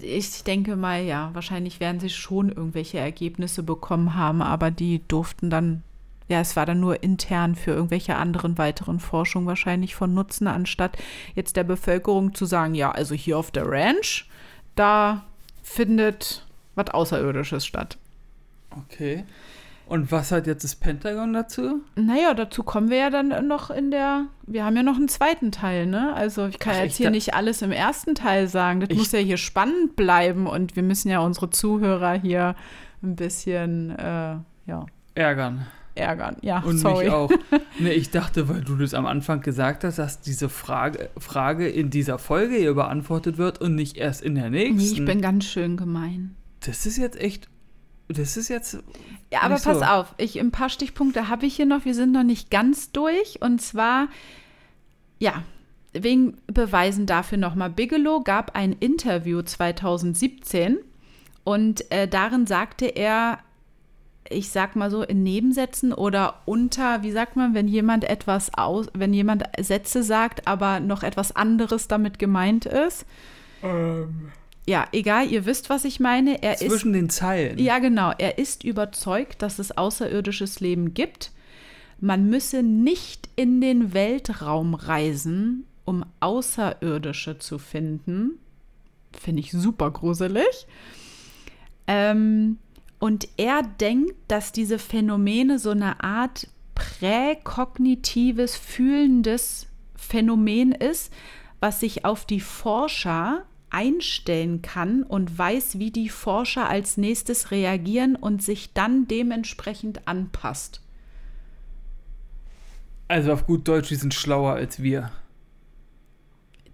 Ich 0.00 0.44
denke 0.44 0.76
mal, 0.76 1.02
ja, 1.02 1.30
wahrscheinlich 1.34 1.80
werden 1.80 2.00
sie 2.00 2.10
schon 2.10 2.48
irgendwelche 2.48 2.98
Ergebnisse 2.98 3.62
bekommen 3.62 4.14
haben, 4.14 4.40
aber 4.40 4.70
die 4.70 5.02
durften 5.08 5.50
dann, 5.50 5.82
ja, 6.28 6.40
es 6.40 6.56
war 6.56 6.64
dann 6.64 6.80
nur 6.80 7.02
intern 7.02 7.54
für 7.54 7.72
irgendwelche 7.72 8.16
anderen 8.16 8.56
weiteren 8.56 9.00
Forschungen 9.00 9.46
wahrscheinlich 9.46 9.94
von 9.94 10.14
Nutzen, 10.14 10.46
anstatt 10.46 10.96
jetzt 11.34 11.56
der 11.56 11.64
Bevölkerung 11.64 12.34
zu 12.34 12.46
sagen, 12.46 12.74
ja, 12.74 12.90
also 12.90 13.14
hier 13.14 13.38
auf 13.38 13.50
der 13.50 13.68
Ranch, 13.68 14.28
da 14.76 15.24
findet 15.62 16.46
was 16.74 16.88
Außerirdisches 16.88 17.66
statt. 17.66 17.98
Okay. 18.70 19.24
Und 19.86 20.10
was 20.10 20.32
hat 20.32 20.46
jetzt 20.46 20.64
das 20.64 20.76
Pentagon 20.76 21.32
dazu? 21.32 21.82
Naja, 21.96 22.34
dazu 22.34 22.62
kommen 22.62 22.88
wir 22.88 22.96
ja 22.96 23.10
dann 23.10 23.46
noch 23.46 23.70
in 23.70 23.90
der. 23.90 24.26
Wir 24.46 24.64
haben 24.64 24.76
ja 24.76 24.82
noch 24.82 24.96
einen 24.96 25.08
zweiten 25.08 25.52
Teil, 25.52 25.86
ne? 25.86 26.14
Also 26.14 26.46
ich 26.46 26.58
kann 26.58 26.74
Ach, 26.76 26.84
jetzt 26.84 26.96
hier 26.96 27.10
nicht 27.10 27.34
alles 27.34 27.62
im 27.62 27.72
ersten 27.72 28.14
Teil 28.14 28.48
sagen. 28.48 28.80
Das 28.80 28.96
muss 28.96 29.12
ja 29.12 29.18
hier 29.18 29.36
spannend 29.36 29.96
bleiben 29.96 30.46
und 30.46 30.76
wir 30.76 30.82
müssen 30.82 31.08
ja 31.08 31.20
unsere 31.20 31.50
Zuhörer 31.50 32.12
hier 32.12 32.54
ein 33.02 33.16
bisschen, 33.16 33.90
äh, 33.98 34.36
ja. 34.66 34.86
Ärgern. 35.14 35.66
Ärgern, 35.94 36.36
ja. 36.40 36.60
Und 36.60 36.78
sorry. 36.78 37.04
mich 37.04 37.12
auch. 37.12 37.30
nee, 37.78 37.92
ich 37.92 38.10
dachte, 38.10 38.48
weil 38.48 38.62
du 38.62 38.76
das 38.76 38.94
am 38.94 39.04
Anfang 39.06 39.42
gesagt 39.42 39.84
hast, 39.84 39.98
dass 39.98 40.20
diese 40.20 40.48
Frage, 40.48 41.10
Frage 41.18 41.68
in 41.68 41.90
dieser 41.90 42.18
Folge 42.18 42.56
hier 42.56 42.74
beantwortet 42.74 43.36
wird 43.36 43.60
und 43.60 43.74
nicht 43.74 43.98
erst 43.98 44.22
in 44.22 44.34
der 44.34 44.48
nächsten. 44.48 44.76
Nee, 44.76 44.84
ich 44.84 45.04
bin 45.04 45.20
ganz 45.20 45.44
schön 45.44 45.76
gemein. 45.76 46.34
Das 46.60 46.86
ist 46.86 46.96
jetzt 46.96 47.20
echt 47.20 47.48
das 48.12 48.36
ist 48.36 48.48
jetzt. 48.48 48.78
Ja, 49.30 49.42
aber 49.42 49.56
pass 49.56 49.78
so. 49.78 49.84
auf, 49.84 50.14
ich, 50.18 50.38
ein 50.38 50.50
paar 50.50 50.68
Stichpunkte 50.68 51.28
habe 51.28 51.46
ich 51.46 51.56
hier 51.56 51.66
noch. 51.66 51.84
Wir 51.84 51.94
sind 51.94 52.12
noch 52.12 52.22
nicht 52.22 52.50
ganz 52.50 52.92
durch. 52.92 53.40
Und 53.40 53.60
zwar, 53.60 54.08
ja, 55.18 55.42
wegen 55.92 56.36
Beweisen 56.46 57.06
dafür 57.06 57.38
nochmal. 57.38 57.70
Bigelow 57.70 58.22
gab 58.22 58.56
ein 58.56 58.72
Interview 58.72 59.42
2017 59.42 60.78
und 61.44 61.90
äh, 61.90 62.08
darin 62.08 62.46
sagte 62.46 62.86
er, 62.86 63.38
ich 64.28 64.50
sag 64.50 64.76
mal 64.76 64.90
so 64.90 65.02
in 65.02 65.22
Nebensätzen 65.22 65.92
oder 65.92 66.42
unter, 66.44 67.02
wie 67.02 67.10
sagt 67.10 67.36
man, 67.36 67.54
wenn 67.54 67.68
jemand 67.68 68.04
etwas 68.04 68.54
aus, 68.54 68.86
wenn 68.94 69.12
jemand 69.12 69.44
Sätze 69.60 70.02
sagt, 70.02 70.46
aber 70.46 70.80
noch 70.80 71.02
etwas 71.02 71.34
anderes 71.34 71.88
damit 71.88 72.18
gemeint 72.18 72.64
ist. 72.64 73.04
Ähm 73.62 74.32
ja, 74.66 74.86
egal, 74.92 75.30
ihr 75.30 75.44
wisst, 75.44 75.70
was 75.70 75.84
ich 75.84 75.98
meine. 75.98 76.42
Er 76.42 76.56
Zwischen 76.56 76.94
ist, 76.94 77.00
den 77.00 77.10
Zeilen. 77.10 77.58
Ja, 77.58 77.78
genau. 77.78 78.12
Er 78.16 78.38
ist 78.38 78.62
überzeugt, 78.62 79.42
dass 79.42 79.58
es 79.58 79.76
außerirdisches 79.76 80.60
Leben 80.60 80.94
gibt. 80.94 81.32
Man 82.00 82.28
müsse 82.30 82.62
nicht 82.62 83.28
in 83.34 83.60
den 83.60 83.92
Weltraum 83.92 84.74
reisen, 84.74 85.66
um 85.84 86.04
Außerirdische 86.20 87.38
zu 87.38 87.58
finden. 87.58 88.38
Finde 89.18 89.40
ich 89.40 89.50
super 89.50 89.90
gruselig. 89.90 90.66
Ähm, 91.88 92.58
und 93.00 93.28
er 93.36 93.62
denkt, 93.62 94.14
dass 94.28 94.52
diese 94.52 94.78
Phänomene 94.78 95.58
so 95.58 95.70
eine 95.70 96.02
Art 96.04 96.46
präkognitives, 96.76 98.56
fühlendes 98.56 99.66
Phänomen 99.96 100.72
ist, 100.72 101.12
was 101.58 101.80
sich 101.80 102.04
auf 102.04 102.24
die 102.24 102.40
Forscher 102.40 103.44
einstellen 103.72 104.62
kann 104.62 105.02
und 105.02 105.36
weiß, 105.36 105.78
wie 105.78 105.90
die 105.90 106.08
Forscher 106.08 106.68
als 106.68 106.96
nächstes 106.96 107.50
reagieren 107.50 108.16
und 108.16 108.42
sich 108.42 108.72
dann 108.72 109.08
dementsprechend 109.08 110.06
anpasst. 110.06 110.80
Also 113.08 113.32
auf 113.32 113.46
gut 113.46 113.66
Deutsch, 113.68 113.88
die 113.88 113.96
sind 113.96 114.14
schlauer 114.14 114.52
als 114.52 114.82
wir. 114.82 115.10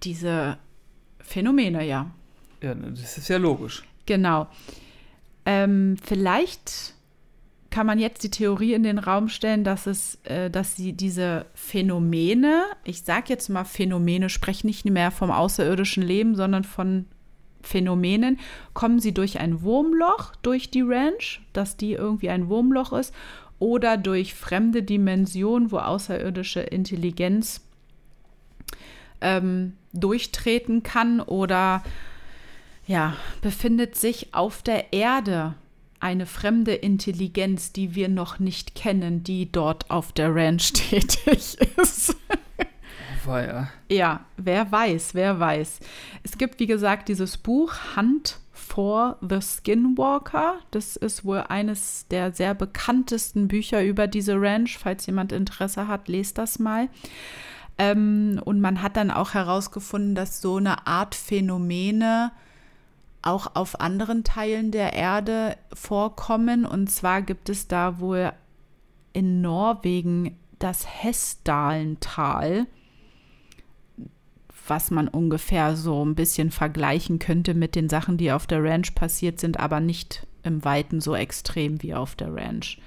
Diese 0.02 0.58
Phänomene, 1.20 1.84
ja. 1.84 2.10
Ja, 2.62 2.74
das 2.74 3.18
ist 3.18 3.28
ja 3.28 3.38
logisch. 3.38 3.82
Genau. 4.06 4.48
Ähm, 5.46 5.96
vielleicht 6.02 6.94
kann 7.70 7.86
man 7.86 7.98
jetzt 7.98 8.22
die 8.24 8.30
Theorie 8.30 8.72
in 8.72 8.82
den 8.82 8.98
Raum 8.98 9.28
stellen, 9.28 9.62
dass 9.62 9.86
es, 9.86 10.18
äh, 10.24 10.50
dass 10.50 10.76
sie 10.76 10.92
diese 10.92 11.46
Phänomene, 11.54 12.64
ich 12.84 13.02
sage 13.02 13.26
jetzt 13.28 13.48
mal 13.48 13.64
Phänomene, 13.64 14.30
spreche 14.30 14.66
nicht 14.66 14.84
mehr 14.84 15.10
vom 15.10 15.30
außerirdischen 15.30 16.02
Leben, 16.02 16.34
sondern 16.34 16.64
von 16.64 17.04
Phänomenen, 17.62 18.38
kommen 18.72 19.00
sie 19.00 19.12
durch 19.12 19.40
ein 19.40 19.62
Wurmloch 19.62 20.34
durch 20.42 20.70
die 20.70 20.82
Ranch, 20.82 21.42
dass 21.52 21.76
die 21.76 21.92
irgendwie 21.92 22.30
ein 22.30 22.48
Wurmloch 22.48 22.92
ist, 22.92 23.14
oder 23.58 23.96
durch 23.96 24.34
fremde 24.34 24.82
Dimensionen, 24.82 25.70
wo 25.72 25.78
außerirdische 25.78 26.60
Intelligenz 26.60 27.60
ähm, 29.20 29.74
durchtreten 29.92 30.82
kann, 30.82 31.20
oder 31.20 31.82
ja, 32.86 33.16
befindet 33.42 33.96
sich 33.96 34.32
auf 34.32 34.62
der 34.62 34.92
Erde 34.92 35.54
eine 36.00 36.26
fremde 36.26 36.74
Intelligenz, 36.74 37.72
die 37.72 37.94
wir 37.94 38.08
noch 38.08 38.38
nicht 38.38 38.74
kennen, 38.74 39.22
die 39.22 39.50
dort 39.50 39.90
auf 39.90 40.12
der 40.12 40.34
Ranch 40.34 40.72
tätig 40.72 41.58
ist. 41.76 42.16
Feuer. 43.24 43.68
Ja, 43.90 44.20
wer 44.36 44.70
weiß, 44.72 45.14
wer 45.14 45.38
weiß. 45.38 45.80
Es 46.22 46.38
gibt, 46.38 46.60
wie 46.60 46.66
gesagt, 46.66 47.08
dieses 47.08 47.36
Buch 47.36 47.74
Hunt 47.96 48.38
for 48.52 49.16
the 49.20 49.40
Skinwalker. 49.40 50.56
Das 50.70 50.96
ist 50.96 51.24
wohl 51.24 51.44
eines 51.48 52.06
der 52.08 52.32
sehr 52.32 52.54
bekanntesten 52.54 53.48
Bücher 53.48 53.82
über 53.82 54.06
diese 54.06 54.40
Ranch. 54.40 54.78
Falls 54.78 55.06
jemand 55.06 55.32
Interesse 55.32 55.88
hat, 55.88 56.08
lest 56.08 56.38
das 56.38 56.58
mal. 56.58 56.88
Ähm, 57.78 58.40
und 58.44 58.60
man 58.60 58.82
hat 58.82 58.96
dann 58.96 59.10
auch 59.10 59.34
herausgefunden, 59.34 60.14
dass 60.14 60.40
so 60.40 60.56
eine 60.56 60.86
Art 60.86 61.14
Phänomene 61.14 62.32
auch 63.22 63.54
auf 63.54 63.80
anderen 63.80 64.24
Teilen 64.24 64.70
der 64.70 64.92
Erde 64.92 65.56
vorkommen. 65.72 66.64
Und 66.64 66.90
zwar 66.90 67.22
gibt 67.22 67.48
es 67.48 67.68
da 67.68 67.98
wohl 67.98 68.32
in 69.12 69.40
Norwegen 69.40 70.36
das 70.58 70.86
Hessdalental, 70.86 72.66
was 74.66 74.90
man 74.90 75.08
ungefähr 75.08 75.76
so 75.76 76.04
ein 76.04 76.14
bisschen 76.14 76.50
vergleichen 76.50 77.18
könnte 77.18 77.54
mit 77.54 77.74
den 77.74 77.88
Sachen, 77.88 78.18
die 78.18 78.32
auf 78.32 78.46
der 78.46 78.62
Ranch 78.62 78.94
passiert 78.94 79.40
sind, 79.40 79.58
aber 79.58 79.80
nicht 79.80 80.26
im 80.42 80.64
Weiten 80.64 81.00
so 81.00 81.14
extrem 81.14 81.82
wie 81.82 81.94
auf 81.94 82.16
der 82.16 82.34
Ranch. 82.34 82.78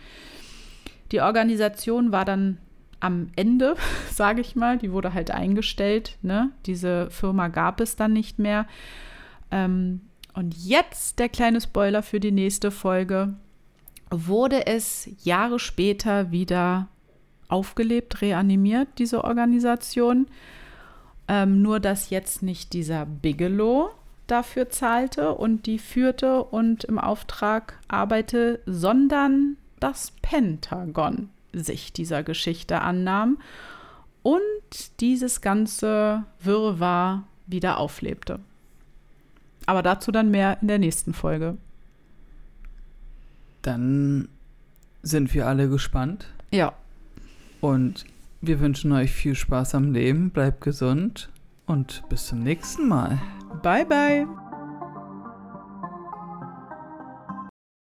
Die 1.11 1.21
Organisation 1.21 2.11
war 2.11 2.23
dann 2.23 2.57
am 2.99 3.29
Ende, 3.35 3.75
sage 4.11 4.41
ich 4.41 4.55
mal, 4.55 4.77
die 4.77 4.91
wurde 4.91 5.13
halt 5.13 5.31
eingestellt. 5.31 6.17
Ne? 6.21 6.51
Diese 6.65 7.09
Firma 7.09 7.47
gab 7.47 7.81
es 7.81 7.95
dann 7.95 8.13
nicht 8.13 8.39
mehr. 8.39 8.67
Ähm, 9.49 10.01
und 10.33 10.55
jetzt 10.57 11.19
der 11.19 11.29
kleine 11.29 11.61
Spoiler 11.61 12.03
für 12.03 12.19
die 12.19 12.31
nächste 12.31 12.71
Folge. 12.71 13.33
Wurde 14.09 14.67
es 14.67 15.09
Jahre 15.23 15.59
später 15.59 16.31
wieder 16.31 16.87
aufgelebt, 17.47 18.21
reanimiert, 18.21 18.87
diese 18.97 19.23
Organisation. 19.23 20.27
Ähm, 21.27 21.61
nur, 21.61 21.79
dass 21.79 22.09
jetzt 22.09 22.43
nicht 22.43 22.73
dieser 22.73 23.05
Bigelow 23.05 23.91
dafür 24.27 24.69
zahlte 24.69 25.33
und 25.33 25.65
die 25.65 25.79
führte 25.79 26.43
und 26.43 26.85
im 26.85 26.97
Auftrag 26.97 27.77
arbeitete, 27.87 28.61
sondern 28.65 29.57
das 29.79 30.11
Pentagon 30.21 31.29
sich 31.53 31.91
dieser 31.91 32.23
Geschichte 32.23 32.81
annahm 32.81 33.37
und 34.23 34.41
dieses 34.99 35.41
ganze 35.41 36.23
Wirrwarr 36.39 37.23
wieder 37.47 37.77
auflebte. 37.77 38.39
Aber 39.65 39.83
dazu 39.83 40.11
dann 40.11 40.31
mehr 40.31 40.57
in 40.61 40.67
der 40.67 40.79
nächsten 40.79 41.13
Folge. 41.13 41.57
Dann 43.61 44.27
sind 45.03 45.33
wir 45.33 45.47
alle 45.47 45.69
gespannt. 45.69 46.27
Ja. 46.51 46.73
Und 47.59 48.05
wir 48.41 48.59
wünschen 48.59 48.91
euch 48.91 49.11
viel 49.11 49.35
Spaß 49.35 49.75
am 49.75 49.93
Leben, 49.93 50.31
bleibt 50.31 50.61
gesund 50.61 51.29
und 51.67 52.03
bis 52.09 52.27
zum 52.27 52.39
nächsten 52.39 52.87
Mal. 52.87 53.19
Bye, 53.61 53.85
bye. 53.85 54.27